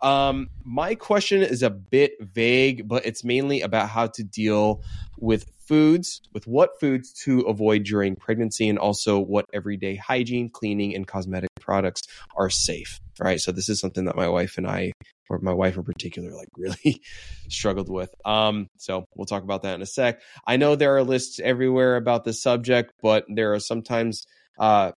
Um, 0.00 0.48
my 0.64 0.94
question 0.94 1.42
is 1.42 1.62
a 1.62 1.70
bit 1.70 2.12
vague, 2.20 2.88
but 2.88 3.06
it's 3.06 3.24
mainly 3.24 3.60
about 3.60 3.88
how 3.88 4.08
to 4.08 4.24
deal 4.24 4.82
with 5.18 5.46
foods, 5.66 6.20
with 6.32 6.46
what 6.46 6.80
foods 6.80 7.12
to 7.24 7.40
avoid 7.42 7.84
during 7.84 8.16
pregnancy, 8.16 8.68
and 8.68 8.78
also 8.78 9.20
what 9.20 9.46
everyday 9.52 9.94
hygiene, 9.94 10.50
cleaning, 10.50 10.94
and 10.94 11.06
cosmetic 11.06 11.50
products 11.60 12.02
are 12.36 12.50
safe. 12.50 12.98
Right. 13.20 13.40
So 13.40 13.52
this 13.52 13.68
is 13.68 13.78
something 13.80 14.06
that 14.06 14.16
my 14.16 14.28
wife 14.28 14.58
and 14.58 14.66
I, 14.66 14.92
or 15.30 15.38
my 15.38 15.52
wife 15.52 15.76
in 15.76 15.84
particular, 15.84 16.32
like 16.32 16.48
really 16.56 17.00
struggled 17.48 17.88
with. 17.88 18.12
Um, 18.24 18.68
so 18.78 19.04
we'll 19.14 19.26
talk 19.26 19.44
about 19.44 19.62
that 19.62 19.74
in 19.74 19.82
a 19.82 19.86
sec. 19.86 20.20
I 20.46 20.56
know 20.56 20.74
there 20.74 20.96
are 20.96 21.04
lists 21.04 21.38
everywhere 21.38 21.96
about 21.96 22.24
this 22.24 22.42
subject, 22.42 22.92
but 23.02 23.24
there 23.28 23.54
are 23.54 23.60
sometimes 23.60 24.26
uh 24.58 24.92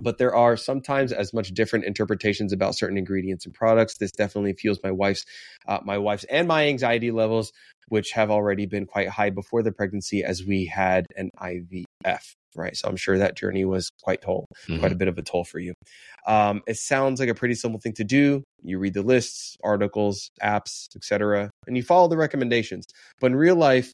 but 0.00 0.18
there 0.18 0.34
are 0.34 0.56
sometimes 0.56 1.12
as 1.12 1.32
much 1.32 1.48
different 1.52 1.84
interpretations 1.84 2.52
about 2.52 2.74
certain 2.74 2.96
ingredients 2.96 3.44
and 3.44 3.54
products. 3.54 3.98
This 3.98 4.12
definitely 4.12 4.54
fuels 4.54 4.78
my 4.82 4.90
wife's, 4.90 5.24
uh, 5.66 5.78
my 5.84 5.98
wife's 5.98 6.24
and 6.24 6.48
my 6.48 6.66
anxiety 6.66 7.10
levels, 7.10 7.52
which 7.88 8.12
have 8.12 8.30
already 8.30 8.66
been 8.66 8.86
quite 8.86 9.08
high 9.08 9.30
before 9.30 9.62
the 9.62 9.72
pregnancy, 9.72 10.22
as 10.24 10.44
we 10.44 10.66
had 10.66 11.06
an 11.16 11.30
IVF. 11.40 12.34
Right, 12.56 12.76
so 12.76 12.88
I'm 12.88 12.96
sure 12.96 13.16
that 13.16 13.36
journey 13.36 13.64
was 13.64 13.90
quite 14.02 14.22
toll, 14.22 14.46
quite 14.80 14.90
a 14.90 14.96
bit 14.96 15.06
of 15.06 15.16
a 15.18 15.22
toll 15.22 15.44
for 15.44 15.60
you. 15.60 15.72
Um, 16.26 16.62
it 16.66 16.78
sounds 16.78 17.20
like 17.20 17.28
a 17.28 17.34
pretty 17.34 17.54
simple 17.54 17.78
thing 17.78 17.92
to 17.92 18.04
do. 18.04 18.42
You 18.62 18.80
read 18.80 18.94
the 18.94 19.02
lists, 19.02 19.56
articles, 19.62 20.30
apps, 20.42 20.88
etc., 20.96 21.50
and 21.68 21.76
you 21.76 21.84
follow 21.84 22.08
the 22.08 22.16
recommendations. 22.16 22.86
But 23.20 23.28
in 23.28 23.36
real 23.36 23.54
life, 23.54 23.92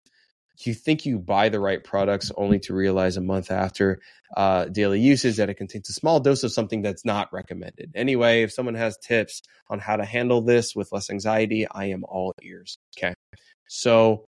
you 0.65 0.75
think 0.75 1.05
you 1.05 1.19
buy 1.19 1.49
the 1.49 1.61
right 1.61 1.83
products 1.83 2.33
only 2.37 2.59
to 2.61 2.75
realize 2.75 3.17
a 3.17 3.21
month 3.21 3.51
after 3.51 4.01
uh, 4.37 4.67
daily 4.67 5.01
usage 5.01 5.37
that 5.37 5.51
it 5.51 5.55
contains 5.55 5.89
a 5.91 5.93
small 5.93 6.21
dose 6.21 6.45
of 6.45 6.53
something 6.53 6.83
that's 6.83 7.05
not 7.05 7.33
recommended. 7.33 7.91
Anyway, 7.95 8.43
if 8.43 8.53
someone 8.53 8.75
has 8.75 8.97
tips 8.99 9.43
on 9.69 9.79
how 9.79 9.97
to 9.97 10.05
handle 10.05 10.41
this 10.41 10.75
with 10.75 10.93
less 10.93 11.11
anxiety, 11.11 11.67
I 11.69 11.87
am 11.87 12.05
all 12.05 12.33
ears. 12.43 12.77
Okay. 12.97 13.13
So 13.69 14.25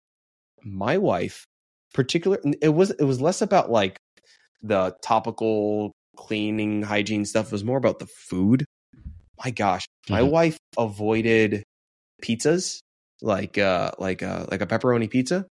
my 0.63 0.97
wife, 0.97 1.45
particular, 1.93 2.39
it 2.61 2.69
was 2.69 2.91
it 2.91 3.03
was 3.03 3.19
less 3.19 3.41
about 3.41 3.71
like 3.71 3.97
the 4.61 4.95
topical 5.01 5.91
cleaning 6.15 6.83
hygiene 6.83 7.25
stuff. 7.25 7.47
It 7.47 7.51
was 7.51 7.63
more 7.63 7.77
about 7.77 7.99
the 7.99 8.05
food. 8.07 8.65
My 9.43 9.51
gosh, 9.51 9.85
my 10.09 10.21
Mhm. 10.21 10.29
wife 10.29 10.57
avoided 10.77 11.63
pizzas 12.21 12.79
like 13.21 13.57
uh 13.57 13.91
like 13.99 14.23
uh 14.23 14.45
like 14.49 14.61
a 14.61 14.67
pepperoni 14.67 15.09
pizza 15.09 15.45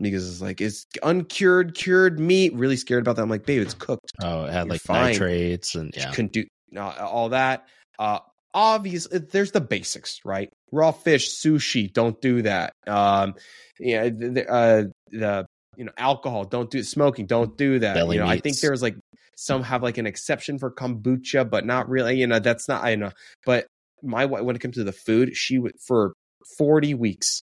because 0.00 0.28
it's 0.28 0.40
like 0.40 0.60
it's 0.60 0.86
uncured 1.02 1.74
cured 1.74 2.18
meat. 2.18 2.54
Really 2.54 2.76
scared 2.76 3.02
about 3.02 3.16
that. 3.16 3.22
I'm 3.22 3.28
like, 3.28 3.46
babe, 3.46 3.62
it's 3.62 3.74
cooked. 3.74 4.12
Oh, 4.22 4.44
it 4.44 4.52
had 4.52 4.66
You're 4.66 4.74
like 4.74 4.80
fine. 4.80 5.12
nitrates 5.12 5.74
and 5.74 5.92
yeah. 5.96 6.10
couldn't 6.10 6.32
do 6.32 6.44
uh, 6.76 6.90
all 7.00 7.30
that. 7.30 7.66
Uh, 7.98 8.18
obviously, 8.52 9.18
there's 9.18 9.52
the 9.52 9.60
basics, 9.60 10.20
right? 10.24 10.50
Raw 10.72 10.92
fish, 10.92 11.36
sushi, 11.36 11.92
don't 11.92 12.20
do 12.20 12.42
that. 12.42 12.72
Um, 12.86 13.34
yeah, 13.78 14.08
the, 14.08 14.46
uh, 14.48 14.84
the 15.10 15.46
you 15.76 15.84
know 15.84 15.92
alcohol, 15.96 16.44
don't 16.44 16.70
do 16.70 16.82
smoking, 16.82 17.26
don't 17.26 17.56
do 17.56 17.78
that. 17.78 17.94
Belly 17.94 18.16
you 18.16 18.22
know, 18.22 18.28
I 18.28 18.38
think 18.38 18.58
there's 18.60 18.82
like 18.82 18.96
some 19.36 19.62
have 19.62 19.82
like 19.82 19.98
an 19.98 20.06
exception 20.06 20.58
for 20.58 20.70
kombucha, 20.70 21.48
but 21.48 21.64
not 21.64 21.88
really. 21.88 22.18
You 22.18 22.26
know, 22.26 22.38
that's 22.38 22.68
not 22.68 22.84
I 22.84 22.96
know. 22.96 23.10
But 23.46 23.66
my 24.02 24.26
wife, 24.26 24.42
when 24.42 24.56
it 24.56 24.60
comes 24.60 24.76
to 24.76 24.84
the 24.84 24.92
food, 24.92 25.36
she 25.36 25.58
would 25.58 25.74
for 25.86 26.14
40 26.58 26.94
weeks 26.94 27.42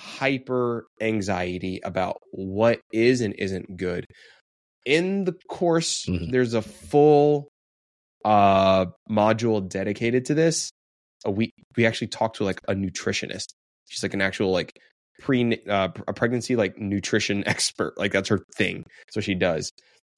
hyper 0.00 0.86
anxiety 1.00 1.80
about 1.84 2.16
what 2.32 2.80
is 2.92 3.20
and 3.20 3.34
isn't 3.38 3.76
good. 3.76 4.06
In 4.86 5.24
the 5.24 5.34
course, 5.48 6.06
Mhm. 6.06 6.30
there's 6.32 6.54
a 6.54 6.62
full 6.62 7.48
uh 8.24 8.86
module 9.10 9.66
dedicated 9.66 10.26
to 10.26 10.34
this. 10.34 10.70
Uh, 11.26 11.30
we 11.30 11.50
we 11.76 11.86
actually 11.86 12.08
talked 12.08 12.36
to 12.36 12.44
like 12.44 12.60
a 12.68 12.74
nutritionist. 12.74 13.46
She's 13.88 14.02
like 14.02 14.14
an 14.14 14.20
actual 14.20 14.50
like 14.50 14.78
pre 15.20 15.58
uh, 15.68 15.88
a 16.08 16.12
pregnancy 16.12 16.56
like 16.56 16.78
nutrition 16.78 17.42
expert. 17.46 17.94
Like 17.98 18.12
that's 18.12 18.28
her 18.28 18.40
thing. 18.56 18.84
So 19.10 19.20
she 19.20 19.34
does. 19.34 19.70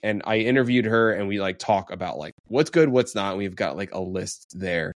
And 0.05 0.21
I 0.25 0.38
interviewed 0.38 0.85
her 0.87 1.12
and 1.12 1.29
we 1.29 1.40
like 1.40 1.59
talk 1.61 1.92
about 1.92 2.18
like 2.18 2.35
what's 2.49 2.71
good, 2.71 2.88
what's 2.88 3.14
not. 3.14 3.37
We've 3.37 3.55
got 3.55 3.77
like 3.77 3.92
a 3.92 4.01
list 4.01 4.47
there. 4.59 4.92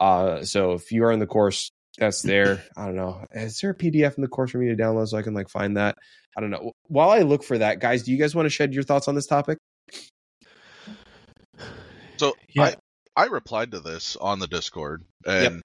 Uh 0.00 0.42
so 0.44 0.72
if 0.72 0.90
you 0.92 1.04
are 1.04 1.12
in 1.12 1.20
the 1.20 1.26
course, 1.26 1.70
that's 1.98 2.22
there. 2.22 2.64
I 2.76 2.86
don't 2.86 2.96
know. 2.96 3.26
Is 3.32 3.60
there 3.60 3.70
a 3.70 3.74
PDF 3.74 4.16
in 4.16 4.22
the 4.22 4.28
course 4.28 4.50
for 4.50 4.58
me 4.58 4.68
to 4.68 4.76
download 4.76 5.08
so 5.08 5.18
I 5.18 5.22
can 5.22 5.34
like 5.34 5.48
find 5.48 5.76
that? 5.76 5.96
I 6.36 6.40
don't 6.40 6.50
know. 6.50 6.72
While 6.88 7.10
I 7.10 7.20
look 7.20 7.42
for 7.44 7.58
that, 7.58 7.78
guys, 7.80 8.02
do 8.02 8.12
you 8.12 8.18
guys 8.18 8.34
want 8.34 8.46
to 8.46 8.50
shed 8.50 8.72
your 8.74 8.82
thoughts 8.82 9.08
on 9.08 9.14
this 9.14 9.26
topic? 9.26 9.58
So 12.18 12.36
Yeah. 12.54 12.62
I 12.62 12.76
I 13.16 13.26
replied 13.26 13.72
to 13.72 13.80
this 13.80 14.16
on 14.16 14.38
the 14.38 14.46
Discord 14.46 15.04
and 15.26 15.62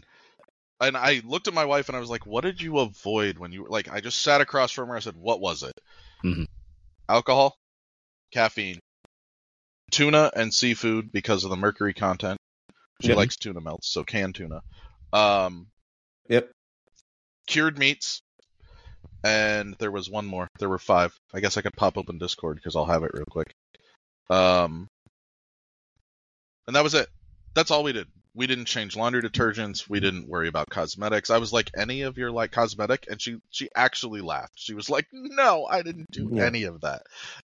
and 0.79 0.97
I 0.97 1.21
looked 1.25 1.47
at 1.47 1.53
my 1.53 1.65
wife 1.65 1.87
and 1.89 1.95
I 1.95 1.99
was 1.99 2.09
like, 2.09 2.25
"What 2.25 2.41
did 2.43 2.61
you 2.61 2.79
avoid 2.79 3.37
when 3.37 3.51
you 3.51 3.65
like?" 3.67 3.89
I 3.91 4.01
just 4.01 4.21
sat 4.21 4.41
across 4.41 4.71
from 4.71 4.89
her. 4.89 4.95
I 4.95 4.99
said, 4.99 5.15
"What 5.15 5.39
was 5.39 5.63
it? 5.63 5.73
Mhm. 6.23 6.45
Alcohol, 7.09 7.55
caffeine, 8.31 8.79
tuna, 9.91 10.31
and 10.35 10.53
seafood 10.53 11.11
because 11.11 11.43
of 11.45 11.49
the 11.49 11.55
mercury 11.55 11.93
content. 11.93 12.37
She 13.01 13.09
Yep. 13.09 13.17
likes 13.17 13.37
tuna 13.37 13.61
melts, 13.61 13.89
so 13.89 14.03
canned 14.03 14.35
tuna. 14.35 14.61
Um, 15.13 15.67
Yep. 16.29 16.51
cured 17.47 17.77
meats, 17.77 18.21
and 19.23 19.75
there 19.79 19.91
was 19.91 20.09
one 20.09 20.25
more. 20.25 20.47
There 20.59 20.69
were 20.69 20.77
five. 20.79 21.13
I 21.33 21.39
guess 21.39 21.57
I 21.57 21.61
could 21.61 21.75
pop 21.75 21.97
open 21.97 22.17
Discord 22.17 22.57
because 22.57 22.75
I'll 22.75 22.85
have 22.85 23.03
it 23.03 23.11
real 23.13 23.25
quick. 23.29 23.51
Um, 24.29 24.87
and 26.67 26.75
that 26.75 26.83
was 26.83 26.93
it. 26.93 27.07
That's 27.55 27.71
all 27.71 27.83
we 27.83 27.93
did. 27.93 28.07
We 28.35 28.45
didn't 28.45 28.65
change 28.65 28.95
laundry 28.95 29.23
detergents. 29.23 29.89
We 29.89 29.99
didn't 29.99 30.27
worry 30.27 30.47
about 30.47 30.69
cosmetics. 30.69 31.29
I 31.31 31.39
was 31.39 31.51
like, 31.51 31.71
any 31.75 32.01
of 32.03 32.17
your 32.17 32.29
like 32.31 32.51
cosmetic, 32.51 33.05
and 33.09 33.19
she 33.21 33.37
she 33.49 33.69
actually 33.75 34.21
laughed. 34.21 34.53
She 34.57 34.73
was 34.75 34.89
like, 34.89 35.07
no, 35.11 35.65
I 35.65 35.81
didn't 35.81 36.11
do 36.11 36.29
Yeah. 36.33 36.45
any 36.45 36.63
of 36.63 36.81
that. 36.81 37.03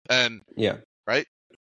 And 0.09 0.43
Yeah. 0.57 0.77
Right. 1.07 1.27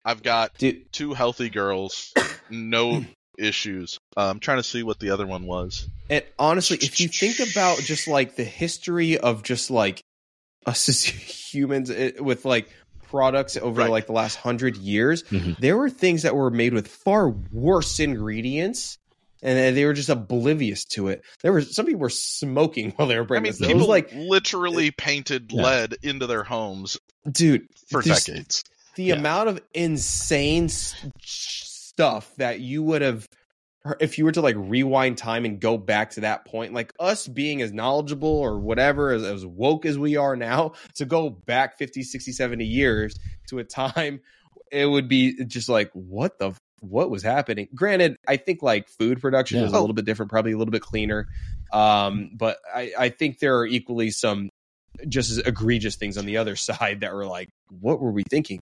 I've 0.05 0.23
got 0.23 0.57
Dude, 0.59 0.91
two 0.93 1.13
healthy 1.15 1.51
girls, 1.51 2.13
no 2.49 3.03
issues. 3.39 3.99
Uh, 4.17 4.29
I'm 4.31 4.41
trying 4.41 4.59
to 4.59 4.63
see 4.63 4.83
what 4.83 4.99
the 5.01 5.11
other 5.11 5.27
one 5.27 5.47
was. 5.47 5.89
And 6.11 6.25
honestly, 6.39 6.79
if 6.81 7.01
you 7.01 7.09
think 7.09 7.39
about 7.41 7.79
just 7.79 8.07
like 8.09 8.37
the 8.37 8.45
history 8.45 9.19
of 9.19 9.43
just 9.43 9.71
like 9.71 10.03
us 10.67 10.89
as 10.89 11.03
humans 11.53 11.91
eh, 11.91 12.13
with 12.21 12.45
like 12.45 12.69
products 13.09 13.57
over 13.57 13.83
Right. 13.83 13.91
like 13.91 14.07
the 14.07 14.13
last 14.13 14.37
hundred 14.37 14.77
years, 14.77 15.23
Mhm. 15.25 15.59
there 15.59 15.77
were 15.77 15.91
things 15.91 16.23
that 16.23 16.35
were 16.35 16.51
made 16.51 16.73
with 16.75 16.89
far 16.89 17.29
worse 17.29 18.01
ingredients. 18.01 18.99
And 19.45 19.77
they 19.77 19.85
were 19.87 19.93
just 19.93 20.09
oblivious 20.09 20.85
to 20.91 21.09
it. 21.09 21.25
There 21.43 21.53
were 21.53 21.63
some 21.63 21.85
people 21.87 22.01
were 22.01 22.11
smoking 22.11 22.93
while 22.93 23.09
they 23.09 23.17
were 23.19 23.23
I 23.23 23.41
mean, 23.41 23.53
pregnant. 23.53 23.61
It 23.61 23.67
people 23.67 23.79
was 23.81 23.89
like, 23.89 24.13
literally 24.15 24.93
painted 24.93 25.51
Yeah. 25.51 25.63
lead 25.63 25.97
into 26.05 26.29
their 26.29 26.45
homes 26.45 26.97
dude, 27.29 27.67
for 27.91 28.03
decades. 28.03 28.63
the 28.95 29.03
Yeah. 29.07 29.15
amount 29.17 29.49
of 29.49 29.61
insane 29.75 30.67
s- 30.67 30.95
stuff 31.95 32.35
that 32.37 32.61
you 32.61 32.83
would 32.83 33.03
have 33.03 33.29
if 34.01 34.17
you 34.17 34.25
were 34.25 34.33
to 34.33 34.41
like 34.41 34.55
rewind 34.59 35.19
time 35.19 35.45
and 35.45 35.61
go 35.61 35.77
back 35.77 36.11
to 36.11 36.21
that 36.21 36.45
point 36.45 36.73
like 36.73 36.93
us 37.01 37.27
being 37.27 37.61
as 37.63 37.73
knowledgeable 37.73 38.29
or 38.29 38.59
whatever 38.59 39.11
as, 39.11 39.25
as 39.25 39.45
woke 39.45 39.85
as 39.85 39.99
we 39.99 40.17
are 40.17 40.37
now 40.37 40.73
to 40.95 41.05
go 41.05 41.31
back 41.31 41.79
50 41.79 42.03
60 42.03 42.33
70 42.33 42.65
years 42.65 43.19
to 43.49 43.59
a 43.59 43.65
time 43.65 44.21
it 44.71 44.87
would 44.87 45.09
be 45.09 45.45
just 45.45 45.69
like 45.69 45.91
what 45.93 46.39
the 46.39 46.55
what 46.81 47.11
was 47.11 47.23
happening? 47.23 47.69
Granted 47.75 48.17
i 48.27 48.37
think 48.37 48.63
like 48.63 48.89
food 48.89 49.21
production 49.21 49.59
Yeah. 49.61 49.67
is 49.67 49.73
a 49.73 49.81
little 49.81 49.95
bit 49.95 50.05
different 50.05 50.31
probably 50.31 50.53
a 50.53 50.59
little 50.59 50.73
bit 50.73 50.83
cleaner 50.83 51.27
um 51.73 52.31
but 52.35 52.59
i 52.75 52.93
i 52.99 53.09
think 53.09 53.39
there 53.39 53.59
are 53.59 53.67
equally 53.67 54.11
some 54.11 54.49
just 55.09 55.31
as 55.31 55.39
egregious 55.39 55.97
things 55.97 56.17
on 56.19 56.27
the 56.27 56.37
other 56.37 56.57
side 56.69 57.01
that 57.01 57.13
were 57.13 57.27
like 57.27 57.49
what 57.71 58.01
were 58.01 58.13
we 58.13 58.23
thinking? 58.31 58.61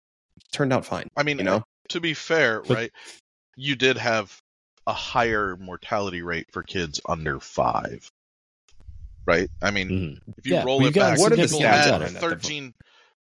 Turned 0.51 0.71
out 0.73 0.85
fine 0.85 1.07
I 1.17 1.23
mean, 1.23 1.39
you 1.39 1.43
know 1.43 1.63
to 1.89 1.99
be 1.99 2.13
fair, 2.13 2.61
But- 2.61 2.75
right? 2.77 2.91
You 3.55 3.75
did 3.75 3.97
have 3.97 4.39
a 4.85 4.93
higher 4.93 5.57
mortality 5.57 6.21
rate 6.21 6.47
for 6.51 6.63
kids 6.63 7.01
under 7.07 7.39
five, 7.39 8.09
right? 9.25 9.49
I 9.61 9.71
mean, 9.71 9.89
Mhm. 9.89 10.33
if 10.37 10.45
you 10.45 10.53
Yeah, 10.55 10.63
roll 10.63 10.79
we've 10.79 10.89
it 10.89 10.93
got 10.93 11.11
back, 11.11 11.19
What 11.19 11.31
are 11.33 11.35
the 11.35 11.43
people 11.43 11.61
had 11.61 12.11
13. 12.19 12.73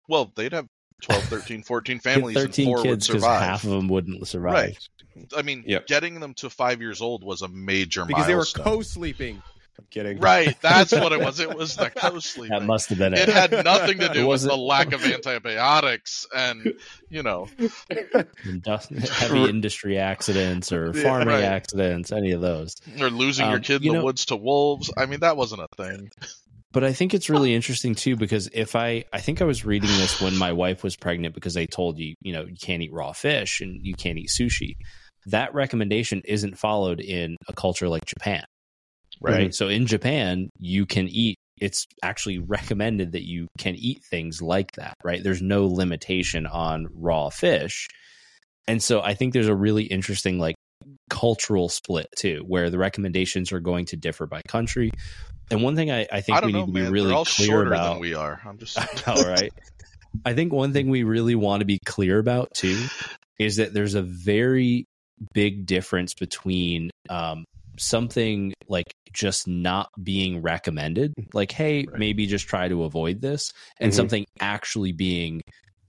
Well, 0.10 0.32
they'd 0.36 0.52
have 0.54 0.68
12, 1.02 1.24
13, 1.26 1.64
14 1.64 2.00
families, 2.00 2.36
and 2.36 2.46
13 2.48 2.66
four 2.66 2.82
kids 2.84 3.08
because 3.08 3.22
survive. 3.22 3.42
half 3.42 3.64
of 3.64 3.70
them 3.70 3.88
wouldn't 3.88 4.28
survive. 4.28 4.54
Right. 4.54 5.28
I 5.38 5.42
mean, 5.42 5.64
Yep. 5.68 5.88
getting 5.88 6.20
them 6.20 6.34
to 6.36 6.50
five 6.50 6.82
years 6.82 7.02
old 7.02 7.24
was 7.24 7.42
a 7.42 7.48
major 7.48 8.06
because 8.06 8.26
they 8.28 8.36
were 8.36 8.46
co-sleeping 8.46 9.42
i'm 9.80 9.86
kidding 9.90 10.20
Right, 10.20 10.56
that's 10.62 10.92
what 10.92 11.12
it 11.14 11.20
was. 11.20 11.40
It 11.40 11.56
was 11.56 11.76
the 11.76 11.90
co-sleeping. 11.90 12.58
That 12.58 12.66
must 12.66 12.90
have 12.90 12.98
been 13.00 13.14
it 13.14 13.28
it. 13.28 13.30
had 13.30 13.52
nothing 13.66 14.00
to 14.00 14.10
do 14.14 14.28
with 14.28 14.42
the 14.44 14.56
lack 14.56 14.94
of 14.94 15.04
antibiotics 15.04 16.26
and 16.36 16.74
you 17.10 17.24
know 17.24 17.48
heavy 19.12 19.50
industry 19.50 19.98
accidents 19.98 20.72
or 20.72 20.92
Yeah, 20.96 21.04
farming 21.04 21.28
right. 21.30 21.44
accidents, 21.44 22.12
any 22.12 22.32
of 22.32 22.42
those. 22.42 22.76
or 23.00 23.10
losing 23.10 23.46
your 23.48 23.56
Um, 23.58 23.62
kid 23.62 23.76
in 23.78 23.84
you 23.84 23.92
the 23.92 23.98
know- 24.00 24.04
woods 24.06 24.26
to 24.28 24.36
wolves. 24.36 24.92
I 24.98 25.06
mean, 25.06 25.22
that 25.22 25.38
wasn't 25.38 25.62
a 25.62 25.68
thing. 25.76 26.10
But 26.72 26.84
I 26.84 26.92
think 26.94 27.14
it's 27.14 27.30
really 27.30 27.54
interesting 27.54 27.94
too 27.94 28.16
because 28.16 28.50
if 28.52 28.76
I 28.76 29.06
I 29.14 29.20
think 29.22 29.42
I 29.42 29.46
was 29.46 29.64
reading 29.64 29.90
this 29.92 30.20
when 30.20 30.36
my 30.38 30.54
wife 30.54 30.84
was 30.84 30.96
pregnant 30.96 31.36
because 31.36 31.54
they 31.54 31.68
told 31.68 32.00
you, 32.00 32.16
you 32.22 32.34
know, 32.34 32.46
you 32.46 32.56
can't 32.60 32.82
eat 32.82 32.92
raw 32.92 33.12
fish 33.12 33.62
and 33.62 33.80
you 33.84 33.94
can't 33.94 34.18
eat 34.18 34.30
sushi. 34.30 34.74
That 35.28 35.54
recommendation 35.54 36.22
isn't 36.26 36.58
followed 36.58 37.00
in 37.00 37.38
a 37.48 37.54
culture 37.54 37.88
like 37.90 38.06
Japan. 38.06 38.44
Right. 39.22 39.54
So 39.54 39.68
in 39.68 39.86
Japan, 39.88 40.50
you 40.60 40.86
can 40.86 41.08
eat 41.08 41.38
it's 41.60 41.86
actually 42.04 42.40
recommended 42.40 43.14
that 43.14 43.26
you 43.26 43.48
can 43.58 43.76
eat 43.76 44.04
things 44.04 44.42
like 44.42 44.72
that, 44.74 44.96
right? 45.04 45.24
There's 45.24 45.42
no 45.42 45.68
limitation 45.68 46.46
on 46.46 46.88
raw 46.94 47.30
fish. 47.30 47.88
And 48.68 48.82
so 48.82 49.02
I 49.02 49.14
think 49.14 49.34
there's 49.34 49.48
a 49.48 49.56
really 49.56 49.84
interesting 49.84 50.40
like 50.40 50.56
cultural 51.10 51.70
split 51.70 52.08
too, 52.18 52.44
where 52.48 52.70
the 52.70 52.78
recommendations 52.78 53.52
are 53.52 53.60
going 53.60 53.86
to 53.86 53.96
differ 53.96 54.26
by 54.26 54.42
country. 54.48 54.92
And 55.52 55.62
one 55.64 55.76
thing 55.76 55.92
I, 55.92 56.08
I 56.12 56.22
think 56.22 56.42
I 56.42 56.46
we 56.46 56.52
know, 56.52 56.66
need 56.66 56.66
to 56.68 56.72
be 56.74 56.90
really 56.90 57.08
They're 57.08 57.18
all 57.18 57.26
clear 57.26 57.48
shorter 57.48 57.74
about 57.74 57.94
than 57.94 58.02
we 58.02 58.14
are. 58.16 58.42
I'm 58.46 58.58
just 58.58 58.78
all 59.08 59.24
right. 59.24 59.54
I 60.26 60.34
think 60.34 60.52
one 60.52 60.74
thing 60.74 60.90
we 60.90 61.04
really 61.04 61.36
want 61.36 61.62
to 61.62 61.66
be 61.66 61.80
clear 61.86 62.20
about 62.20 62.54
too 62.54 62.88
is 63.40 63.58
that 63.58 63.74
there's 63.74 63.96
a 63.96 64.02
very 64.02 64.86
big 65.34 65.66
difference 65.66 66.14
between 66.14 66.90
um, 67.10 67.46
something 67.78 68.54
like 68.68 68.86
just 69.14 69.48
not 69.48 69.90
being 70.02 70.42
recommended, 70.42 71.14
like, 71.34 71.52
hey, 71.52 71.86
Right. 71.88 72.00
maybe 72.00 72.26
just 72.28 72.48
try 72.48 72.68
to 72.68 72.84
avoid 72.84 73.22
this, 73.22 73.52
and 73.80 73.92
Mhm. 73.92 73.96
something 73.96 74.26
actually 74.40 74.92
being 74.92 75.42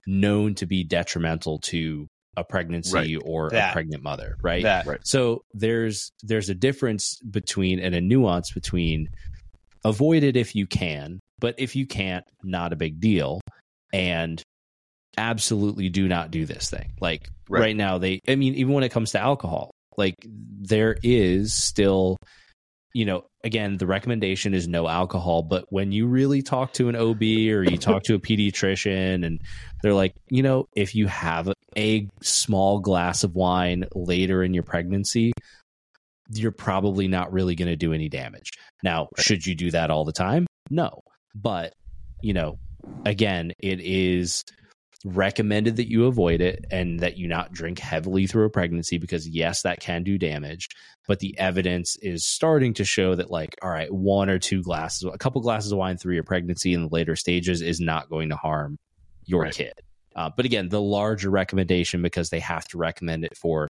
known 0.07 0.55
to 0.57 0.66
be 0.66 0.85
detrimental 0.85 1.59
to 1.61 2.07
a 2.37 2.44
pregnancy 2.44 3.16
Right. 3.16 3.23
or 3.25 3.49
a 3.49 3.73
pregnant 3.73 4.03
mother, 4.03 4.37
right? 4.42 4.62
that 4.64 4.87
Right. 4.87 4.99
So 5.05 5.42
there's 5.55 6.11
there's 6.23 6.51
a 6.51 6.55
difference 6.55 7.18
between 7.31 7.79
and 7.79 7.94
a 7.94 8.01
nuance 8.01 8.51
between 8.53 9.09
avoid 9.85 10.23
it 10.25 10.37
if 10.37 10.55
you 10.57 10.66
can, 10.66 11.20
but 11.38 11.55
if 11.59 11.77
you 11.77 11.87
can't, 11.87 12.25
not 12.42 12.73
a 12.73 12.77
big 12.77 13.01
deal. 13.01 13.40
And 13.92 14.42
absolutely 15.16 15.88
do 15.88 16.09
not 16.09 16.31
do 16.31 16.44
this 16.44 16.68
thing. 16.70 16.92
Like 17.01 17.29
Right. 17.49 17.61
right, 17.61 17.77
now 17.77 17.99
they 17.99 18.20
I 18.28 18.35
mean, 18.35 18.55
even 18.55 18.72
when 18.74 18.85
it 18.85 18.91
comes 18.93 19.12
to 19.12 19.20
alcohol, 19.20 19.70
like 19.97 20.16
there 20.26 20.97
is 21.03 21.55
still 21.55 22.16
you 22.95 23.05
know, 23.05 23.24
again, 23.42 23.76
the 23.76 23.88
recommendation 23.88 24.55
is 24.55 24.68
no 24.68 24.88
alcohol, 24.88 25.42
but 25.42 25.66
when 25.68 25.90
you 25.90 26.07
really 26.07 26.42
talk 26.42 26.72
to 26.74 26.88
an 26.88 26.95
OB 26.95 27.22
or 27.22 27.64
you 27.64 27.76
talk 27.76 28.05
to 28.05 28.14
a 28.14 28.20
pediatrician 28.20 29.26
and 29.26 29.40
they're 29.82 29.92
like, 29.92 30.14
you 30.28 30.45
know, 30.45 30.68
if 30.76 30.95
you 30.95 31.09
have 31.09 31.53
a 31.76 32.09
small 32.22 32.78
glass 32.78 33.24
of 33.24 33.34
wine 33.34 33.84
later 33.97 34.45
in 34.45 34.55
your 34.55 34.62
pregnancy, 34.62 35.32
you're 36.32 36.53
probably 36.53 37.09
not 37.09 37.32
really 37.32 37.57
going 37.57 37.68
to 37.68 37.76
do 37.76 37.92
any 37.92 38.09
damage. 38.09 38.53
Now, 38.84 39.09
should 39.18 39.45
you 39.45 39.57
do 39.57 39.72
that 39.72 39.90
all 39.90 40.05
the 40.05 40.12
time? 40.12 40.47
No. 40.70 41.01
But, 41.34 41.72
you 42.22 42.32
know, 42.32 42.59
again, 43.05 43.53
it 43.59 43.80
is 43.80 44.45
recommended 45.05 45.76
that 45.76 45.90
you 45.90 46.07
avoid 46.07 46.40
it 46.40 46.64
and 46.70 47.00
that 47.00 47.18
you 47.18 47.28
not 47.28 47.52
drink 47.52 47.78
heavily 47.78 48.26
through 48.26 48.46
a 48.46 48.50
pregnancy 48.50 48.96
because 48.96 49.28
yes 49.28 49.61
that 49.62 49.78
can 49.78 50.02
do 50.02 50.16
damage 50.16 50.68
but 51.07 51.18
the 51.20 51.38
evidence 51.38 51.96
is 52.00 52.26
starting 52.26 52.72
to 52.72 52.84
show 52.84 53.14
that 53.14 53.30
like 53.30 53.55
all 53.62 53.68
right 53.68 53.92
one 53.92 54.30
or 54.30 54.38
two 54.38 54.62
glasses 54.62 55.05
a 55.12 55.18
couple 55.18 55.42
glasses 55.42 55.72
of 55.72 55.78
wine 55.78 55.98
through 55.98 56.14
your 56.14 56.22
pregnancy 56.24 56.72
in 56.72 56.80
the 56.82 56.88
later 56.90 57.16
stages 57.16 57.61
is 57.61 57.80
not 57.80 58.09
going 58.09 58.30
to 58.30 58.36
harm 58.36 58.78
your 59.26 59.42
Right. 59.42 59.55
kid 59.55 59.74
uh, 60.16 60.30
but 60.34 60.46
again 60.46 60.70
the 60.70 60.80
larger 60.80 61.28
recommendation 61.28 62.00
because 62.00 62.30
they 62.30 62.40
have 62.40 62.64
to 62.64 62.78
recommend 62.78 63.24
it 63.24 63.36
for 63.36 63.68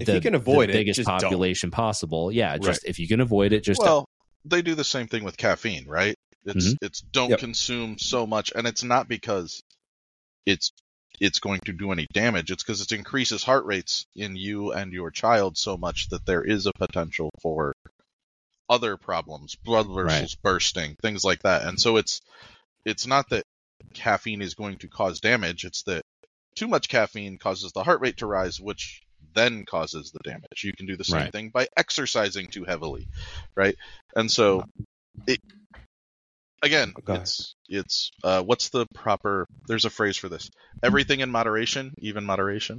If 0.00 0.08
the, 0.08 0.14
you 0.14 0.20
can 0.20 0.34
avoid 0.34 0.68
the 0.68 0.72
it, 0.72 0.78
biggest 0.78 0.96
just 0.96 1.08
don't. 1.08 1.22
population 1.22 1.70
possible 1.70 2.32
yeah 2.32 2.58
just 2.58 2.84
if 2.84 2.98
you 2.98 3.06
can 3.06 3.20
avoid 3.20 3.52
it 3.52 3.62
just 3.62 3.82
don't. 3.82 3.86
well, 3.88 4.04
they 4.44 4.62
do 4.62 4.74
the 4.74 4.82
same 4.82 5.06
thing 5.06 5.22
with 5.22 5.36
caffeine, 5.36 5.86
right? 5.86 6.16
It's 6.44 6.74
it's 6.82 7.00
don't 7.12 7.30
Yep. 7.30 7.38
consume 7.38 7.98
so 7.98 8.26
much, 8.26 8.50
and 8.52 8.66
it's 8.66 8.82
not 8.82 9.06
because 9.06 9.62
it's 10.46 10.72
it's 11.20 11.38
going 11.38 11.60
to 11.66 11.72
do 11.72 11.92
any 11.92 12.06
damage. 12.12 12.50
It's 12.50 12.62
because 12.62 12.80
it 12.80 12.92
increases 12.92 13.44
heart 13.44 13.64
rates 13.64 14.06
in 14.16 14.34
you 14.34 14.72
and 14.72 14.92
your 14.92 15.10
child 15.10 15.56
so 15.56 15.76
much 15.76 16.08
that 16.08 16.26
there 16.26 16.42
is 16.42 16.66
a 16.66 16.72
potential 16.72 17.30
for 17.40 17.74
other 18.68 18.96
problems, 18.96 19.54
blood 19.54 19.86
vessels 19.88 20.34
bursting, 20.34 20.96
things 21.02 21.24
like 21.24 21.42
that. 21.42 21.62
And 21.62 21.78
so 21.80 21.96
it's 21.96 22.20
it's 22.84 23.06
not 23.06 23.28
that 23.30 23.44
caffeine 23.94 24.42
is 24.42 24.54
going 24.54 24.78
to 24.78 24.88
cause 24.88 25.20
damage. 25.20 25.64
It's 25.64 25.82
that 25.82 26.02
too 26.54 26.66
much 26.68 26.88
caffeine 26.88 27.38
causes 27.38 27.72
the 27.72 27.84
heart 27.84 28.00
rate 28.00 28.18
to 28.18 28.26
rise, 28.26 28.60
which 28.60 29.02
then 29.34 29.64
causes 29.64 30.10
the 30.10 30.20
damage. 30.24 30.64
You 30.64 30.72
can 30.72 30.86
do 30.86 30.96
the 30.96 31.04
same 31.04 31.22
Right. 31.22 31.32
thing 31.32 31.48
by 31.50 31.68
exercising 31.76 32.48
too 32.48 32.64
heavily, 32.64 33.06
right? 33.54 33.76
And 34.16 34.30
so 34.30 34.64
it 35.26 35.40
again, 36.62 36.92
Go 37.04 37.12
ahead. 37.14 37.22
it's 37.22 37.54
it's 37.68 38.10
uh, 38.24 38.42
what's 38.42 38.70
the 38.70 38.86
proper? 38.94 39.46
There's 39.68 39.84
a 39.84 39.90
phrase 39.90 40.16
for 40.16 40.28
this. 40.28 40.48
Everything 40.82 41.20
in 41.20 41.30
moderation, 41.30 41.92
even 41.98 42.24
moderation. 42.24 42.78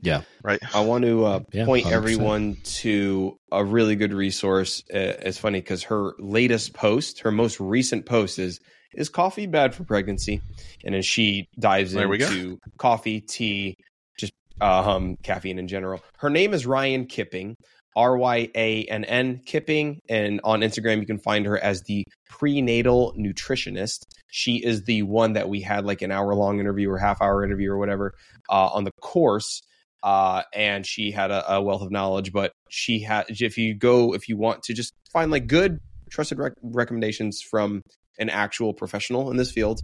Yeah. 0.00 0.22
Right. 0.42 0.60
I 0.74 0.80
want 0.80 1.04
to 1.04 1.24
uh, 1.24 1.40
Yeah, 1.52 1.64
point 1.66 1.86
100%. 1.86 1.92
everyone 1.92 2.56
to 2.64 3.36
a 3.52 3.62
really 3.64 3.94
good 3.96 4.12
resource. 4.12 4.82
Uh, 4.92 4.98
it's 5.20 5.38
funny 5.38 5.60
because 5.60 5.82
her 5.84 6.14
latest 6.18 6.72
post, 6.72 7.20
her 7.20 7.30
most 7.30 7.60
recent 7.60 8.06
post 8.06 8.38
is 8.38 8.58
is 8.94 9.10
coffee 9.10 9.46
bad 9.46 9.74
for 9.74 9.84
pregnancy, 9.84 10.40
and 10.84 10.94
then 10.94 11.02
she 11.02 11.46
dives 11.58 11.92
There 11.92 12.08
we 12.08 12.16
go. 12.18 12.26
into 12.26 12.58
coffee, 12.78 13.20
tea, 13.20 13.76
just 14.18 14.32
um, 14.60 15.16
caffeine 15.22 15.58
in 15.58 15.68
general. 15.68 16.00
Her 16.18 16.30
name 16.30 16.54
is 16.54 16.64
Ryann 16.64 17.06
Kipping, 17.06 17.56
R 17.96 18.16
Y 18.16 18.50
A 18.54 18.84
N 18.84 19.04
N 19.04 19.40
Kipping, 19.44 20.00
and 20.08 20.40
on 20.44 20.60
Instagram 20.60 21.00
you 21.00 21.06
can 21.06 21.18
find 21.18 21.46
her 21.46 21.58
as 21.58 21.82
the 21.82 22.04
prenatal 22.28 23.14
nutritionist. 23.18 24.02
She 24.30 24.56
is 24.56 24.84
the 24.84 25.02
one 25.02 25.32
that 25.32 25.48
we 25.48 25.62
had 25.62 25.84
like 25.84 26.02
an 26.02 26.12
hour 26.12 26.34
long 26.34 26.60
interview 26.60 26.90
or 26.90 26.98
half 26.98 27.22
hour 27.22 27.44
interview 27.44 27.70
or 27.70 27.78
whatever 27.78 28.12
uh, 28.50 28.68
on 28.68 28.84
the 28.84 28.92
course 29.00 29.62
uh, 30.06 30.42
and 30.54 30.86
she 30.86 31.10
had 31.10 31.32
a, 31.32 31.54
a 31.54 31.60
wealth 31.60 31.82
of 31.82 31.90
knowledge. 31.90 32.32
But 32.32 32.52
she 32.70 33.00
had, 33.00 33.26
if 33.28 33.58
you 33.58 33.74
go, 33.74 34.14
if 34.14 34.28
you 34.28 34.36
want 34.36 34.62
to 34.64 34.72
just 34.72 34.92
find 35.12 35.32
like 35.32 35.48
good, 35.48 35.80
trusted 36.10 36.38
rec- 36.38 36.54
recommendations 36.62 37.42
from 37.42 37.82
an 38.18 38.30
actual 38.30 38.72
professional 38.72 39.32
in 39.32 39.36
this 39.36 39.50
field, 39.50 39.80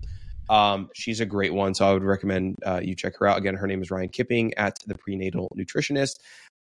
um, 0.48 0.90
she's 0.94 1.18
a 1.18 1.26
great 1.26 1.52
one. 1.52 1.74
So 1.74 1.88
I 1.88 1.92
would 1.92 2.04
recommend 2.04 2.56
uh, 2.64 2.80
you 2.82 2.94
check 2.94 3.14
her 3.18 3.26
out. 3.26 3.38
Again, 3.38 3.56
her 3.56 3.66
name 3.66 3.82
is 3.82 3.88
Ryann 3.88 4.12
Kipping 4.12 4.54
at 4.54 4.76
the 4.86 4.94
Prenatal 4.94 5.50
Nutritionist. 5.58 6.14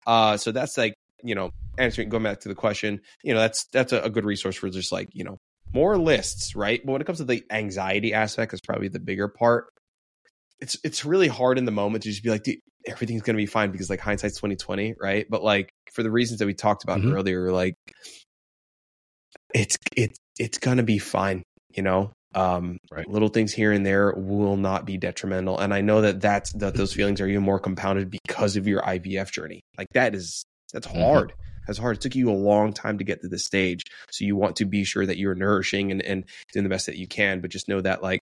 Uh, 0.08 0.36
so 0.36 0.50
that's 0.50 0.76
like 0.76 0.94
you 1.22 1.34
know 1.34 1.50
answering 1.78 2.08
going 2.08 2.22
back 2.22 2.40
to 2.40 2.48
the 2.48 2.54
question. 2.54 3.00
You 3.22 3.34
know 3.34 3.40
that's 3.40 3.66
that's 3.72 3.92
a, 3.92 4.02
a 4.02 4.10
good 4.10 4.24
resource 4.24 4.56
for 4.56 4.68
just 4.68 4.92
like 4.92 5.08
you 5.12 5.24
know 5.24 5.38
more 5.74 5.96
lists, 5.96 6.54
right? 6.54 6.80
But 6.84 6.92
when 6.92 7.00
it 7.00 7.04
comes 7.06 7.18
to 7.18 7.24
the 7.24 7.42
anxiety 7.50 8.12
aspect, 8.12 8.52
is 8.52 8.60
probably 8.60 8.88
the 8.88 9.00
bigger 9.00 9.28
part 9.28 9.66
it's 10.60 10.76
it's 10.84 11.04
really 11.04 11.26
hard 11.28 11.58
in 11.58 11.64
the 11.64 11.72
moment 11.72 12.04
to 12.04 12.08
just 12.10 12.22
be 12.22 12.30
like, 12.30 12.44
dude, 12.44 12.58
everything's 12.86 13.22
gonna 13.22 13.36
be 13.36 13.46
fine 13.46 13.72
because 13.72 13.90
like 13.90 13.98
hindsight's 14.00 14.38
twenty 14.38 14.54
twenty, 14.56 14.94
right? 15.00 15.26
But 15.28 15.42
like 15.42 15.70
for 15.92 16.02
the 16.04 16.10
reasons 16.10 16.38
that 16.38 16.46
we 16.46 16.54
talked 16.54 16.84
about 16.84 17.00
Mhm. 17.00 17.12
earlier, 17.12 17.50
like 17.50 17.74
it's 19.54 19.76
it's 19.96 20.16
it's 20.38 20.58
gonna 20.58 20.82
be 20.84 20.98
fine, 20.98 21.42
you 21.74 21.82
know. 21.82 22.12
Um, 22.34 22.78
Right. 22.90 23.06
little 23.06 23.28
things 23.28 23.52
here 23.52 23.72
and 23.72 23.84
there 23.84 24.14
will 24.16 24.56
not 24.56 24.86
be 24.86 24.96
detrimental, 24.96 25.58
and 25.58 25.74
I 25.74 25.80
know 25.82 26.00
that 26.02 26.20
that's 26.20 26.52
that 26.54 26.74
those 26.74 26.92
feelings 26.94 27.20
are 27.20 27.26
even 27.26 27.42
more 27.42 27.58
compounded 27.58 28.10
because 28.10 28.56
of 28.56 28.66
your 28.66 28.80
IVF 28.82 29.30
journey. 29.32 29.60
Like 29.76 29.88
that 29.92 30.14
is 30.14 30.44
that's 30.72 30.86
Mhm. 30.86 31.02
hard. 31.02 31.32
That's 31.66 31.78
hard. 31.78 31.96
It 31.96 32.00
took 32.00 32.14
you 32.16 32.30
a 32.30 32.32
long 32.32 32.72
time 32.72 32.98
to 32.98 33.04
get 33.04 33.20
to 33.22 33.28
this 33.28 33.44
stage, 33.44 33.82
so 34.10 34.24
you 34.24 34.34
want 34.36 34.56
to 34.56 34.64
be 34.64 34.82
sure 34.84 35.06
that 35.06 35.16
you're 35.18 35.34
nourishing 35.34 35.90
and 35.92 36.02
and 36.02 36.24
doing 36.52 36.64
the 36.64 36.70
best 36.70 36.86
that 36.86 36.96
you 36.96 37.06
can. 37.06 37.40
But 37.40 37.50
just 37.50 37.68
know 37.68 37.80
that 37.80 38.02
like, 38.02 38.20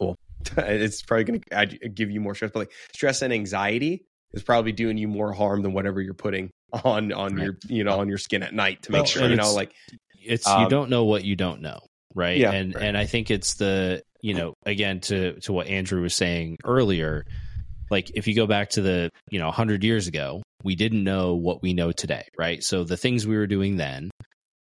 well, 0.00 0.14
it's 0.56 1.02
probably 1.02 1.24
going 1.24 1.42
to 1.50 1.88
give 1.88 2.10
you 2.10 2.20
more 2.20 2.34
stress. 2.34 2.52
But 2.52 2.60
like 2.60 2.72
stress 2.94 3.22
and 3.22 3.32
anxiety 3.32 4.04
is 4.32 4.42
probably 4.42 4.72
doing 4.72 4.96
you 4.98 5.08
more 5.08 5.32
harm 5.32 5.62
than 5.62 5.72
whatever 5.72 6.00
you're 6.00 6.14
putting 6.14 6.50
on 6.84 7.12
on 7.12 7.34
Right. 7.34 7.44
your 7.44 7.58
you 7.68 7.84
know 7.84 7.98
on 7.98 8.08
your 8.08 8.18
skin 8.18 8.42
at 8.42 8.54
night 8.54 8.82
to 8.82 8.92
make 8.92 8.98
Well, 8.98 9.06
sure 9.06 9.28
you 9.28 9.36
know 9.36 9.52
like 9.54 9.72
it's 10.20 10.46
you 10.46 10.52
Um, 10.64 10.68
don't 10.68 10.90
know 10.90 11.04
what 11.04 11.24
you 11.24 11.36
don't 11.36 11.62
know 11.62 11.78
right 12.14 12.38
Yeah, 12.38 12.50
and 12.52 12.74
right. 12.74 12.82
and 12.84 12.96
i 12.98 13.06
think 13.06 13.30
it's 13.30 13.54
the 13.54 14.02
you 14.20 14.34
know 14.34 14.52
again 14.66 15.00
to 15.02 15.38
to 15.40 15.52
what 15.52 15.68
andrew 15.68 16.02
was 16.02 16.14
saying 16.14 16.56
earlier 16.64 17.24
like 17.90 18.10
if 18.14 18.26
you 18.26 18.34
go 18.34 18.46
back 18.46 18.70
to 18.70 18.82
the 18.82 19.10
you 19.30 19.38
know 19.38 19.46
100 19.46 19.84
years 19.84 20.08
ago 20.08 20.42
we 20.64 20.74
didn't 20.74 21.04
know 21.04 21.34
what 21.34 21.62
we 21.62 21.74
know 21.74 21.92
today 21.92 22.24
right? 22.38 22.62
So 22.62 22.84
the 22.84 22.96
things 22.96 23.26
we 23.26 23.36
were 23.36 23.46
doing 23.46 23.76
then 23.76 24.10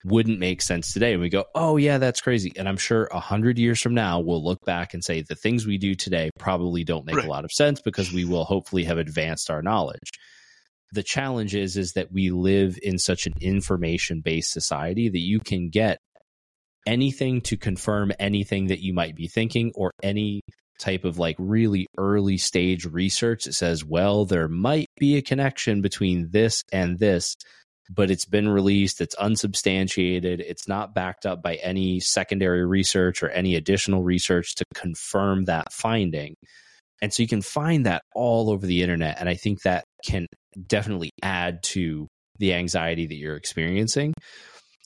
wouldn't 0.04 0.38
make 0.40 0.62
sense 0.62 0.94
today. 0.94 1.14
And 1.14 1.22
we 1.22 1.30
go 1.30 1.46
oh 1.56 1.78
yeah 1.78 1.98
that's 1.98 2.22
crazy. 2.22 2.52
And 2.58 2.68
i'm 2.70 2.78
sure 2.78 3.08
100 3.12 3.58
years 3.58 3.82
from 3.82 3.94
now 3.94 4.20
we'll 4.20 4.44
look 4.44 4.64
back 4.66 4.94
and 4.94 5.04
say 5.04 5.22
the 5.22 5.36
things 5.36 5.66
we 5.66 5.78
do 5.78 5.96
today 5.96 6.30
probably 6.38 6.84
don't 6.84 7.06
make 7.06 7.16
Right. 7.18 7.26
a 7.26 7.30
lot 7.30 7.46
of 7.46 7.52
sense 7.52 7.82
because 7.82 8.12
we 8.12 8.26
will 8.26 8.44
hopefully 8.46 8.84
have 8.84 8.98
advanced 8.98 9.50
our 9.50 9.62
knowledge. 9.62 10.12
The 10.92 11.04
challenge 11.04 11.56
is 11.56 11.76
is 11.76 11.94
that 11.94 12.12
we 12.12 12.30
live 12.30 12.78
in 12.84 13.00
such 13.00 13.26
an 13.26 13.34
information 13.42 14.22
based 14.22 14.52
society 14.52 15.10
that 15.10 15.20
you 15.20 15.40
can 15.40 15.70
get 15.70 15.98
anything 16.86 17.42
to 17.42 17.58
confirm 17.58 18.12
anything 18.20 18.68
that 18.68 18.80
you 18.80 18.94
might 18.94 19.16
be 19.16 19.28
thinking 19.28 19.72
or 19.76 19.92
any 20.04 20.42
type 20.80 21.06
of 21.06 21.18
like 21.18 21.36
really 21.40 21.88
early 21.98 22.38
stage 22.38 22.86
research 22.86 23.46
that 23.46 23.54
says 23.54 23.84
well 23.84 24.26
there 24.26 24.48
might 24.48 24.88
be 24.98 25.18
a 25.18 25.22
connection 25.22 25.82
between 25.82 26.30
this 26.32 26.64
and 26.72 27.00
this 27.00 27.36
but 27.90 28.12
it's 28.12 28.26
been 28.26 28.50
released 28.50 29.00
it's 29.00 29.16
unsubstantiated 29.16 30.42
it's 30.42 30.68
not 30.68 30.94
backed 30.94 31.26
up 31.26 31.42
by 31.42 31.56
any 31.56 32.00
secondary 32.00 32.66
research 32.66 33.24
or 33.24 33.30
any 33.30 33.56
additional 33.56 34.04
research 34.04 34.56
to 34.56 34.66
confirm 34.74 35.46
that 35.46 35.72
finding. 35.72 36.36
And 37.02 37.14
so 37.14 37.22
you 37.22 37.28
can 37.28 37.42
find 37.42 37.86
that 37.86 38.02
all 38.16 38.50
over 38.50 38.66
the 38.66 38.82
internet 38.82 39.18
and 39.20 39.30
i 39.30 39.36
think 39.36 39.62
that 39.62 39.84
can 40.06 40.26
definitely 40.68 41.12
add 41.22 41.62
to 41.62 42.08
the 42.38 42.54
anxiety 42.54 43.06
that 43.08 43.16
you're 43.16 43.36
experiencing. 43.36 44.14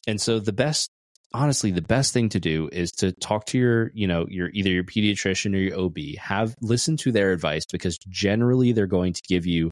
And 0.08 0.20
so 0.20 0.40
the 0.40 0.54
best 0.54 0.90
honestly 1.34 1.72
the 1.72 1.82
best 1.82 2.14
thing 2.14 2.30
to 2.30 2.40
do 2.40 2.70
is 2.72 2.92
to 2.92 3.12
talk 3.12 3.46
to 3.46 3.58
your 3.58 3.92
you 3.94 4.08
know 4.08 4.26
your 4.30 4.50
either 4.54 4.70
your 4.70 4.84
pediatrician 4.84 5.54
or 5.54 5.58
your 5.58 5.80
ob 5.80 5.98
have 6.18 6.56
listen 6.62 6.98
to 6.98 7.12
their 7.12 7.32
advice 7.32 7.66
because 7.72 7.98
generally 8.10 8.72
they're 8.72 8.88
going 8.88 9.14
to 9.14 9.22
give 9.28 9.46
you 9.46 9.70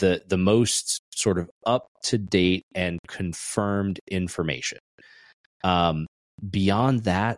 the 0.00 0.22
the 0.28 0.38
most 0.38 1.02
sort 1.14 1.38
of 1.38 1.50
up 1.66 1.88
to 2.02 2.18
date 2.18 2.64
and 2.74 2.98
confirmed 3.06 4.00
information. 4.10 4.78
Um 5.64 6.06
beyond 6.50 7.04
that 7.04 7.36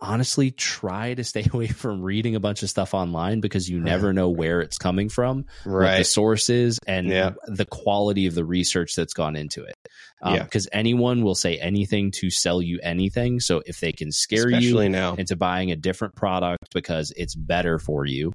honestly 0.00 0.50
try 0.50 1.14
to 1.14 1.24
stay 1.24 1.46
away 1.52 1.66
from 1.66 2.02
reading 2.02 2.34
a 2.34 2.40
bunch 2.40 2.62
of 2.62 2.70
stuff 2.70 2.94
online 2.94 3.40
because 3.40 3.68
you 3.68 3.80
never 3.80 4.12
know 4.12 4.28
where 4.30 4.60
it's 4.60 4.78
coming 4.78 5.08
from 5.08 5.44
what 5.64 5.98
the 5.98 6.04
source 6.04 6.48
is 6.48 6.78
and 6.86 7.08
Yeah. 7.08 7.32
the 7.46 7.66
quality 7.66 8.26
of 8.26 8.34
the 8.34 8.44
research 8.44 8.94
that's 8.94 9.12
gone 9.14 9.36
into 9.36 9.62
it. 9.64 9.74
Um, 10.22 10.34
Yeah. 10.36 10.42
Because 10.44 10.68
anyone 10.72 11.22
will 11.22 11.34
say 11.34 11.58
anything 11.58 12.10
to 12.12 12.30
sell 12.30 12.62
you 12.62 12.78
anything. 12.82 13.40
So 13.40 13.62
if 13.66 13.80
they 13.80 13.92
can 13.92 14.10
scare 14.12 14.48
especially 14.48 14.84
you 14.86 14.90
now 14.90 15.14
into 15.14 15.36
buying 15.36 15.70
a 15.70 15.76
different 15.76 16.14
product 16.16 16.64
because 16.74 17.12
it's 17.16 17.34
better 17.34 17.78
for 17.78 18.06
you, 18.06 18.32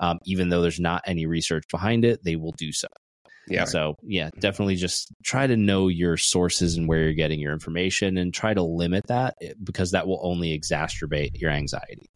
um, 0.00 0.18
even 0.24 0.48
though 0.48 0.62
there's 0.62 0.80
not 0.80 1.02
any 1.06 1.26
research 1.26 1.64
behind 1.70 2.04
it, 2.04 2.22
they 2.24 2.36
will 2.36 2.52
do 2.52 2.72
so. 2.72 2.88
Yeah 3.50 3.64
So 3.64 3.96
yeah, 4.02 4.30
definitely 4.38 4.76
just 4.76 5.08
try 5.22 5.46
to 5.46 5.56
know 5.56 5.88
your 5.88 6.16
sources 6.16 6.76
and 6.76 6.88
where 6.88 7.02
you're 7.02 7.12
getting 7.14 7.40
your 7.40 7.52
information 7.52 8.16
and 8.18 8.32
try 8.32 8.54
to 8.54 8.62
limit 8.62 9.06
that 9.08 9.36
eh, 9.42 9.52
because 9.62 9.92
that 9.92 10.06
will 10.06 10.20
only 10.22 10.58
exacerbate 10.58 11.40
your 11.40 11.50
anxiety. 11.50 12.06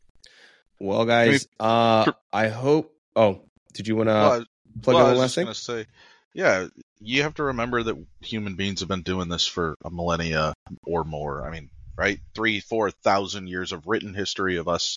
well 0.80 1.04
guys 1.04 1.46
uh 1.60 2.10
i 2.32 2.48
hope 2.48 2.94
oh 3.16 3.40
did 3.74 3.86
you 3.88 3.96
want 3.96 4.08
to 4.08 4.12
Well, 4.12 4.44
plug 4.82 4.94
well, 4.94 4.98
in 4.98 5.02
I 5.02 5.02
one 5.04 5.12
was 5.12 5.20
last 5.20 5.34
thing 5.34 5.46
say, 5.54 5.86
yeah, 6.34 6.66
you 7.00 7.22
have 7.22 7.34
to 7.34 7.44
remember 7.44 7.82
that 7.82 7.96
human 8.20 8.54
beings 8.56 8.80
have 8.80 8.88
been 8.88 9.02
doing 9.02 9.28
this 9.28 9.46
for 9.46 9.74
a 9.84 9.90
millennia 9.90 10.54
or 10.84 11.04
more. 11.04 11.46
I 11.46 11.50
mean, 11.50 11.70
right, 11.96 12.18
three, 12.34 12.60
four 12.60 12.90
thousand 12.90 13.48
years 13.48 13.72
of 13.72 13.86
written 13.86 14.14
history 14.14 14.56
of 14.56 14.68
us 14.68 14.96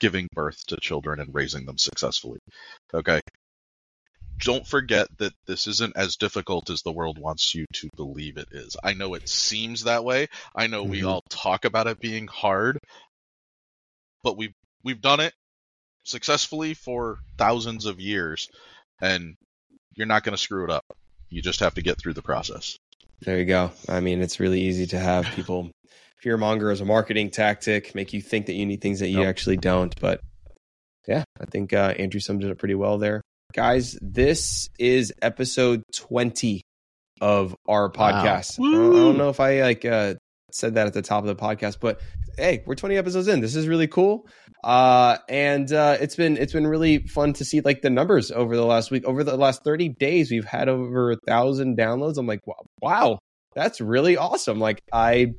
giving 0.00 0.28
birth 0.32 0.64
to 0.66 0.76
children 0.80 1.20
and 1.20 1.34
raising 1.34 1.66
them 1.66 1.78
successfully. 1.78 2.38
Okay. 2.94 3.20
Don't 4.40 4.66
forget 4.66 5.08
that 5.18 5.32
this 5.46 5.66
isn't 5.66 5.96
as 5.96 6.16
difficult 6.16 6.70
as 6.70 6.82
the 6.82 6.92
world 6.92 7.18
wants 7.18 7.54
you 7.54 7.64
to 7.74 7.88
believe 7.96 8.36
it 8.36 8.48
is. 8.52 8.76
I 8.82 8.94
know 8.94 9.14
it 9.14 9.28
seems 9.28 9.84
that 9.84 10.04
way. 10.04 10.28
I 10.54 10.66
know 10.68 10.84
we 10.84 11.00
Mhm. 11.00 11.08
all 11.08 11.22
talk 11.28 11.64
about 11.64 11.86
it 11.86 11.98
being 12.00 12.26
hard, 12.28 12.78
but 14.22 14.36
we've 14.36 14.52
we've 14.84 15.00
done 15.00 15.20
it 15.20 15.34
successfully 16.04 16.74
for 16.74 17.18
thousands 17.36 17.84
of 17.84 18.00
years, 18.00 18.48
and 19.00 19.34
you're 19.94 20.06
not 20.06 20.22
going 20.22 20.32
to 20.34 20.38
screw 20.42 20.64
it 20.64 20.70
up. 20.70 20.84
You 21.30 21.42
just 21.42 21.60
have 21.60 21.74
to 21.74 21.82
get 21.82 21.98
through 21.98 22.14
the 22.14 22.22
process. 22.22 22.76
There 23.20 23.38
you 23.38 23.44
go. 23.44 23.72
I 23.88 24.00
mean, 24.00 24.22
it's 24.22 24.38
really 24.40 24.60
easy 24.62 24.86
to 24.88 24.98
have 24.98 25.26
people 25.34 25.70
fear 26.22 26.36
monger 26.36 26.70
as 26.70 26.80
a 26.80 26.84
marketing 26.84 27.30
tactic, 27.30 27.94
make 27.94 28.12
you 28.12 28.22
think 28.22 28.46
that 28.46 28.54
you 28.54 28.66
need 28.66 28.80
things 28.80 29.00
that 29.00 29.08
you 29.08 29.20
Yep. 29.20 29.28
actually 29.28 29.56
don't. 29.56 29.94
But 30.00 30.20
yeah, 31.06 31.24
I 31.40 31.46
think 31.46 31.72
uh, 31.72 31.94
Andrew 31.98 32.20
summed 32.20 32.44
it 32.44 32.50
up 32.50 32.58
pretty 32.58 32.74
well 32.76 32.98
there. 32.98 33.20
Guys, 33.54 33.98
this 34.02 34.68
is 34.78 35.12
episode 35.22 35.82
20 35.94 36.62
of 37.20 37.56
our 37.66 37.90
podcast. 37.90 38.60
I, 38.60 38.70
don't, 38.70 38.96
I 38.96 38.98
don't 38.98 39.18
know 39.18 39.30
if 39.30 39.40
I 39.40 39.62
like 39.62 39.84
uh, 39.84 40.14
said 40.52 40.74
that 40.74 40.86
at 40.86 40.94
the 40.94 41.02
top 41.02 41.24
of 41.24 41.28
the 41.28 41.36
podcast, 41.36 41.78
but 41.80 42.00
hey, 42.36 42.62
we're 42.66 42.74
20 42.74 42.96
episodes 42.96 43.26
in. 43.26 43.40
This 43.40 43.56
is 43.56 43.66
really 43.66 43.88
cool. 43.88 44.28
Uh, 44.62 45.18
and 45.28 45.72
uh, 45.72 45.96
it's 46.00 46.16
been 46.16 46.36
it's 46.36 46.52
been 46.52 46.66
really 46.66 47.06
fun 47.06 47.32
to 47.34 47.44
see 47.44 47.60
like 47.60 47.80
the 47.80 47.90
numbers 47.90 48.30
over 48.30 48.54
the 48.54 48.66
last 48.66 48.90
week. 48.90 49.04
Over 49.04 49.24
the 49.24 49.36
last 49.36 49.64
30 49.64 49.90
days, 49.90 50.30
we've 50.30 50.44
had 50.44 50.68
over 50.68 51.12
a 51.12 51.16
thousand 51.26 51.78
downloads. 51.78 52.18
I'm 52.18 52.26
like, 52.26 52.46
wow, 52.46 52.66
wow 52.80 53.18
that's 53.58 53.80
really 53.80 54.16
awesome. 54.16 54.60
Like 54.60 54.82
I, 54.92 55.34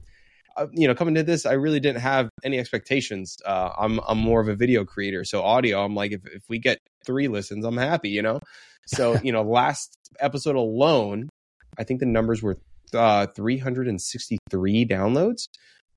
you 0.72 0.88
know, 0.88 0.96
coming 0.96 1.16
to 1.16 1.24
this, 1.24 1.46
I 1.46 1.54
really 1.54 1.80
didn't 1.80 2.02
have 2.02 2.30
any 2.44 2.60
expectations. 2.60 3.38
Uh, 3.46 3.72
I'm 3.78 4.00
I'm 4.08 4.18
more 4.18 4.42
of 4.42 4.48
a 4.48 4.56
video 4.56 4.86
creator, 4.86 5.24
so 5.24 5.42
audio. 5.42 5.84
I'm 5.84 5.96
like, 5.96 6.12
if 6.12 6.26
if 6.28 6.44
we 6.50 6.60
get 6.60 6.80
three 7.06 7.28
listens, 7.28 7.66
I'm 7.66 7.78
happy. 7.78 8.10
You 8.10 8.22
know, 8.22 8.40
so 8.86 9.18
you 9.24 9.32
know, 9.32 9.44
last 9.44 9.96
episode 10.20 10.56
alone, 10.56 11.30
I 11.78 11.84
think 11.84 12.00
the 12.00 12.06
numbers 12.06 12.42
were 12.42 12.58
uh, 12.94 13.28
363 13.28 14.86
downloads 14.86 15.48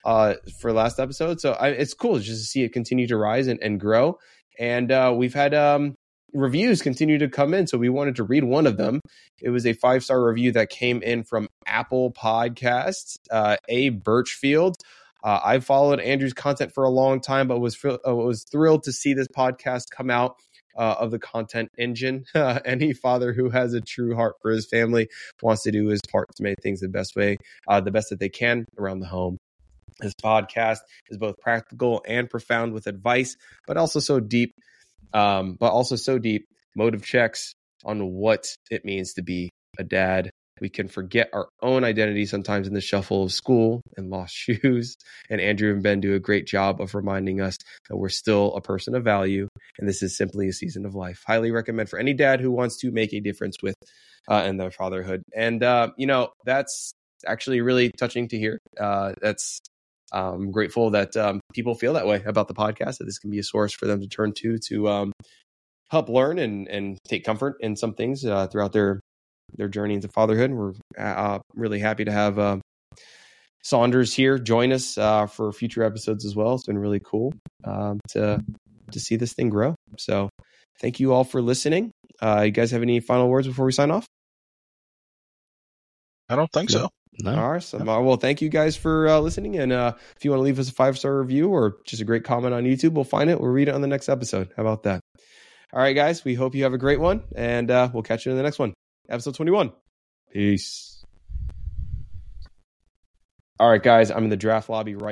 uh, 0.05 0.35
for 0.61 0.73
last 0.73 0.99
episode. 0.99 1.41
So 1.41 1.53
I, 1.53 1.69
it's 1.69 1.95
cool 1.95 2.19
just 2.19 2.43
to 2.43 2.47
see 2.47 2.63
it 2.63 2.73
continue 2.73 3.07
to 3.09 3.17
rise 3.17 3.47
and, 3.47 3.61
and 3.63 3.81
grow. 3.81 4.19
And 4.59 4.93
uh, 4.93 5.15
we've 5.17 5.35
had 5.35 5.55
um, 5.55 5.95
reviews 6.33 6.83
continue 6.83 7.19
to 7.19 7.29
come 7.29 7.55
in. 7.55 7.67
So 7.67 7.79
we 7.79 7.89
wanted 7.89 8.17
to 8.17 8.25
read 8.25 8.45
one 8.45 8.67
of 8.67 8.77
them. 8.77 9.01
It 9.41 9.51
was 9.51 9.67
a 9.67 9.73
five 9.73 10.05
star 10.05 10.23
review 10.25 10.53
that 10.53 10.71
came 10.71 11.03
in 11.03 11.25
from 11.25 11.49
Apple 11.67 12.13
Podcasts, 12.13 13.17
uh, 13.31 13.57
A. 13.69 13.91
Birchfield. 13.91 14.77
Uh, 15.25 15.41
I've 15.45 15.65
followed 15.65 16.01
Andrew's 16.01 16.33
content 16.33 16.73
for 16.75 16.85
a 16.85 16.91
long 16.91 17.21
time, 17.21 17.47
but 17.47 17.61
was 17.61 17.79
uh, 17.85 17.99
was 18.05 18.45
thrilled 18.51 18.85
to 18.85 18.93
see 18.93 19.15
this 19.15 19.29
podcast 19.29 19.85
come 19.91 20.11
out 20.11 20.37
uh, 20.77 20.97
of 20.99 21.11
the 21.11 21.19
content 21.19 21.71
engine. 21.79 22.25
any 22.35 22.93
father 22.93 23.33
who 23.33 23.51
has 23.51 23.75
a 23.75 23.81
true 23.81 24.15
heart 24.15 24.37
for 24.43 24.51
his 24.51 24.67
family 24.67 25.09
wants 25.41 25.63
to 25.63 25.71
do 25.71 25.89
his 25.89 26.01
part 26.11 26.27
to 26.37 26.43
make 26.43 26.61
things 26.63 26.81
the 26.81 26.89
best 26.89 27.15
way, 27.15 27.37
uh, 27.69 27.81
the 27.81 27.91
best 27.91 28.11
that 28.11 28.19
they 28.19 28.29
can 28.29 28.65
around 28.79 29.01
the 29.01 29.07
home. 29.07 29.39
This 30.01 30.15
podcast 30.15 30.79
is 31.11 31.19
both 31.19 31.37
practical 31.39 32.03
and 32.07 32.29
profound 32.29 32.73
with 32.73 32.87
advice, 32.87 33.37
but 33.67 33.77
also 33.77 34.01
so 34.01 34.21
deep, 34.21 34.55
um, 35.15 35.57
but 35.59 35.73
also 35.73 35.97
so 35.97 36.19
deep 36.19 36.47
motive 36.77 37.05
checks 37.05 37.55
on 37.85 38.13
what 38.13 38.47
it 38.71 38.85
means 38.85 39.15
to 39.15 39.23
be 39.23 39.51
a 39.79 39.85
dad. 39.85 40.31
We 40.61 40.69
can 40.69 40.87
forget 40.87 41.31
our 41.33 41.49
own 41.61 41.83
identity 41.83 42.25
sometimes 42.27 42.69
in 42.69 42.75
the 42.75 42.81
shuffle 42.81 43.25
of 43.25 43.33
school 43.33 43.83
and 43.97 44.11
lost 44.11 44.35
shoes. 44.37 44.95
And 45.29 45.41
Andrew 45.41 45.73
and 45.73 45.83
Ben 45.83 46.01
do 46.01 46.15
a 46.15 46.21
great 46.21 46.47
job 46.47 46.81
of 46.81 46.95
reminding 46.95 47.41
us 47.41 47.57
that 47.89 47.97
we're 47.97 48.11
still 48.11 48.55
a 48.55 48.61
person 48.61 48.95
of 48.95 49.03
value, 49.03 49.49
and 49.79 49.89
this 49.89 50.03
is 50.03 50.17
simply 50.17 50.49
a 50.49 50.53
season 50.53 50.87
of 50.87 50.95
life. 50.95 51.23
Highly 51.27 51.51
recommend 51.51 51.89
for 51.89 51.99
any 51.99 52.15
dad 52.15 52.41
who 52.41 52.51
wants 52.51 52.79
to 52.79 52.93
make 52.93 53.13
a 53.13 53.21
difference 53.21 53.57
with 53.63 53.75
uh, 54.29 54.45
in 54.47 54.57
their 54.57 54.71
fatherhood. 54.71 55.23
And 55.35 55.63
uh, 55.63 55.91
you 55.97 56.07
know 56.07 56.31
that's 56.45 56.93
actually 57.27 57.61
really 57.61 57.91
touching 57.91 58.29
to 58.29 58.39
hear. 58.39 58.59
Uh, 58.79 59.15
that's 59.21 59.61
I'm 60.13 60.51
grateful 60.51 60.91
that 60.91 61.17
um, 61.17 61.41
people 61.55 61.75
feel 61.75 61.95
that 61.95 62.07
way 62.07 62.23
about 62.25 62.49
the 62.49 62.55
podcast. 62.55 62.99
That 62.99 63.05
this 63.05 63.19
can 63.19 63.31
be 63.31 63.39
a 63.39 63.45
source 63.45 63.73
for 63.73 63.87
them 63.87 64.01
to 64.01 64.07
turn 64.09 64.33
to 64.39 64.59
to 64.69 64.89
um, 64.89 65.13
help 65.91 66.09
learn 66.09 66.39
and 66.39 66.69
and 66.69 66.99
take 67.09 67.25
comfort 67.25 67.57
in 67.61 67.77
some 67.77 67.95
things 67.95 68.25
uh, 68.25 68.47
throughout 68.47 68.73
their 68.73 69.01
their 69.57 69.69
journey 69.69 69.95
into 69.95 70.09
fatherhood. 70.09 70.51
And 70.51 70.59
we're 70.59 70.73
uh, 70.99 71.39
really 71.55 71.79
happy 71.79 72.05
to 72.05 72.13
have 72.13 72.39
uh, 72.39 72.59
Saunders 73.63 74.13
here 74.13 74.39
join 74.39 74.73
us 74.73 74.99
uh, 74.99 75.27
for 75.27 75.53
future 75.53 75.85
episodes 75.85 76.25
as 76.25 76.35
well. 76.35 76.55
It's 76.55 76.67
been 76.67 76.79
really 76.79 77.01
cool 77.01 77.33
um, 77.65 78.01
to 78.11 78.43
to 78.91 79.01
see 79.01 79.17
this 79.17 79.35
thing 79.35 79.51
grow. 79.51 79.75
So 79.99 80.29
thank 80.81 81.01
you 81.01 81.13
all 81.13 81.25
for 81.25 81.41
listening. 81.41 81.91
Uh, 82.21 82.43
you 82.47 82.51
guys 82.51 82.71
have 82.73 82.83
any 82.83 83.01
final 83.01 83.29
words 83.29 83.47
before 83.47 83.65
we 83.65 83.73
sign 83.73 83.91
off? 83.91 84.05
I 86.29 86.37
don't 86.37 86.51
think 86.53 86.71
No. 86.71 86.79
so. 86.79 86.89
No. 87.21 87.35
All 87.35 87.53
right. 87.53 87.63
So, 87.63 87.79
uh, 87.79 88.01
well, 88.01 88.17
thank 88.17 88.41
you 88.41 88.49
guys 88.49 88.77
for 88.77 89.09
uh, 89.09 89.19
listening. 89.21 89.59
And 89.59 89.73
uh, 89.73 89.93
if 90.17 90.25
you 90.25 90.31
want 90.31 90.41
to 90.41 90.45
leave 90.45 90.59
us 90.59 90.71
a 90.71 90.73
five 90.73 90.99
star 90.99 91.19
review 91.19 91.49
or 91.49 91.77
just 91.85 92.01
a 92.01 92.05
great 92.05 92.25
comment 92.25 92.55
on 92.55 92.65
YouTube, 92.65 92.93
we'll 92.93 93.05
find 93.05 93.29
it. 93.29 93.41
We'll 93.41 93.51
read 93.51 93.69
it 93.69 93.75
on 93.75 93.83
the 93.83 93.89
next 93.89 94.09
episode. 94.09 94.51
How 94.57 94.63
about 94.63 94.85
that? 94.85 95.01
All 95.73 95.81
right, 95.81 95.95
guys. 95.95 96.25
We 96.25 96.35
hope 96.35 96.55
you 96.55 96.65
have 96.65 96.75
a 96.75 96.79
great 96.79 97.01
one, 97.01 97.23
and 97.35 97.71
uh, 97.71 97.91
we'll 97.93 98.03
catch 98.03 98.27
you 98.27 98.33
in 98.33 98.37
the 98.37 98.43
next 98.43 98.59
one, 98.59 98.75
episode 99.09 99.35
21. 99.35 99.73
Peace. 100.33 101.05
All 103.59 103.71
right, 103.71 103.83
guys. 103.83 104.11
I'm 104.11 104.25
in 104.25 104.31
the 104.31 104.37
draft 104.37 104.69
lobby 104.69 104.95
right. 104.95 105.01